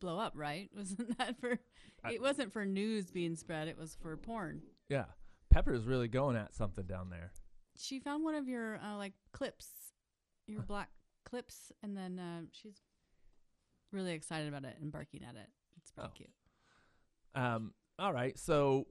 blow 0.00 0.16
up, 0.16 0.32
right? 0.36 0.70
Wasn't 0.76 1.18
that 1.18 1.38
for? 1.40 1.58
I- 2.04 2.12
it 2.12 2.22
wasn't 2.22 2.52
for 2.52 2.64
news 2.64 3.10
being 3.10 3.34
spread. 3.34 3.66
It 3.66 3.76
was 3.76 3.96
for 4.00 4.16
porn. 4.16 4.62
yeah 4.88 5.04
pepper's 5.50 5.84
really 5.84 6.08
going 6.08 6.36
at 6.36 6.54
something 6.54 6.84
down 6.86 7.10
there 7.10 7.32
she 7.76 7.98
found 7.98 8.24
one 8.24 8.34
of 8.34 8.48
your 8.48 8.76
uh, 8.78 8.96
like 8.96 9.12
clips, 9.32 9.68
your 10.48 10.62
black 10.62 10.90
clips, 11.24 11.72
and 11.82 11.96
then 11.96 12.18
uh, 12.18 12.40
she's 12.52 12.80
really 13.92 14.12
excited 14.12 14.48
about 14.48 14.64
it 14.64 14.76
and 14.80 14.90
barking 14.92 15.22
at 15.22 15.34
it. 15.36 15.48
It's 15.80 15.90
pretty 15.90 16.08
Oh. 16.10 16.16
cute. 16.16 16.30
Um. 17.34 17.72
All 17.98 18.12
right. 18.12 18.38
So, 18.38 18.86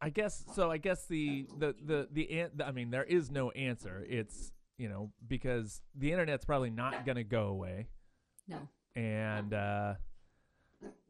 I 0.00 0.10
guess. 0.10 0.44
So 0.54 0.70
I 0.70 0.76
guess 0.78 1.06
the 1.06 1.46
the 1.58 1.74
the 1.84 2.08
the, 2.12 2.40
an- 2.40 2.62
I 2.64 2.70
mean, 2.72 2.90
there 2.90 3.04
is 3.04 3.30
no 3.30 3.50
answer. 3.52 4.04
It's 4.08 4.52
you 4.78 4.88
know 4.88 5.10
because 5.26 5.80
the 5.94 6.12
internet's 6.12 6.44
probably 6.44 6.70
not 6.70 7.04
going 7.04 7.16
to 7.16 7.24
go 7.24 7.46
away, 7.48 7.88
No, 8.46 8.58
and 8.94 9.52
uh, 9.54 9.94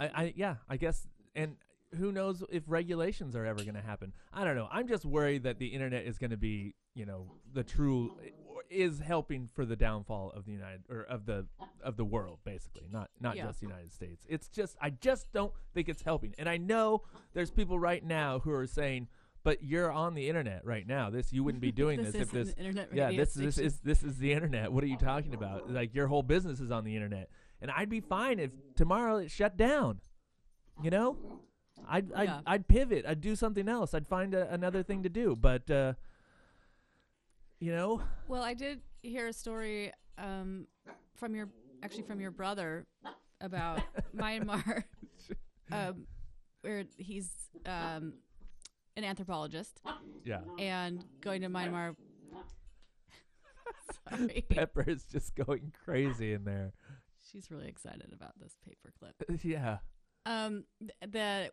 I, 0.00 0.06
I 0.08 0.32
yeah, 0.36 0.56
I 0.68 0.76
guess, 0.76 1.06
and 1.34 1.56
who 1.98 2.12
knows 2.12 2.42
if 2.50 2.62
regulations 2.66 3.34
are 3.36 3.44
ever 3.46 3.62
going 3.62 3.74
to 3.74 3.82
happen? 3.82 4.12
I 4.32 4.44
don't 4.44 4.56
know. 4.56 4.68
I'm 4.70 4.88
just 4.88 5.04
worried 5.04 5.42
that 5.44 5.58
the 5.58 5.66
internet 5.68 6.04
is 6.06 6.18
going 6.18 6.30
to 6.30 6.36
be 6.36 6.74
you 6.94 7.04
know 7.06 7.32
the 7.52 7.64
true 7.64 8.16
is 8.70 9.00
helping 9.00 9.48
for 9.54 9.64
the 9.64 9.76
downfall 9.76 10.32
of 10.36 10.44
the 10.44 10.52
United 10.52 10.82
or 10.90 11.02
of 11.02 11.26
the 11.26 11.46
of 11.82 11.96
the 11.96 12.04
world 12.04 12.38
basically 12.44 12.88
not 12.90 13.10
not 13.20 13.36
Yeah. 13.36 13.46
just 13.46 13.60
the 13.60 13.66
United 13.66 13.92
States. 13.92 14.24
It's 14.28 14.48
just 14.48 14.76
I 14.80 14.90
just 14.90 15.32
don't 15.32 15.52
think 15.74 15.88
it's 15.88 16.02
helping. 16.02 16.34
And 16.38 16.48
I 16.48 16.56
know 16.56 17.02
there's 17.34 17.50
people 17.50 17.78
right 17.78 18.04
now 18.04 18.40
who 18.40 18.50
are 18.52 18.66
saying 18.66 19.08
but 19.44 19.62
you're 19.62 19.90
on 19.90 20.14
the 20.14 20.28
internet 20.28 20.64
right 20.64 20.86
now. 20.86 21.08
This 21.10 21.32
you 21.32 21.42
wouldn't 21.44 21.62
be 21.62 21.72
doing 21.82 22.02
this, 22.02 22.14
if 22.14 22.30
this 22.30 22.54
internet 22.58 22.90
yeah 22.92 23.10
this 23.10 23.34
this 23.34 23.58
is 23.58 23.78
this 23.80 24.02
is 24.02 24.18
the 24.18 24.32
internet. 24.32 24.72
What 24.72 24.84
are 24.84 24.88
you 24.88 24.98
talking 24.98 25.34
about? 25.34 25.70
Like 25.70 25.94
your 25.94 26.06
whole 26.08 26.22
business 26.22 26.60
is 26.60 26.70
on 26.70 26.84
the 26.84 26.94
internet. 26.94 27.30
And 27.60 27.70
I'd 27.70 27.88
be 27.88 28.00
fine 28.00 28.38
if 28.38 28.50
tomorrow 28.76 29.16
it 29.16 29.30
shut 29.30 29.56
down 29.56 30.00
you 30.82 30.90
know? 30.90 31.16
I'd 31.88 32.12
I'd, 32.12 32.28
Yeah. 32.28 32.40
I'd 32.46 32.68
pivot. 32.68 33.04
I'd 33.06 33.20
do 33.20 33.34
something 33.34 33.68
else. 33.68 33.94
I'd 33.94 34.06
find 34.06 34.34
a, 34.34 34.52
another 34.52 34.82
thing 34.82 35.02
to 35.04 35.08
do. 35.08 35.34
But 35.36 35.70
uh 35.70 35.94
you 37.60 37.72
know? 37.72 38.02
Well, 38.26 38.42
I 38.42 38.54
did 38.54 38.80
hear 39.02 39.28
a 39.28 39.32
story 39.32 39.92
um, 40.16 40.66
from 41.16 41.34
your 41.34 41.48
actually 41.82 42.02
from 42.02 42.20
your 42.20 42.30
brother 42.30 42.86
about 43.40 43.80
Myanmar, 44.16 44.84
um, 45.72 46.06
where 46.62 46.84
he's 46.96 47.30
um, 47.66 48.14
an 48.96 49.04
anthropologist. 49.04 49.80
Yeah. 50.24 50.40
And 50.58 51.04
going 51.20 51.42
to 51.42 51.48
Myanmar. 51.48 51.94
Sorry, 54.10 54.44
Pepper 54.48 54.84
is 54.86 55.04
just 55.04 55.34
going 55.34 55.72
crazy 55.84 56.32
in 56.32 56.44
there. 56.44 56.72
She's 57.30 57.50
really 57.50 57.68
excited 57.68 58.10
about 58.12 58.32
this 58.40 58.56
paperclip. 58.66 59.42
yeah. 59.44 59.78
Um, 60.26 60.64
th- 60.80 61.12
the 61.12 61.50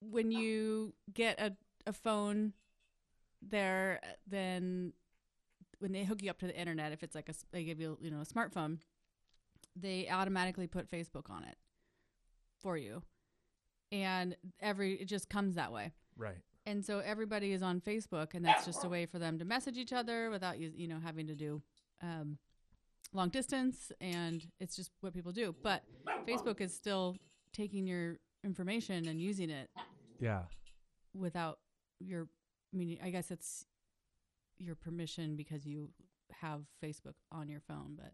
when 0.00 0.30
you 0.30 0.94
get 1.12 1.40
a 1.40 1.52
a 1.86 1.92
phone 1.92 2.52
there, 3.42 4.00
then 4.26 4.92
when 5.80 5.92
they 5.92 6.04
hook 6.04 6.22
you 6.22 6.30
up 6.30 6.38
to 6.38 6.46
the 6.46 6.58
internet, 6.58 6.92
if 6.92 7.02
it's 7.02 7.14
like 7.14 7.28
a 7.28 7.30
s- 7.32 7.44
they 7.52 7.64
give 7.64 7.80
you 7.80 7.98
you 8.00 8.10
know 8.10 8.20
a 8.20 8.24
smartphone, 8.26 8.78
they 9.76 10.08
automatically 10.08 10.66
put 10.66 10.90
Facebook 10.90 11.30
on 11.30 11.44
it 11.44 11.56
for 12.60 12.76
you, 12.76 13.02
and 13.92 14.36
every 14.60 14.94
it 14.94 15.06
just 15.06 15.28
comes 15.28 15.54
that 15.54 15.72
way. 15.72 15.92
right 16.16 16.38
And 16.66 16.84
so 16.84 16.98
everybody 16.98 17.52
is 17.52 17.62
on 17.62 17.80
Facebook, 17.80 18.34
and 18.34 18.44
that's 18.44 18.64
just 18.64 18.84
a 18.84 18.88
way 18.88 19.06
for 19.06 19.18
them 19.18 19.38
to 19.38 19.44
message 19.44 19.78
each 19.78 19.92
other 19.92 20.30
without 20.30 20.58
you, 20.58 20.70
you 20.74 20.88
know, 20.88 20.98
having 21.02 21.26
to 21.28 21.34
do 21.34 21.62
um, 22.02 22.38
long 23.12 23.28
distance, 23.30 23.90
and 24.00 24.46
it's 24.60 24.76
just 24.76 24.90
what 25.00 25.14
people 25.14 25.32
do. 25.32 25.54
But 25.62 25.82
Facebook 26.26 26.60
is 26.60 26.74
still 26.74 27.16
taking 27.52 27.86
your 27.86 28.18
information 28.44 29.06
and 29.08 29.20
using 29.20 29.50
it 29.50 29.70
yeah 30.20 30.42
without 31.14 31.58
your. 32.00 32.28
I 32.74 32.76
mean, 32.76 32.98
I 33.02 33.10
guess 33.10 33.30
it's 33.30 33.64
your 34.58 34.74
permission 34.74 35.36
because 35.36 35.66
you 35.66 35.90
have 36.40 36.62
Facebook 36.82 37.14
on 37.32 37.48
your 37.48 37.60
phone, 37.60 37.94
but 37.96 38.12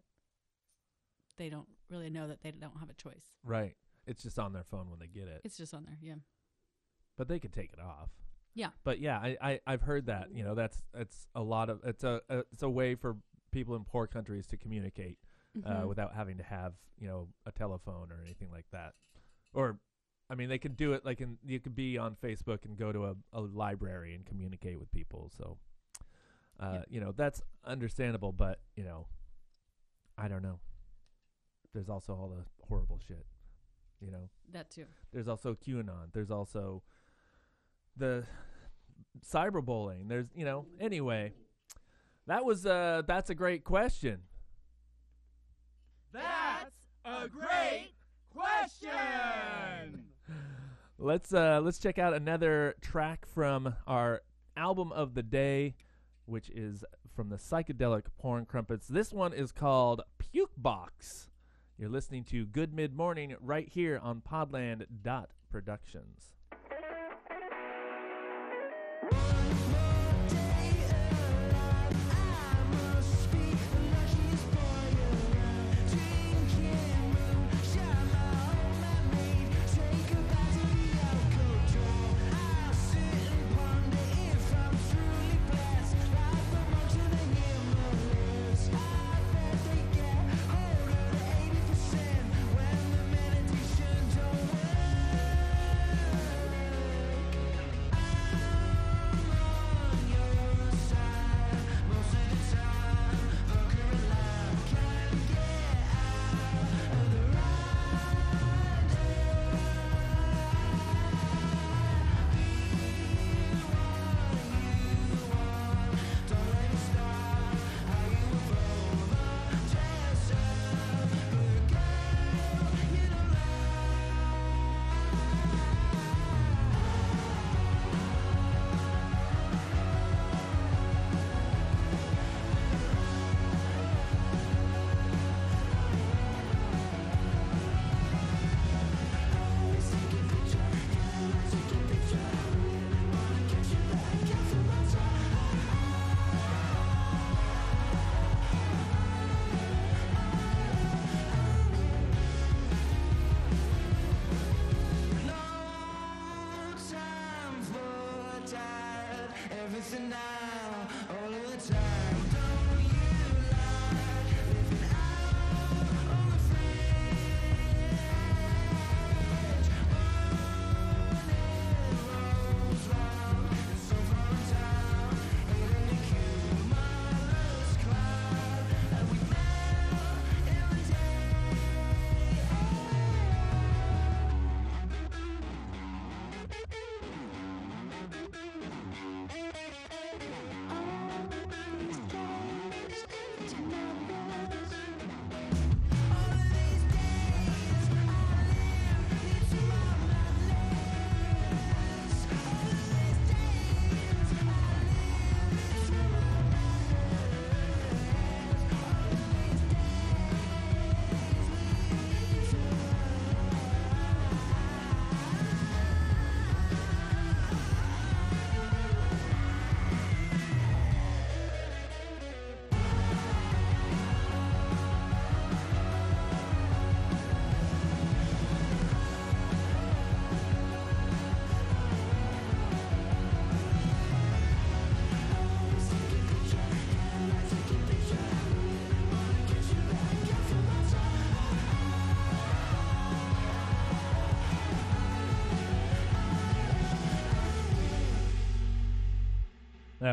they 1.37 1.49
don't 1.49 1.67
really 1.89 2.09
know 2.09 2.27
that 2.27 2.41
they 2.41 2.51
don't 2.51 2.79
have 2.79 2.89
a 2.89 2.93
choice. 2.93 3.33
right 3.43 3.75
it's 4.07 4.21
just 4.21 4.37
on 4.37 4.53
their 4.53 4.63
phone 4.63 4.89
when 4.91 4.99
they 4.99 5.07
get 5.07 5.27
it 5.27 5.41
It's 5.43 5.57
just 5.57 5.73
on 5.73 5.83
there, 5.85 5.97
yeah. 5.99 6.15
but 7.17 7.27
they 7.27 7.39
could 7.39 7.51
take 7.51 7.73
it 7.73 7.79
off 7.79 8.09
Yeah. 8.53 8.69
but 8.83 8.99
yeah 8.99 9.17
I, 9.17 9.35
I 9.41 9.59
i've 9.67 9.81
heard 9.81 10.05
that 10.05 10.29
you 10.31 10.43
know 10.43 10.55
that's 10.55 10.81
it's 10.93 11.27
a 11.35 11.41
lot 11.41 11.69
of 11.69 11.81
it's 11.83 12.03
a, 12.03 12.21
a 12.29 12.39
it's 12.53 12.61
a 12.63 12.69
way 12.69 12.95
for 12.95 13.17
people 13.51 13.75
in 13.75 13.83
poor 13.83 14.05
countries 14.07 14.45
to 14.47 14.57
communicate 14.57 15.17
uh, 15.65 15.69
Mhm. 15.81 15.87
without 15.87 16.13
having 16.13 16.37
to 16.37 16.43
have 16.43 16.73
you 16.99 17.07
know 17.07 17.27
a 17.45 17.51
telephone 17.51 18.11
or 18.11 18.21
anything 18.23 18.49
like 18.51 18.65
that 18.71 18.93
or 19.53 19.79
i 20.29 20.35
mean 20.35 20.47
they 20.49 20.57
could 20.59 20.77
do 20.77 20.93
it 20.93 21.03
like 21.03 21.19
in 21.19 21.37
you 21.45 21.59
could 21.59 21.75
be 21.75 21.97
on 21.97 22.15
facebook 22.15 22.63
and 22.65 22.77
go 22.77 22.91
to 22.93 23.05
a, 23.07 23.15
a 23.33 23.41
library 23.41 24.13
and 24.15 24.25
communicate 24.25 24.79
with 24.79 24.89
people 24.91 25.29
so 25.37 25.57
uh, 26.59 26.71
Yeah. 26.73 26.83
you 26.89 26.99
know 27.01 27.11
that's 27.11 27.41
understandable 27.65 28.31
but 28.31 28.59
you 28.75 28.83
know 28.83 29.07
i 30.17 30.27
don't 30.27 30.41
know 30.43 30.59
there's 31.73 31.89
also 31.89 32.13
all 32.13 32.29
the 32.29 32.45
horrible 32.67 32.99
shit 33.07 33.25
you 33.99 34.11
know 34.11 34.29
that 34.53 34.69
too. 34.69 34.85
there's 35.13 35.27
also 35.27 35.55
QAnon. 35.55 36.11
There's 36.13 36.29
also 36.29 36.83
the 37.97 38.23
cyberbullying. 39.25 40.07
There's, 40.09 40.27
you 40.35 40.45
know, 40.45 40.65
anyway. 40.79 41.33
That 42.27 42.43
was 42.45 42.65
uh 42.65 43.01
that's 43.07 43.29
a 43.29 43.35
great 43.35 43.63
question. 43.63 44.21
That's 46.11 46.75
a 47.03 47.27
great 47.27 47.91
question. 48.33 50.05
Let's 50.97 51.33
uh 51.33 51.61
let's 51.63 51.79
check 51.79 51.97
out 51.99 52.13
another 52.13 52.75
track 52.81 53.25
from 53.25 53.75
our 53.87 54.21
album 54.55 54.91
of 54.91 55.13
the 55.13 55.23
day 55.23 55.75
which 56.25 56.49
is 56.49 56.83
from 57.15 57.29
the 57.29 57.37
psychedelic 57.37 58.03
porn 58.17 58.45
crumpets. 58.45 58.87
This 58.87 59.13
one 59.13 59.33
is 59.33 59.51
called 59.51 60.01
Puke 60.17 60.51
Box. 60.57 61.29
You're 61.77 61.89
listening 61.89 62.23
to 62.25 62.45
Good 62.45 62.73
Mid 62.73 62.95
Morning 62.95 63.35
right 63.41 63.67
here 63.67 63.99
on 64.01 64.21
Podland 64.21 64.85
dot 65.03 65.31
Productions. 65.51 66.34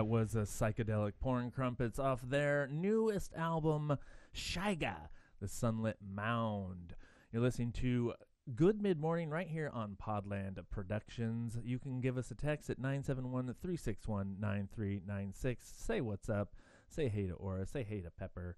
That 0.02 0.08
was 0.08 0.34
a 0.34 0.40
psychedelic 0.40 1.12
porn 1.20 1.52
crumpets 1.52 2.00
off 2.00 2.22
their 2.22 2.66
newest 2.66 3.32
album, 3.34 3.96
Shyga, 4.34 4.96
The 5.40 5.46
Sunlit 5.46 5.94
Mound. 6.04 6.96
You're 7.30 7.40
listening 7.40 7.70
to 7.74 8.14
Good 8.56 8.82
Mid 8.82 8.98
Morning 8.98 9.30
right 9.30 9.46
here 9.46 9.70
on 9.72 9.96
Podland 10.02 10.58
Productions. 10.70 11.56
You 11.62 11.78
can 11.78 12.00
give 12.00 12.18
us 12.18 12.32
a 12.32 12.34
text 12.34 12.68
at 12.68 12.80
971 12.80 13.54
361 13.62 14.38
9396. 14.40 15.72
Say 15.78 16.00
what's 16.00 16.28
up. 16.28 16.48
Say 16.88 17.06
hey 17.06 17.28
to 17.28 17.34
Aura. 17.34 17.64
Say 17.64 17.84
hey 17.84 18.00
to 18.00 18.10
Pepper. 18.10 18.56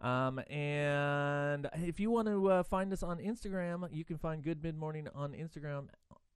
Um, 0.00 0.38
and 0.48 1.68
if 1.74 2.00
you 2.00 2.10
want 2.10 2.28
to 2.28 2.50
uh, 2.50 2.62
find 2.62 2.90
us 2.94 3.02
on 3.02 3.18
Instagram, 3.18 3.86
you 3.92 4.06
can 4.06 4.16
find 4.16 4.42
Good 4.42 4.62
Mid 4.62 4.78
Morning 4.78 5.08
on 5.14 5.32
Instagram 5.32 5.88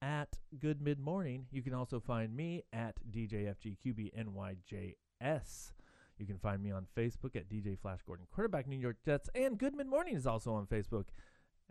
at 0.05 0.39
Good 0.59 0.83
Mid 0.83 1.01
Morning. 1.01 1.47
You 1.51 1.63
can 1.63 1.73
also 1.73 1.99
find 1.99 2.37
me 2.37 2.63
at 2.75 2.97
DJFGQBNYJS. 3.11 5.73
You 6.19 6.27
can 6.27 6.39
find 6.39 6.63
me 6.63 6.71
on 6.71 6.87
Facebook 6.97 7.35
at 7.35 7.49
DJ 7.49 7.77
Flash 7.79 8.01
Gordon, 8.07 8.27
quarterback 8.31 8.69
New 8.69 8.77
York 8.77 8.99
Jets, 9.05 9.29
and 9.35 9.59
Good 9.59 9.75
Mid 9.75 9.87
Morning 9.87 10.15
is 10.15 10.27
also 10.27 10.53
on 10.53 10.67
Facebook 10.67 11.07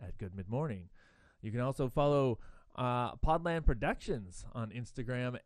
at 0.02 0.18
Good 0.18 0.34
Mid 0.34 0.48
Morning. 0.48 0.88
You 1.42 1.52
can 1.52 1.60
also 1.60 1.88
follow 1.88 2.40
uh, 2.74 3.14
Podland 3.16 3.66
Productions 3.66 4.44
on 4.52 4.70
Instagram 4.70 5.38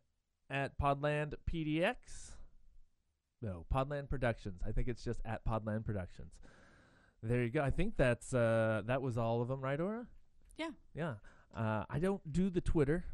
at 0.49 0.79
Podland 0.79 1.35
PDX. 1.49 2.31
No, 3.41 3.65
Podland 3.71 4.09
Productions. 4.09 4.61
I 4.67 4.71
think 4.71 4.87
it's 4.87 5.03
just 5.03 5.21
at 5.25 5.45
Podland 5.45 5.85
Productions. 5.85 6.33
There 7.21 7.43
you 7.43 7.51
go. 7.51 7.61
I 7.61 7.69
think 7.69 7.97
that's 7.97 8.33
uh, 8.33 8.81
that 8.87 9.03
was 9.03 9.15
all 9.17 9.43
of 9.43 9.47
them, 9.47 9.61
right, 9.61 9.79
Aura? 9.79 10.07
Yeah. 10.57 10.71
Yeah. 10.95 11.13
Uh, 11.55 11.83
I 11.89 11.99
don't 11.99 12.21
do 12.31 12.49
the 12.49 12.61
Twitter. 12.61 13.05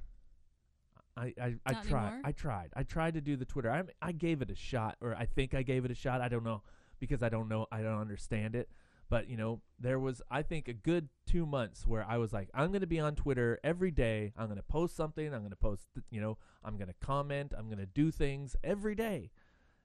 I 1.17 1.33
I, 1.41 1.55
I 1.65 1.71
Not 1.73 1.85
tried. 1.87 2.05
anymore? 2.07 2.21
I 2.25 2.31
tried. 2.31 2.69
I 2.75 2.83
tried 2.83 3.13
to 3.13 3.21
do 3.21 3.35
the 3.35 3.45
Twitter. 3.45 3.71
I 3.71 3.83
I 4.01 4.11
gave 4.11 4.41
it 4.41 4.49
a 4.51 4.55
shot, 4.55 4.97
or 5.01 5.15
I 5.15 5.25
think 5.25 5.53
I 5.53 5.63
gave 5.63 5.85
it 5.85 5.91
a 5.91 5.95
shot. 5.95 6.21
I 6.21 6.27
don't 6.27 6.43
know 6.43 6.61
because 6.99 7.23
I 7.23 7.29
don't 7.29 7.47
know. 7.47 7.67
I 7.71 7.81
don't 7.81 7.99
understand 7.99 8.55
it. 8.55 8.69
But 9.07 9.29
you 9.29 9.37
know, 9.37 9.61
there 9.79 9.99
was 9.99 10.21
I 10.29 10.41
think 10.41 10.67
a 10.67 10.73
good 10.73 11.09
two 11.27 11.45
months 11.45 11.85
where 11.87 12.03
I 12.07 12.17
was 12.17 12.33
like, 12.33 12.49
I'm 12.53 12.69
going 12.71 12.81
to 12.81 12.87
be 12.87 12.99
on 12.99 13.15
Twitter 13.15 13.59
every 13.63 13.91
day. 13.91 14.33
I'm 14.37 14.47
going 14.47 14.57
to 14.57 14.63
post 14.63 14.95
something. 14.95 15.25
I'm 15.33 15.41
going 15.41 15.51
to 15.51 15.55
post. 15.55 15.87
th- 15.93 16.05
You 16.11 16.19
know, 16.21 16.37
I'm 16.63 16.75
going 16.77 16.87
to 16.87 16.95
comment. 17.05 17.53
I'm 17.57 17.67
going 17.67 17.77
to 17.79 17.85
do 17.85 18.11
things 18.11 18.55
every 18.63 18.95
day, 18.95 19.31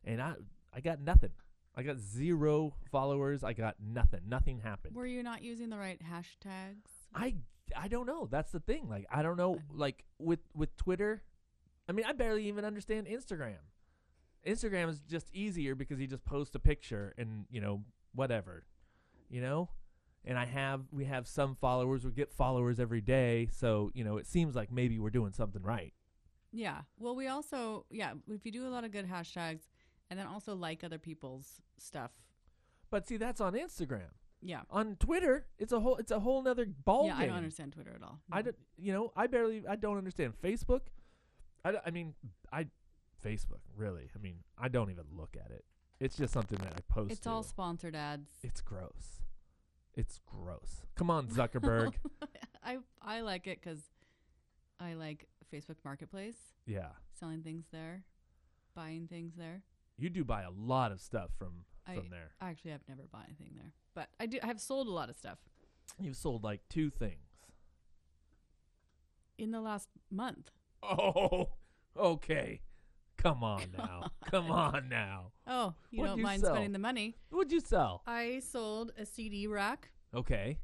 and 0.04 0.20
I 0.20 0.34
I 0.74 0.80
got 0.80 1.00
nothing. 1.00 1.30
I 1.76 1.82
got 1.84 1.98
zero 1.98 2.74
followers. 2.90 3.44
I 3.44 3.52
got 3.52 3.76
nothing. 3.80 4.20
Nothing 4.26 4.58
happened. 4.60 4.96
Were 4.96 5.06
you 5.06 5.22
not 5.22 5.42
using 5.42 5.70
the 5.70 5.78
right 5.78 6.00
hashtags? 6.02 6.99
I 7.14 7.36
I 7.76 7.88
don't 7.88 8.06
know. 8.06 8.28
That's 8.30 8.52
the 8.52 8.60
thing. 8.60 8.88
Like 8.88 9.06
I 9.10 9.22
don't 9.22 9.36
know. 9.36 9.58
Like 9.72 10.04
with 10.18 10.40
with 10.54 10.76
Twitter, 10.76 11.22
I 11.88 11.92
mean, 11.92 12.06
I 12.06 12.12
barely 12.12 12.46
even 12.48 12.64
understand 12.64 13.06
Instagram. 13.06 13.58
Instagram 14.46 14.88
is 14.88 15.00
just 15.00 15.28
easier 15.34 15.74
because 15.74 16.00
you 16.00 16.06
just 16.06 16.24
post 16.24 16.54
a 16.54 16.58
picture 16.58 17.14
and 17.18 17.46
you 17.50 17.60
know 17.60 17.82
whatever, 18.14 18.64
you 19.28 19.40
know. 19.40 19.68
And 20.24 20.38
I 20.38 20.44
have 20.44 20.82
we 20.90 21.06
have 21.06 21.26
some 21.26 21.56
followers. 21.56 22.04
We 22.04 22.10
get 22.12 22.32
followers 22.32 22.78
every 22.78 23.00
day, 23.00 23.48
so 23.50 23.90
you 23.94 24.04
know 24.04 24.16
it 24.16 24.26
seems 24.26 24.54
like 24.54 24.70
maybe 24.70 24.98
we're 24.98 25.10
doing 25.10 25.32
something 25.32 25.62
right. 25.62 25.92
Yeah. 26.52 26.80
Well, 26.98 27.14
we 27.14 27.28
also 27.28 27.86
yeah, 27.90 28.12
if 28.28 28.44
you 28.44 28.52
do 28.52 28.66
a 28.66 28.70
lot 28.70 28.84
of 28.84 28.92
good 28.92 29.08
hashtags 29.08 29.68
and 30.10 30.18
then 30.18 30.26
also 30.26 30.54
like 30.54 30.84
other 30.84 30.98
people's 30.98 31.60
stuff. 31.78 32.10
But 32.90 33.06
see, 33.06 33.16
that's 33.16 33.40
on 33.40 33.54
Instagram. 33.54 34.10
Yeah. 34.42 34.62
On 34.70 34.96
Twitter, 34.96 35.46
it's 35.58 35.72
a 35.72 35.80
whole 35.80 35.96
it's 35.96 36.10
a 36.10 36.20
whole 36.20 36.42
nother 36.42 36.66
ball 36.66 37.06
yeah, 37.06 37.12
game. 37.12 37.22
I 37.22 37.26
don't 37.26 37.36
understand 37.36 37.72
Twitter 37.72 37.92
at 37.94 38.02
all. 38.02 38.20
I 38.32 38.42
don't, 38.42 38.56
you 38.78 38.92
know, 38.92 39.12
I 39.16 39.26
barely, 39.26 39.64
I 39.68 39.76
don't 39.76 39.98
understand 39.98 40.34
Facebook. 40.42 40.80
I, 41.64 41.74
I 41.84 41.90
mean, 41.90 42.14
I, 42.52 42.66
Facebook, 43.24 43.60
really. 43.76 44.08
I 44.14 44.18
mean, 44.18 44.36
I 44.56 44.68
don't 44.68 44.90
even 44.90 45.04
look 45.14 45.36
at 45.42 45.50
it. 45.50 45.64
It's 46.00 46.16
just 46.16 46.32
something 46.32 46.58
that 46.58 46.72
I 46.74 46.80
post. 46.92 47.12
It's 47.12 47.26
all 47.26 47.42
sponsored 47.42 47.94
ads. 47.94 48.30
It's 48.42 48.62
gross. 48.62 49.20
It's 49.94 50.20
gross. 50.24 50.86
Come 50.96 51.10
on, 51.10 51.26
Zuckerberg. 51.26 51.92
I 52.64 52.78
I 53.02 53.20
like 53.20 53.46
it 53.46 53.60
because 53.62 53.80
I 54.78 54.94
like 54.94 55.26
Facebook 55.52 55.76
Marketplace, 55.84 56.36
yeah, 56.66 56.88
selling 57.18 57.42
things 57.42 57.66
there, 57.70 58.04
buying 58.74 59.06
things 59.08 59.34
there. 59.36 59.62
you 59.98 60.08
do 60.08 60.24
buy 60.24 60.42
a 60.42 60.50
lot 60.50 60.92
of 60.92 61.00
stuff 61.00 61.30
from 61.38 61.64
I- 61.90 61.96
from 61.96 62.10
there. 62.10 62.30
Actually, 62.40 62.72
I've 62.74 62.88
never 62.88 63.02
bought 63.10 63.24
anything 63.26 63.52
there, 63.56 63.72
but 63.94 64.08
I 64.18 64.26
do. 64.26 64.38
I 64.42 64.46
have 64.46 64.60
sold 64.60 64.86
a 64.86 64.90
lot 64.92 65.08
of 65.10 65.16
stuff 65.16 65.38
You've 65.98 66.16
sold 66.16 66.44
like 66.44 66.60
two 66.68 66.88
things. 66.90 67.26
in 69.38 69.50
the 69.50 69.60
last 69.60 69.88
month. 70.10 70.50
Oh, 70.82 71.48
okay. 71.96 72.60
Come 73.16 73.42
on 73.44 73.62
now. 73.76 74.10
Come 74.30 74.50
on 74.50 74.88
now. 74.88 75.32
Oh, 75.46 75.74
you 75.90 76.00
What'd 76.00 76.10
don't 76.12 76.18
you 76.18 76.24
mind 76.24 76.40
sell? 76.42 76.50
spending 76.52 76.72
the 76.72 76.78
money. 76.78 77.16
What'd 77.30 77.52
you 77.52 77.60
sell? 77.60 78.02
I 78.06 78.40
sold 78.40 78.92
a 78.98 79.04
CD 79.04 79.46
rack. 79.46 79.90
Okay. 80.14 80.58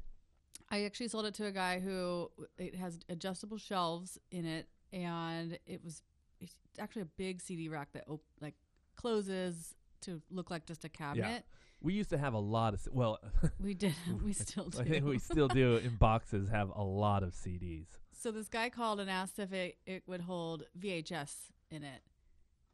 I 0.69 0.83
actually 0.83 1.07
sold 1.07 1.25
it 1.25 1.33
to 1.35 1.45
a 1.45 1.51
guy 1.51 1.79
who 1.79 2.29
it 2.57 2.75
has 2.75 2.99
adjustable 3.09 3.57
shelves 3.57 4.17
in 4.31 4.45
it, 4.45 4.67
and 4.91 5.57
it 5.65 5.83
was 5.83 6.01
it's 6.39 6.55
actually 6.79 7.03
a 7.03 7.09
big 7.17 7.41
CD 7.41 7.69
rack 7.69 7.91
that 7.93 8.03
op- 8.07 8.23
like 8.41 8.55
closes 8.95 9.75
to 10.01 10.21
look 10.29 10.49
like 10.51 10.65
just 10.65 10.85
a 10.85 10.89
cabinet. 10.89 11.27
Yeah. 11.29 11.57
We 11.81 11.93
used 11.93 12.09
to 12.09 12.17
have 12.17 12.33
a 12.33 12.39
lot 12.39 12.73
of, 12.73 12.87
well, 12.91 13.19
We 13.59 13.73
did. 13.73 13.93
We 14.23 14.33
still 14.45 14.69
do. 14.69 14.79
I 14.79 14.83
think 14.83 15.05
we 15.05 15.19
still 15.19 15.47
do 15.47 15.77
in 15.77 15.95
boxes 15.95 16.49
have 16.49 16.71
a 16.75 16.83
lot 16.83 17.23
of 17.23 17.33
CDs. 17.33 17.85
So 18.11 18.31
this 18.31 18.49
guy 18.49 18.69
called 18.69 18.99
and 18.99 19.09
asked 19.09 19.37
if 19.37 19.53
it, 19.53 19.77
it 19.85 20.03
would 20.07 20.21
hold 20.21 20.63
VHS 20.79 21.33
in 21.69 21.83
it. 21.83 22.01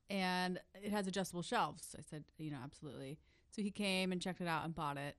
And 0.09 0.59
it 0.75 0.91
has 0.91 1.07
adjustable 1.07 1.41
shelves. 1.41 1.95
I 1.97 2.01
said, 2.01 2.23
you 2.37 2.51
know, 2.51 2.59
absolutely. 2.63 3.17
So 3.51 3.61
he 3.61 3.71
came 3.71 4.11
and 4.11 4.21
checked 4.21 4.41
it 4.41 4.47
out 4.47 4.63
and 4.63 4.73
bought 4.73 4.97
it. 4.97 5.15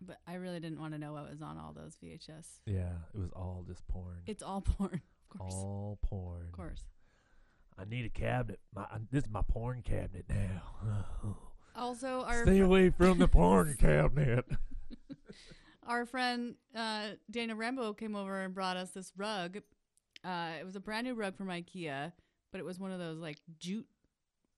But 0.00 0.18
I 0.26 0.34
really 0.34 0.60
didn't 0.60 0.80
want 0.80 0.92
to 0.92 0.98
know 0.98 1.12
what 1.12 1.28
was 1.30 1.40
on 1.40 1.56
all 1.56 1.72
those 1.72 1.96
VHS. 2.02 2.46
Yeah, 2.66 2.92
it 3.14 3.18
was 3.18 3.30
all 3.32 3.64
just 3.66 3.86
porn. 3.88 4.22
It's 4.26 4.42
all 4.42 4.60
porn, 4.60 5.00
of 5.30 5.38
course. 5.38 5.54
all 5.54 5.98
porn. 6.02 6.42
Of 6.46 6.52
course. 6.52 6.82
I 7.78 7.84
need 7.84 8.04
a 8.04 8.08
cabinet. 8.08 8.60
My, 8.74 8.86
this 9.10 9.24
is 9.24 9.30
my 9.30 9.42
porn 9.48 9.82
cabinet 9.82 10.24
now. 10.28 10.62
Also, 11.76 12.20
our 12.22 12.44
Stay 12.44 12.60
away 12.60 12.90
from 12.90 13.18
the 13.18 13.26
porn 13.26 13.74
cabinet. 13.80 14.44
our 15.88 16.06
friend 16.06 16.54
uh, 16.72 17.08
Dana 17.28 17.56
Rambo 17.56 17.94
came 17.94 18.14
over 18.14 18.42
and 18.42 18.54
brought 18.54 18.76
us 18.76 18.90
this 18.90 19.12
rug. 19.16 19.58
Uh, 20.24 20.50
it 20.60 20.64
was 20.64 20.76
a 20.76 20.80
brand 20.80 21.04
new 21.08 21.14
rug 21.14 21.36
from 21.36 21.48
IKEA, 21.48 22.12
but 22.52 22.60
it 22.60 22.64
was 22.64 22.78
one 22.78 22.92
of 22.92 23.00
those 23.00 23.18
like 23.18 23.38
jute 23.58 23.88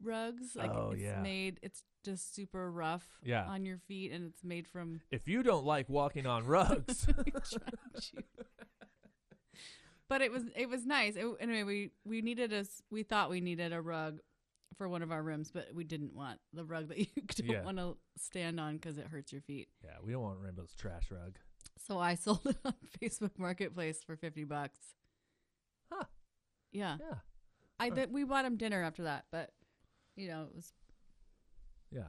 rugs. 0.02 0.54
Like 0.54 0.70
Oh, 0.70 0.90
it's 0.92 1.00
yeah. 1.00 1.22
made. 1.22 1.58
It's 1.62 1.84
just 2.04 2.34
super 2.34 2.70
rough 2.70 3.06
Yeah. 3.24 3.46
on 3.46 3.64
your 3.64 3.78
feet, 3.78 4.12
and 4.12 4.26
it's 4.26 4.44
made 4.44 4.68
from 4.68 5.00
If 5.10 5.26
you 5.26 5.42
don't 5.42 5.64
like 5.64 5.88
walking 5.88 6.26
on 6.26 6.44
rugs. 6.46 7.06
But 10.08 10.22
it 10.22 10.30
was 10.30 10.44
it 10.54 10.68
was 10.68 10.86
nice. 10.86 11.16
It, 11.16 11.26
anyway, 11.40 11.62
we 11.64 11.90
we 12.04 12.22
needed 12.22 12.52
a 12.52 12.64
we 12.90 13.02
thought 13.02 13.28
we 13.30 13.40
needed 13.40 13.72
a 13.72 13.80
rug 13.80 14.20
for 14.76 14.88
one 14.88 15.02
of 15.02 15.10
our 15.10 15.22
rooms, 15.22 15.50
but 15.50 15.68
we 15.74 15.84
didn't 15.84 16.14
want 16.14 16.38
the 16.52 16.64
rug 16.64 16.88
that 16.88 16.98
you 16.98 17.06
don't 17.16 17.48
Yeah. 17.48 17.64
want 17.64 17.78
to 17.78 17.96
stand 18.16 18.60
on 18.60 18.74
because 18.76 18.98
it 18.98 19.06
hurts 19.06 19.32
your 19.32 19.40
feet. 19.42 19.68
yeah, 19.82 19.92
we 20.04 20.12
don't 20.12 20.22
want 20.22 20.38
Rainbow's 20.40 20.74
trash 20.74 21.10
rug. 21.10 21.38
So 21.86 21.98
I 21.98 22.14
sold 22.26 22.40
it 22.46 22.56
on 22.64 22.74
Facebook 23.00 23.38
Marketplace 23.38 24.02
for 24.04 24.16
fifty 24.16 24.44
bucks. 24.44 24.78
Huh. 25.92 26.04
Yeah, 26.72 26.98
Yeah, 27.00 27.14
I 27.80 27.90
th- 27.90 28.08
we 28.10 28.24
bought 28.24 28.44
him 28.44 28.56
dinner 28.56 28.82
after 28.82 29.04
that, 29.04 29.24
but 29.32 29.50
you 30.14 30.28
know 30.28 30.42
it 30.50 30.54
was 30.54 30.72
yeah. 31.90 32.08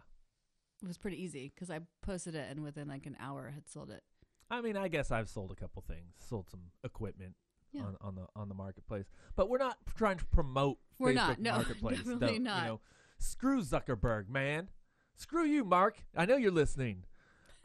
it 0.82 0.88
was 0.88 0.98
pretty 0.98 1.22
easy 1.24 1.52
because 1.54 1.70
I 1.72 1.80
posted 2.02 2.36
it 2.36 2.48
and 2.50 2.64
within 2.64 2.88
like 2.88 3.06
an 3.06 3.16
hour 3.20 3.50
had 3.54 3.70
sold 3.70 3.90
it. 3.92 4.04
I 4.50 4.62
mean, 4.62 4.78
I 4.78 4.88
guess 4.88 5.12
I've 5.12 5.30
sold 5.30 5.52
a 5.52 5.56
couple 5.56 5.84
things, 5.88 6.14
sold 6.28 6.50
some 6.50 6.62
equipment 6.84 7.36
Yeah. 7.74 7.82
on, 7.84 7.98
on 8.02 8.16
the 8.16 8.26
on 8.36 8.50
the 8.50 8.56
marketplace, 8.56 9.06
but 9.36 9.50
we're 9.50 9.58
not 9.58 9.78
trying 9.96 10.18
to 10.18 10.26
promote. 10.26 10.78
We're 11.00 11.12
Facebook 11.12 11.16
not. 11.16 11.40
No, 11.42 11.52
marketplace. 11.56 11.98
definitely 11.98 12.28
Don't, 12.28 12.44
not. 12.44 12.64
You 12.64 12.68
know, 12.70 12.80
screw 13.20 13.62
Zuckerberg, 13.62 14.30
man. 14.30 14.70
Screw 15.16 15.44
you, 15.46 15.64
Mark. 15.64 15.98
I 16.16 16.26
know 16.26 16.38
you're 16.38 16.52
listening. 16.52 17.04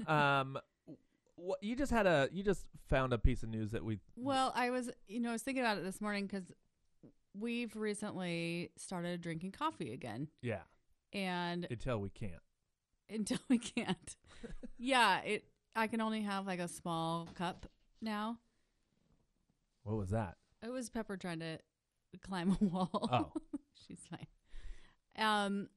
um, 0.07 0.59
what 1.36 1.62
you 1.62 1.74
just 1.76 1.92
had 1.92 2.07
a 2.07 2.28
you 2.32 2.42
just 2.42 2.66
found 2.88 3.12
a 3.12 3.18
piece 3.18 3.42
of 3.42 3.48
news 3.48 3.70
that 3.72 3.84
we 3.84 3.98
Well, 4.16 4.53
I 4.55 4.70
was 4.70 4.90
you 5.09 5.20
know 5.20 5.30
I 5.30 5.32
was 5.32 5.42
thinking 5.42 5.62
about 5.62 5.78
it 5.78 5.84
this 5.84 6.00
morning 6.00 6.26
because 6.26 6.53
we've 7.38 7.74
recently 7.76 8.70
started 8.76 9.20
drinking 9.22 9.53
coffee 9.53 9.92
again, 9.92 10.28
yeah 10.42 10.61
and 11.12 11.66
until 11.70 11.98
we 11.98 12.11
can't. 12.11 12.32
until 13.09 13.38
we 13.48 13.59
can't. 13.59 14.16
yeah, 14.78 15.20
it. 15.20 15.44
I 15.74 15.86
can 15.86 16.00
only 16.03 16.20
have 16.22 16.46
like 16.46 16.59
a 16.61 16.68
small 16.68 17.28
cup 17.34 17.66
now. 18.03 18.38
What 19.85 19.97
was 19.97 20.11
that? 20.11 20.37
It 20.62 20.70
was 20.70 20.91
Pepper 20.91 21.16
trying 21.16 21.41
to 21.41 21.59
climb 22.24 22.57
a 22.61 22.64
wall. 22.64 23.09
Oh. 23.12 23.33
she's 23.87 24.01
fine. 24.09 24.26
Um, 25.18 25.68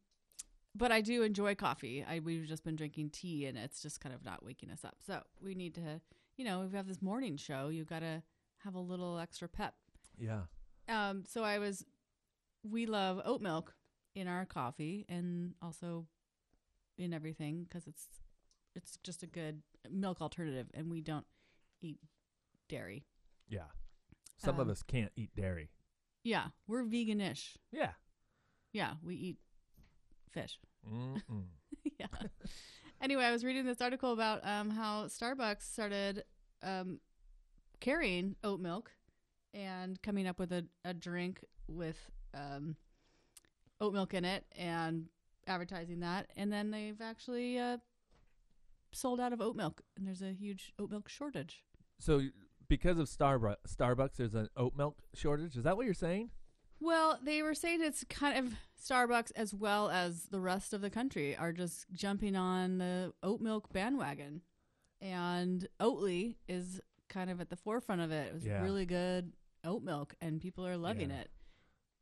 but 0.76 0.92
I 0.92 1.02
do 1.02 1.24
enjoy 1.24 1.56
coffee. 1.56 2.06
I 2.08 2.20
we've 2.20 2.46
just 2.46 2.64
been 2.64 2.76
drinking 2.76 3.12
tea, 3.12 3.46
and 3.46 3.58
it's 3.58 3.82
just 3.82 4.02
kind 4.02 4.14
of 4.14 4.24
not 4.26 4.44
waking 4.44 4.70
us 4.70 4.84
up. 4.84 4.98
So 5.06 5.22
we 5.42 5.56
need 5.56 5.76
to, 5.76 6.02
you 6.38 6.46
know, 6.46 6.68
we 6.70 6.76
have 6.78 6.88
this 6.88 7.02
morning 7.02 7.38
show. 7.38 7.70
You 7.70 7.86
got 7.86 8.00
to 8.00 8.22
have 8.64 8.76
a 8.76 8.80
little 8.80 9.18
extra 9.20 9.48
pep. 9.48 9.76
Yeah. 10.18 10.42
Um, 10.88 11.24
so 11.28 11.44
I 11.44 11.60
was, 11.60 11.86
we 12.64 12.86
love 12.86 13.22
oat 13.26 13.42
milk, 13.42 13.74
in 14.16 14.28
our 14.28 14.46
coffee 14.46 15.06
and 15.10 15.54
also 15.62 16.08
in 16.98 17.14
everything 17.14 17.66
because 17.68 17.86
it's 17.86 18.06
it's 18.76 18.98
just 19.04 19.24
a 19.24 19.28
good 19.28 19.62
milk 19.90 20.22
alternative, 20.22 20.68
and 20.74 20.92
we 20.92 21.00
don't 21.00 21.26
eat 21.82 21.98
dairy. 22.68 23.06
Yeah. 23.48 23.68
Some 24.38 24.56
of 24.60 24.68
Um, 24.68 24.72
us 24.72 24.84
can't 24.84 25.12
eat 25.16 25.36
dairy. 25.36 25.70
Yeah, 26.24 26.48
we're 26.68 26.84
veganish. 26.84 27.58
Yeah. 27.72 27.92
Yeah, 28.74 28.96
we 29.04 29.16
eat 29.16 29.38
fish. 30.32 30.60
Yeah. 32.00 32.08
Anyway, 33.02 33.24
I 33.24 33.32
was 33.32 33.44
reading 33.46 33.66
this 33.66 33.80
article 33.82 34.12
about 34.12 34.46
um, 34.46 34.70
how 34.70 35.06
Starbucks 35.06 35.62
started 35.62 36.24
um, 36.64 37.00
carrying 37.80 38.36
oat 38.44 38.60
milk 38.60 38.92
and 39.54 40.02
coming 40.02 40.28
up 40.28 40.40
with 40.40 40.52
a, 40.52 40.66
a 40.84 40.94
drink 40.94 41.44
with 41.68 41.98
um, 42.34 42.76
oat 43.80 43.94
milk 43.94 44.14
in 44.14 44.26
it 44.26 44.44
and 44.58 45.06
advertising 45.48 46.00
that. 46.02 46.32
And 46.36 46.52
then 46.52 46.72
they've 46.72 47.00
actually 47.02 47.58
uh, 47.60 47.78
sold 48.92 49.20
out 49.22 49.32
of 49.32 49.40
oat 49.42 49.56
milk, 49.56 49.82
and 49.96 50.06
there's 50.08 50.22
a 50.22 50.34
huge 50.34 50.74
oat 50.80 50.90
milk 50.92 51.08
shortage. 51.08 51.64
so 52.00 52.22
because 52.68 52.98
of 52.98 53.08
Starbucks, 53.08 53.76
Starbucks, 53.76 54.16
there's 54.18 54.36
an 54.36 54.50
oat 54.58 54.74
milk 54.76 54.98
shortage. 55.14 55.56
Is 55.58 55.64
that 55.64 55.78
what 55.78 55.86
you're 55.86 55.94
saying? 55.94 56.30
Well, 56.80 57.20
they 57.24 57.42
were 57.42 57.54
saying 57.54 57.82
it's 57.82 58.04
kind 58.10 58.38
of 58.48 58.54
Starbucks 58.84 59.32
as 59.36 59.54
well 59.54 59.90
as 59.90 60.24
the 60.26 60.40
rest 60.40 60.74
of 60.74 60.82
the 60.82 60.90
country 60.90 61.36
are 61.36 61.52
just 61.54 61.86
jumping 61.94 62.36
on 62.36 62.78
the 62.80 63.14
oat 63.24 63.40
milk 63.42 63.72
bandwagon. 63.72 64.42
And 65.02 65.68
Oatly 65.80 66.36
is 66.48 66.82
kind 67.10 67.30
of 67.30 67.40
at 67.40 67.50
the 67.50 67.56
forefront 67.56 68.02
of 68.02 68.12
it. 68.12 68.28
It 68.28 68.34
was 68.34 68.46
Yeah. 68.46 68.62
really 68.62 68.86
good 68.86 69.34
oat 69.64 69.84
milk 69.84 70.16
and 70.22 70.42
people 70.42 70.66
are 70.68 70.78
loving 70.78 71.10
Yeah. 71.12 71.22
it. 71.22 71.32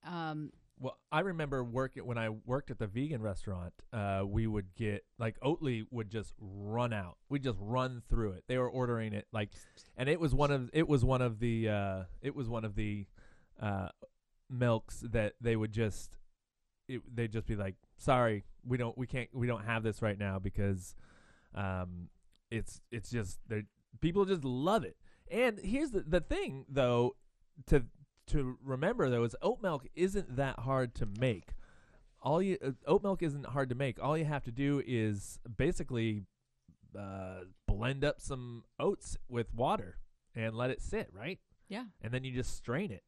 Um, 0.05 0.51
Well, 0.83 0.99
I 1.13 1.21
remember 1.21 1.63
working 1.63 2.05
when 2.05 2.17
I 2.17 2.27
worked 2.27 2.69
at 2.69 2.77
the 2.77 2.87
vegan 2.87 3.21
restaurant. 3.21 3.71
Uh, 3.93 4.23
we 4.27 4.47
would 4.47 4.75
get 4.75 5.05
like 5.17 5.39
Oatly 5.39 5.85
would 5.91 6.09
just 6.09 6.33
run 6.41 6.91
out. 6.91 7.15
We 7.29 7.39
just 7.39 7.57
run 7.61 8.01
through 8.09 8.33
it. 8.33 8.43
They 8.49 8.57
were 8.57 8.69
ordering 8.69 9.13
it 9.13 9.25
like, 9.31 9.51
and 9.95 10.09
it 10.09 10.19
was 10.19 10.35
one 10.35 10.51
of 10.51 10.69
it 10.73 10.85
was 10.85 11.05
one 11.05 11.21
of 11.21 11.39
the 11.39 11.69
uh, 11.69 12.03
it 12.21 12.35
was 12.35 12.49
one 12.49 12.65
of 12.65 12.75
the 12.75 13.05
uh, 13.61 13.87
milks 14.49 14.99
that 15.09 15.35
they 15.39 15.55
would 15.55 15.71
just 15.71 16.17
it, 16.89 17.01
they'd 17.15 17.31
just 17.31 17.47
be 17.47 17.55
like, 17.55 17.75
sorry, 17.95 18.43
we 18.67 18.75
don't 18.75 18.97
we 18.97 19.07
can't 19.07 19.29
we 19.33 19.47
don't 19.47 19.63
have 19.63 19.83
this 19.83 20.01
right 20.01 20.19
now 20.19 20.37
because 20.37 20.95
um, 21.55 22.09
it's 22.51 22.81
it's 22.91 23.09
just 23.09 23.39
they 23.47 23.63
people 24.01 24.25
just 24.25 24.43
love 24.43 24.83
it. 24.83 24.97
And 25.31 25.59
here's 25.63 25.91
the 25.91 26.01
the 26.01 26.19
thing 26.19 26.65
though 26.67 27.15
to 27.67 27.85
to 28.27 28.57
remember 28.63 29.09
though 29.09 29.23
is 29.23 29.35
oat 29.41 29.61
milk 29.61 29.85
isn't 29.95 30.35
that 30.35 30.59
hard 30.59 30.95
to 30.95 31.07
make. 31.19 31.53
All 32.21 32.41
you 32.41 32.57
uh, 32.65 32.71
oat 32.87 33.03
milk 33.03 33.21
isn't 33.21 33.47
hard 33.47 33.69
to 33.69 33.75
make. 33.75 34.01
All 34.01 34.17
you 34.17 34.25
have 34.25 34.43
to 34.45 34.51
do 34.51 34.81
is 34.85 35.39
basically 35.57 36.23
uh, 36.97 37.41
blend 37.67 38.03
up 38.05 38.21
some 38.21 38.63
oats 38.79 39.17
with 39.27 39.53
water 39.53 39.97
and 40.35 40.55
let 40.55 40.69
it 40.69 40.81
sit, 40.81 41.09
right? 41.13 41.39
yeah. 41.69 41.85
And 42.01 42.13
then 42.13 42.23
you 42.23 42.31
just 42.31 42.55
strain 42.55 42.91
it, 42.91 43.03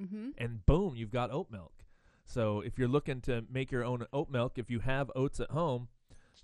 Mm-hmm. 0.00 0.30
and 0.38 0.64
boom, 0.66 0.94
you've 0.96 1.10
got 1.10 1.30
oat 1.30 1.50
milk. 1.50 1.72
So 2.24 2.60
if 2.60 2.78
you're 2.78 2.88
looking 2.88 3.20
to 3.22 3.44
make 3.50 3.70
your 3.72 3.84
own 3.84 4.06
oat 4.12 4.30
milk, 4.30 4.52
if 4.56 4.70
you 4.70 4.78
have 4.80 5.10
oats 5.16 5.40
at 5.40 5.50
home, 5.50 5.88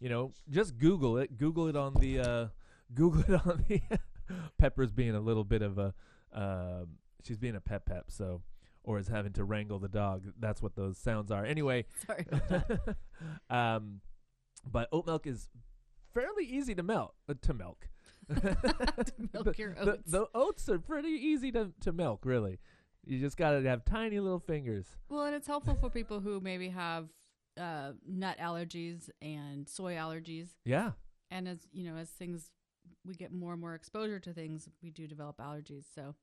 you 0.00 0.08
know, 0.08 0.32
just 0.50 0.76
Google 0.78 1.16
it. 1.18 1.38
Google 1.38 1.68
it 1.68 1.76
on 1.76 1.94
the 1.94 2.18
uh, 2.20 2.46
Google 2.94 3.22
it 3.22 3.46
on 3.46 3.64
the 3.68 3.80
Pepper's 4.58 4.90
being 4.92 5.14
a 5.14 5.20
little 5.20 5.44
bit 5.44 5.62
of 5.62 5.78
a 5.78 5.94
uh, 6.34 6.84
she's 7.26 7.38
being 7.38 7.56
a 7.56 7.60
pep 7.60 7.86
pep, 7.86 8.04
so 8.08 8.42
or 8.84 8.98
is 8.98 9.08
having 9.08 9.32
to 9.32 9.44
wrangle 9.44 9.78
the 9.80 9.88
dog. 9.88 10.22
That's 10.38 10.62
what 10.62 10.76
those 10.76 10.96
sounds 10.96 11.30
are. 11.32 11.44
Anyway, 11.44 11.86
Sorry 12.06 12.24
um, 13.50 14.00
but 14.70 14.88
oat 14.92 15.06
milk 15.06 15.26
is 15.26 15.48
fairly 16.14 16.44
easy 16.44 16.74
to 16.74 16.82
melt 16.82 17.14
uh, 17.28 17.34
to 17.42 17.54
milk. 17.54 17.88
to 18.28 19.12
milk 19.32 19.44
the, 19.44 19.54
your 19.58 19.74
the- 19.74 19.92
oats. 19.92 20.10
The, 20.10 20.26
oats 20.34 20.68
are 20.68 20.78
pretty 20.78 21.08
easy 21.10 21.52
to, 21.52 21.72
to 21.82 21.92
milk, 21.92 22.24
really. 22.24 22.58
You 23.04 23.20
just 23.20 23.36
got 23.36 23.52
to 23.52 23.62
have 23.68 23.84
tiny 23.84 24.18
little 24.18 24.40
fingers. 24.40 24.86
Well, 25.08 25.24
and 25.26 25.34
it's 25.36 25.46
helpful 25.46 25.76
for 25.80 25.88
people 25.90 26.18
who 26.18 26.40
maybe 26.40 26.70
have 26.70 27.06
uh, 27.60 27.92
nut 28.06 28.36
allergies 28.40 29.08
and 29.22 29.68
soy 29.68 29.94
allergies. 29.94 30.48
Yeah. 30.64 30.92
and 31.30 31.46
as 31.48 31.58
you 31.72 31.84
know 31.84 31.96
as 31.96 32.08
things 32.10 32.50
we 33.04 33.14
get 33.14 33.32
more 33.32 33.52
and 33.52 33.60
more 33.60 33.74
exposure 33.74 34.18
to 34.20 34.32
things 34.32 34.68
we 34.82 34.90
do 34.90 35.06
develop 35.06 35.38
allergies 35.38 35.84
so 35.94 36.14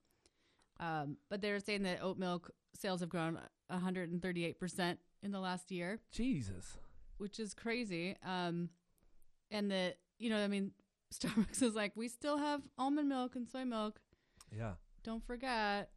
um, 0.83 1.17
but 1.29 1.41
they're 1.41 1.59
saying 1.59 1.83
that 1.83 1.99
oat 2.01 2.17
milk 2.17 2.51
sales 2.75 2.99
have 3.01 3.09
grown 3.09 3.37
138% 3.71 4.97
in 5.21 5.31
the 5.31 5.39
last 5.39 5.71
year 5.71 5.99
Jesus. 6.11 6.77
which 7.17 7.39
is 7.39 7.53
crazy 7.53 8.15
um, 8.25 8.69
and 9.51 9.71
that 9.71 9.97
you 10.19 10.29
know 10.29 10.43
i 10.43 10.47
mean 10.47 10.71
starbucks 11.13 11.61
is 11.61 11.75
like 11.75 11.91
we 11.95 12.07
still 12.07 12.37
have 12.37 12.61
almond 12.77 13.07
milk 13.09 13.35
and 13.35 13.47
soy 13.47 13.63
milk 13.65 13.99
Yeah. 14.55 14.73
don't 15.03 15.25
forget 15.25 15.91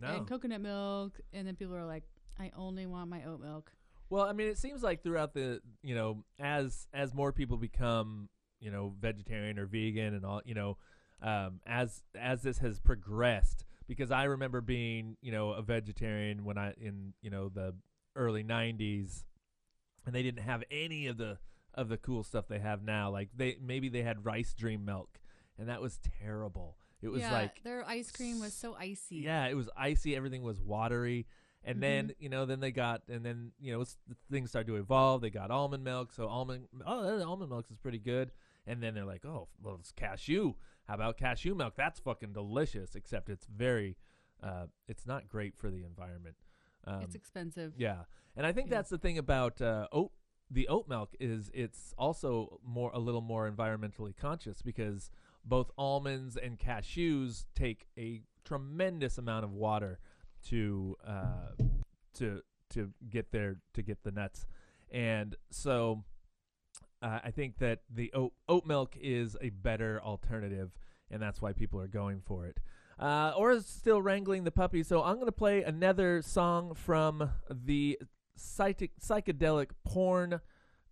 No. 0.00 0.08
and 0.16 0.26
coconut 0.26 0.60
milk 0.62 1.20
and 1.32 1.46
then 1.46 1.56
people 1.56 1.74
are 1.76 1.84
like 1.86 2.04
i 2.38 2.50
only 2.56 2.86
want 2.86 3.10
my 3.10 3.22
oat 3.24 3.40
milk 3.40 3.72
Well, 4.10 4.24
I 4.26 4.32
mean, 4.32 4.48
it 4.48 4.58
seems 4.58 4.82
like 4.82 5.02
throughout 5.02 5.32
the, 5.34 5.60
you 5.82 5.94
know, 5.94 6.24
as 6.38 6.86
as 6.92 7.14
more 7.14 7.32
people 7.32 7.56
become, 7.56 8.28
you 8.60 8.70
know, 8.70 8.94
vegetarian 9.00 9.58
or 9.58 9.64
vegan 9.66 10.12
and 10.14 10.24
all, 10.24 10.42
you 10.44 10.54
know, 10.54 10.76
um, 11.22 11.60
as 11.66 12.02
as 12.14 12.42
this 12.42 12.58
has 12.58 12.78
progressed, 12.78 13.64
because 13.92 14.10
I 14.10 14.24
remember 14.24 14.60
being, 14.60 15.16
you 15.20 15.32
know, 15.32 15.50
a 15.50 15.62
vegetarian 15.62 16.44
when 16.44 16.56
I 16.56 16.72
in, 16.80 17.12
you 17.20 17.30
know, 17.30 17.48
the 17.48 17.74
early 18.16 18.42
'90s, 18.42 19.24
and 20.06 20.14
they 20.14 20.22
didn't 20.22 20.42
have 20.42 20.64
any 20.70 21.06
of 21.08 21.18
the 21.18 21.38
of 21.74 21.88
the 21.88 21.98
cool 21.98 22.22
stuff 22.22 22.48
they 22.48 22.58
have 22.58 22.82
now. 22.82 23.10
Like 23.10 23.28
they 23.36 23.58
maybe 23.60 23.88
they 23.88 24.02
had 24.02 24.24
rice 24.24 24.54
dream 24.54 24.84
milk, 24.84 25.20
and 25.58 25.68
that 25.68 25.82
was 25.82 25.98
terrible. 26.20 26.78
It 27.02 27.08
was 27.08 27.20
yeah, 27.20 27.32
like 27.32 27.62
their 27.64 27.86
ice 27.86 28.10
cream 28.10 28.40
was 28.40 28.54
so 28.54 28.76
icy 28.78 29.16
yeah, 29.16 29.46
it 29.46 29.54
was 29.54 29.68
icy. 29.76 30.16
Everything 30.16 30.42
was 30.42 30.60
watery. 30.60 31.26
And 31.64 31.80
then 31.80 32.06
mm-hmm. 32.06 32.22
you 32.22 32.28
know, 32.28 32.44
then 32.44 32.58
they 32.58 32.72
got, 32.72 33.02
and 33.08 33.24
then 33.24 33.52
you 33.60 33.76
know, 33.76 33.84
things 34.30 34.50
started 34.50 34.66
to 34.68 34.76
evolve. 34.76 35.20
They 35.20 35.30
got 35.30 35.52
almond 35.52 35.84
milk, 35.84 36.12
so 36.12 36.26
almond, 36.26 36.66
oh, 36.84 37.22
almond 37.22 37.50
milk 37.50 37.66
is 37.70 37.76
pretty 37.76 38.00
good. 38.00 38.32
And 38.66 38.82
then 38.82 38.94
they're 38.94 39.04
like, 39.04 39.24
oh, 39.24 39.48
well, 39.62 39.76
it's 39.78 39.92
cashew. 39.92 40.54
How 40.88 40.94
about 40.94 41.16
cashew 41.16 41.54
milk? 41.54 41.74
That's 41.76 42.00
fucking 42.00 42.32
delicious. 42.32 42.94
Except 42.94 43.28
it's 43.28 43.46
very, 43.46 43.96
uh, 44.42 44.66
it's 44.88 45.06
not 45.06 45.28
great 45.28 45.56
for 45.56 45.70
the 45.70 45.84
environment. 45.84 46.36
Um, 46.84 47.02
it's 47.02 47.14
expensive 47.14 47.74
yeah, 47.76 48.02
and 48.36 48.44
I 48.44 48.52
think 48.52 48.68
Yeah. 48.68 48.78
that's 48.78 48.90
the 48.90 48.98
thing 48.98 49.16
about 49.18 49.60
uh, 49.60 49.86
oat. 49.92 50.10
The 50.50 50.66
oat 50.68 50.88
milk 50.88 51.14
is 51.20 51.50
it's 51.54 51.94
also 51.96 52.58
more 52.64 52.90
a 52.92 52.98
little 52.98 53.20
more 53.22 53.48
environmentally 53.50 54.16
conscious 54.16 54.60
because 54.62 55.10
both 55.44 55.70
almonds 55.78 56.36
and 56.36 56.58
cashews 56.58 57.44
take 57.54 57.86
a 57.96 58.22
tremendous 58.44 59.16
amount 59.16 59.44
of 59.44 59.52
water 59.52 60.00
to 60.48 60.96
uh, 61.06 61.52
to 62.14 62.42
to 62.70 62.92
get 63.08 63.30
there 63.30 63.58
to 63.74 63.82
get 63.82 64.02
the 64.02 64.10
nuts, 64.10 64.44
and 64.90 65.36
so 65.50 66.02
uh, 67.02 67.18
I 67.24 67.30
think 67.30 67.58
that 67.58 67.80
the 67.92 68.12
oat 68.14 68.32
oat 68.48 68.64
milk 68.64 68.96
is 69.00 69.36
a 69.40 69.50
better 69.50 70.00
alternative, 70.02 70.70
and 71.10 71.20
that's 71.20 71.42
why 71.42 71.52
people 71.52 71.80
are 71.80 71.88
going 71.88 72.20
for 72.24 72.46
it. 72.46 72.58
Uh, 72.98 73.32
or 73.36 73.50
is 73.50 73.66
still 73.66 74.00
wrangling 74.00 74.44
the 74.44 74.50
puppy. 74.50 74.82
So 74.82 75.02
I'm 75.02 75.16
going 75.16 75.26
to 75.26 75.32
play 75.32 75.62
another 75.62 76.22
song 76.22 76.74
from 76.74 77.30
the 77.50 77.98
psychedelic 78.38 79.70
porn 79.84 80.40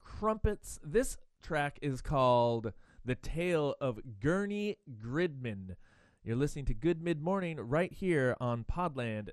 Crumpets. 0.00 0.80
This 0.82 1.18
track 1.42 1.78
is 1.82 2.00
called 2.00 2.72
The 3.04 3.14
Tale 3.14 3.76
of 3.80 4.00
Gurney 4.20 4.78
Gridman. 5.02 5.76
You're 6.24 6.36
listening 6.36 6.66
to 6.66 6.74
Good 6.74 7.00
Mid 7.00 7.22
Morning 7.22 7.58
right 7.58 7.92
here 7.92 8.36
on 8.40 8.64
Podland 8.64 9.30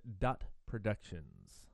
Productions. 0.68 1.67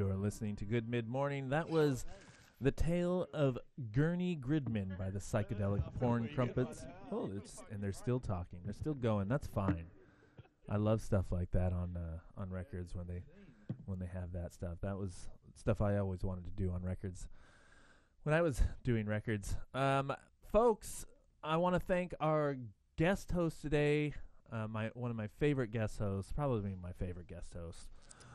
You're 0.00 0.16
listening 0.16 0.56
to 0.56 0.64
Good 0.64 0.88
Mid 0.88 1.10
Morning. 1.10 1.50
That 1.50 1.68
was 1.68 2.06
The 2.58 2.70
Tale 2.70 3.28
of 3.34 3.58
Gurney 3.92 4.34
Gridman 4.34 4.96
by 4.96 5.10
the 5.10 5.18
Psychedelic 5.18 5.82
Porn 6.00 6.26
Crumpets. 6.34 6.86
Oh, 7.12 7.28
and 7.70 7.82
they're 7.82 7.92
still 7.92 8.18
talking. 8.18 8.60
They're 8.64 8.72
still 8.72 8.94
going. 8.94 9.28
That's 9.28 9.46
fine. 9.46 9.84
I 10.70 10.78
love 10.78 11.02
stuff 11.02 11.26
like 11.30 11.50
that 11.50 11.74
on 11.74 11.98
uh, 11.98 12.40
on 12.40 12.48
records 12.48 12.94
when 12.94 13.08
they 13.08 13.20
when 13.84 13.98
they 13.98 14.06
have 14.06 14.32
that 14.32 14.54
stuff. 14.54 14.78
That 14.80 14.96
was 14.96 15.28
stuff 15.54 15.82
I 15.82 15.98
always 15.98 16.24
wanted 16.24 16.44
to 16.44 16.50
do 16.52 16.70
on 16.72 16.82
records 16.82 17.28
when 18.22 18.34
I 18.34 18.40
was 18.40 18.62
doing 18.82 19.04
records. 19.04 19.54
Um, 19.74 20.14
folks, 20.50 21.04
I 21.44 21.58
want 21.58 21.74
to 21.74 21.80
thank 21.80 22.14
our 22.20 22.56
guest 22.96 23.32
host 23.32 23.60
today. 23.60 24.14
Uh, 24.50 24.66
my 24.66 24.88
one 24.94 25.10
of 25.10 25.16
my 25.18 25.28
favorite 25.38 25.72
guest 25.72 25.98
hosts, 25.98 26.32
probably 26.32 26.74
my 26.82 26.92
favorite 26.92 27.28
guest 27.28 27.52
host, 27.52 27.90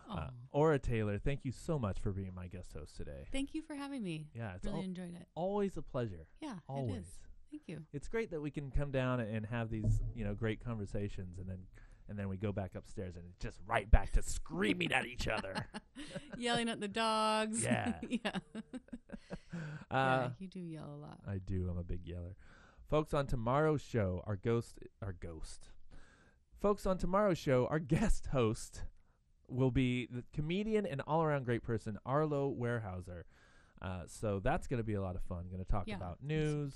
uh, 0.10 0.28
Aura 0.52 0.80
Taylor. 0.80 1.18
Thank 1.18 1.46
you 1.46 1.52
so 1.52 1.78
much 1.80 2.00
for 2.00 2.12
being 2.12 2.34
my 2.36 2.48
guest 2.48 2.74
host 2.74 2.96
today. 2.96 3.28
Thank 3.32 3.54
you 3.54 3.62
for 3.62 3.76
having 3.76 4.04
me. 4.04 4.28
Yeah, 4.34 4.56
it's 4.56 4.66
really 4.66 4.80
al- 4.80 4.84
enjoyed 4.84 5.16
it. 5.16 5.28
always 5.36 5.78
a 5.78 5.82
pleasure. 5.82 6.28
Yeah, 6.42 6.56
Always. 6.68 6.96
it 6.96 7.00
is. 7.00 7.08
Thank 7.52 7.64
you. 7.68 7.82
It's 7.94 8.08
great 8.08 8.32
that 8.32 8.42
we 8.42 8.52
can 8.52 8.72
come 8.72 8.92
down 8.92 9.20
and 9.20 9.46
have 9.46 9.70
these, 9.70 10.02
you 10.14 10.26
know, 10.26 10.34
great 10.34 10.64
conversations, 10.64 11.38
and 11.40 11.48
then 11.48 11.60
and 12.08 12.20
then 12.20 12.30
we 12.30 12.38
go 12.38 12.52
back 12.52 12.76
upstairs 12.76 13.16
and 13.16 13.26
it's 13.28 13.40
just 13.40 13.60
right 13.66 13.90
back 13.90 14.12
to 14.12 14.22
screaming 14.22 14.92
at 14.94 15.06
each 15.08 15.28
other. 15.28 15.66
Yelling 16.38 16.70
at 16.70 16.80
the 16.80 16.88
dogs. 16.88 17.64
Yeah. 17.64 17.94
yeah. 18.10 18.32
Uh, 19.90 19.92
yeah. 19.92 20.30
You 20.40 20.48
do 20.48 20.60
yell 20.60 20.92
a 20.94 21.00
lot. 21.02 21.20
I 21.28 21.38
do. 21.38 21.68
I'm 21.70 21.78
a 21.78 21.84
big 21.84 22.06
yeller. 22.06 22.36
Folks, 22.90 23.14
on 23.14 23.26
tomorrow's 23.26 23.82
show, 23.82 24.22
our 24.28 24.36
ghost, 24.36 24.78
our 25.02 25.14
ghost. 25.14 25.70
Folks, 26.62 26.86
on 26.86 26.98
tomorrow's 26.98 27.38
show, 27.40 27.68
our 27.72 27.80
guest 27.80 28.28
host 28.28 28.84
will 29.48 29.72
be 29.72 30.08
the 30.12 30.24
comedian 30.34 30.86
and 30.86 31.02
all-around 31.08 31.46
great 31.46 31.64
person 31.64 31.98
Arlo 32.06 32.48
Warehouser. 32.50 33.26
Uh, 33.82 34.02
so 34.08 34.40
that's 34.40 34.68
going 34.68 34.78
to 34.80 34.84
be 34.84 34.94
a 34.94 35.02
lot 35.02 35.16
of 35.16 35.22
fun. 35.24 35.46
Going 35.52 35.64
to 35.64 35.70
talk 35.72 35.88
Yeah, 35.88 35.96
about 35.98 36.18
news. 36.24 36.74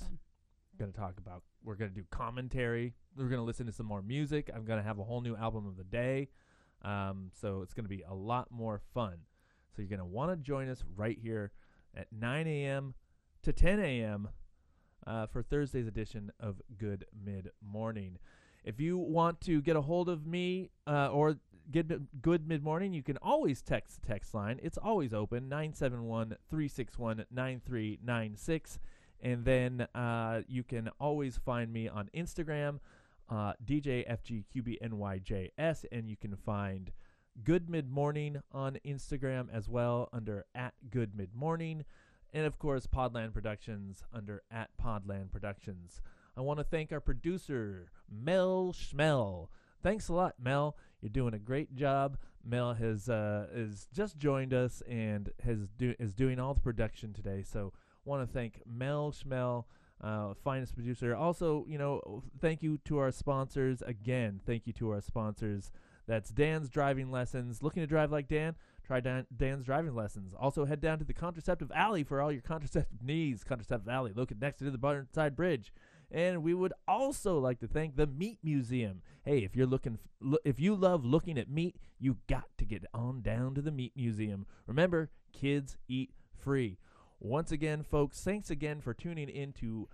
Going 0.77 0.91
to 0.91 0.97
talk 0.97 1.17
about. 1.17 1.43
We're 1.63 1.75
going 1.75 1.91
to 1.91 1.95
do 1.95 2.05
commentary. 2.11 2.93
We're 3.15 3.29
going 3.29 3.39
to 3.39 3.45
listen 3.45 3.65
to 3.65 3.71
some 3.71 3.85
more 3.85 4.01
music. 4.01 4.49
I'm 4.53 4.65
going 4.65 4.77
to 4.79 4.83
have 4.83 4.99
a 4.99 5.03
whole 5.03 5.21
new 5.21 5.35
album 5.35 5.67
of 5.67 5.77
the 5.77 5.83
day. 5.83 6.29
Um, 6.83 7.31
so 7.41 7.61
it's 7.61 7.73
going 7.73 7.85
to 7.85 7.89
be 7.89 8.03
a 8.07 8.13
lot 8.13 8.51
more 8.51 8.81
fun. 8.93 9.15
So 9.75 9.81
you're 9.81 9.89
going 9.89 9.99
to 9.99 10.05
want 10.05 10.31
to 10.31 10.37
join 10.37 10.69
us 10.69 10.83
right 10.95 11.17
here 11.21 11.51
at 11.95 12.07
9 12.11 12.47
a.m. 12.47 12.93
to 13.43 13.51
10 13.53 13.79
a.m. 13.79 14.29
Uh, 15.07 15.25
for 15.25 15.41
Thursday's 15.41 15.87
edition 15.87 16.31
of 16.39 16.61
Good 16.77 17.05
Mid 17.25 17.51
Morning. 17.61 18.17
If 18.63 18.79
you 18.79 18.97
want 18.97 19.41
to 19.41 19.61
get 19.61 19.75
a 19.75 19.81
hold 19.81 20.09
of 20.09 20.25
me 20.27 20.69
uh, 20.85 21.07
or 21.07 21.37
m- 21.75 22.07
Good 22.21 22.47
Mid 22.47 22.63
Morning, 22.63 22.93
you 22.93 23.03
can 23.03 23.17
always 23.17 23.61
text 23.61 24.01
the 24.01 24.07
text 24.07 24.33
line. 24.33 24.59
It's 24.63 24.77
always 24.77 25.13
open 25.13 25.49
971 25.49 26.37
361 26.49 27.25
9396. 27.31 28.79
And 29.21 29.43
then 29.45 29.87
uh, 29.93 30.41
you 30.47 30.63
can 30.63 30.89
always 30.99 31.37
find 31.37 31.71
me 31.73 31.87
on 31.89 32.09
Instagram, 32.15 32.79
uh, 33.29 33.51
DJFGQBNYJS, 33.65 35.85
and 35.91 36.09
you 36.09 36.15
can 36.15 36.37
find 36.37 36.91
Good 37.43 37.69
Mid 37.69 37.89
Morning 37.89 38.41
on 38.51 38.77
Instagram 38.85 39.47
as 39.53 39.69
well 39.69 40.09
under 40.11 40.45
at 40.55 40.73
Good 40.89 41.15
Mid 41.15 41.35
Morning, 41.35 41.85
and 42.33 42.45
of 42.45 42.59
course 42.59 42.85
Podland 42.87 43.33
Productions 43.33 44.03
under 44.13 44.41
at 44.51 44.69
Podland 44.81 45.31
Productions. 45.31 46.01
I 46.35 46.41
want 46.41 46.59
to 46.59 46.63
thank 46.63 46.91
our 46.91 46.99
producer 46.99 47.91
Mel 48.09 48.73
Schmel. 48.73 49.47
Thanks 49.81 50.09
a 50.09 50.13
lot, 50.13 50.35
Mel. 50.41 50.75
You're 51.01 51.09
doing 51.09 51.33
a 51.33 51.39
great 51.39 51.75
job. 51.75 52.17
Mel 52.45 52.73
has 52.73 53.09
uh, 53.09 53.47
is 53.53 53.87
just 53.93 54.17
joined 54.17 54.53
us 54.53 54.81
and 54.87 55.29
has 55.43 55.67
do 55.77 55.93
is 55.99 56.13
doing 56.13 56.39
all 56.39 56.53
the 56.53 56.61
production 56.61 57.13
today. 57.13 57.43
So 57.43 57.73
want 58.05 58.27
to 58.27 58.33
thank 58.33 58.61
Mel 58.65 59.11
Schmel, 59.11 59.65
uh, 60.01 60.33
finest 60.43 60.73
producer. 60.73 61.15
Also, 61.15 61.65
you 61.67 61.77
know, 61.77 62.23
thank 62.39 62.63
you 62.63 62.79
to 62.85 62.97
our 62.97 63.11
sponsors 63.11 63.81
again. 63.81 64.41
Thank 64.45 64.67
you 64.67 64.73
to 64.73 64.91
our 64.91 65.01
sponsors. 65.01 65.71
That's 66.07 66.31
Dan's 66.31 66.69
Driving 66.69 67.11
Lessons. 67.11 67.61
Looking 67.61 67.83
to 67.83 67.87
drive 67.87 68.11
like 68.11 68.27
Dan? 68.27 68.55
Try 68.83 68.99
Dan, 68.99 69.27
Dan's 69.35 69.65
Driving 69.65 69.93
Lessons. 69.93 70.33
Also, 70.39 70.65
head 70.65 70.81
down 70.81 70.97
to 70.97 71.05
the 71.05 71.13
Contraceptive 71.13 71.71
Alley 71.75 72.03
for 72.03 72.19
all 72.19 72.31
your 72.31 72.41
contraceptive 72.41 73.03
needs. 73.03 73.43
Contraceptive 73.43 73.87
Alley, 73.87 74.13
located 74.15 74.41
next 74.41 74.57
to 74.57 74.71
the 74.71 74.77
Burnside 74.79 75.35
Bridge. 75.35 75.71
And 76.11 76.43
we 76.43 76.53
would 76.53 76.73
also 76.87 77.37
like 77.37 77.59
to 77.59 77.67
thank 77.67 77.95
the 77.95 78.07
Meat 78.07 78.39
Museum. 78.43 79.01
Hey, 79.23 79.39
if 79.39 79.55
you're 79.55 79.67
looking, 79.67 79.99
if 80.43 80.59
you 80.59 80.75
love 80.75 81.05
looking 81.05 81.37
at 81.37 81.49
meat, 81.49 81.75
you 81.99 82.17
got 82.27 82.45
to 82.57 82.65
get 82.65 82.85
on 82.93 83.21
down 83.21 83.53
to 83.55 83.61
the 83.61 83.71
Meat 83.71 83.93
Museum. 83.95 84.45
Remember, 84.65 85.11
kids 85.33 85.77
eat 85.87 86.11
free. 86.37 86.77
Once 87.19 87.51
again, 87.51 87.83
folks, 87.83 88.21
thanks 88.21 88.49
again 88.49 88.81
for 88.81 88.93
tuning 88.93 89.29
in 89.29 89.53
to 89.53 89.87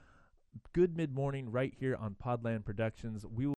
Good 0.73 0.95
Mid 0.95 1.13
Morning 1.13 1.51
right 1.51 1.73
here 1.77 1.95
on 1.95 2.15
Podland 2.23 2.63
Productions. 2.65 3.25
We 3.25 3.45
will 3.45 3.53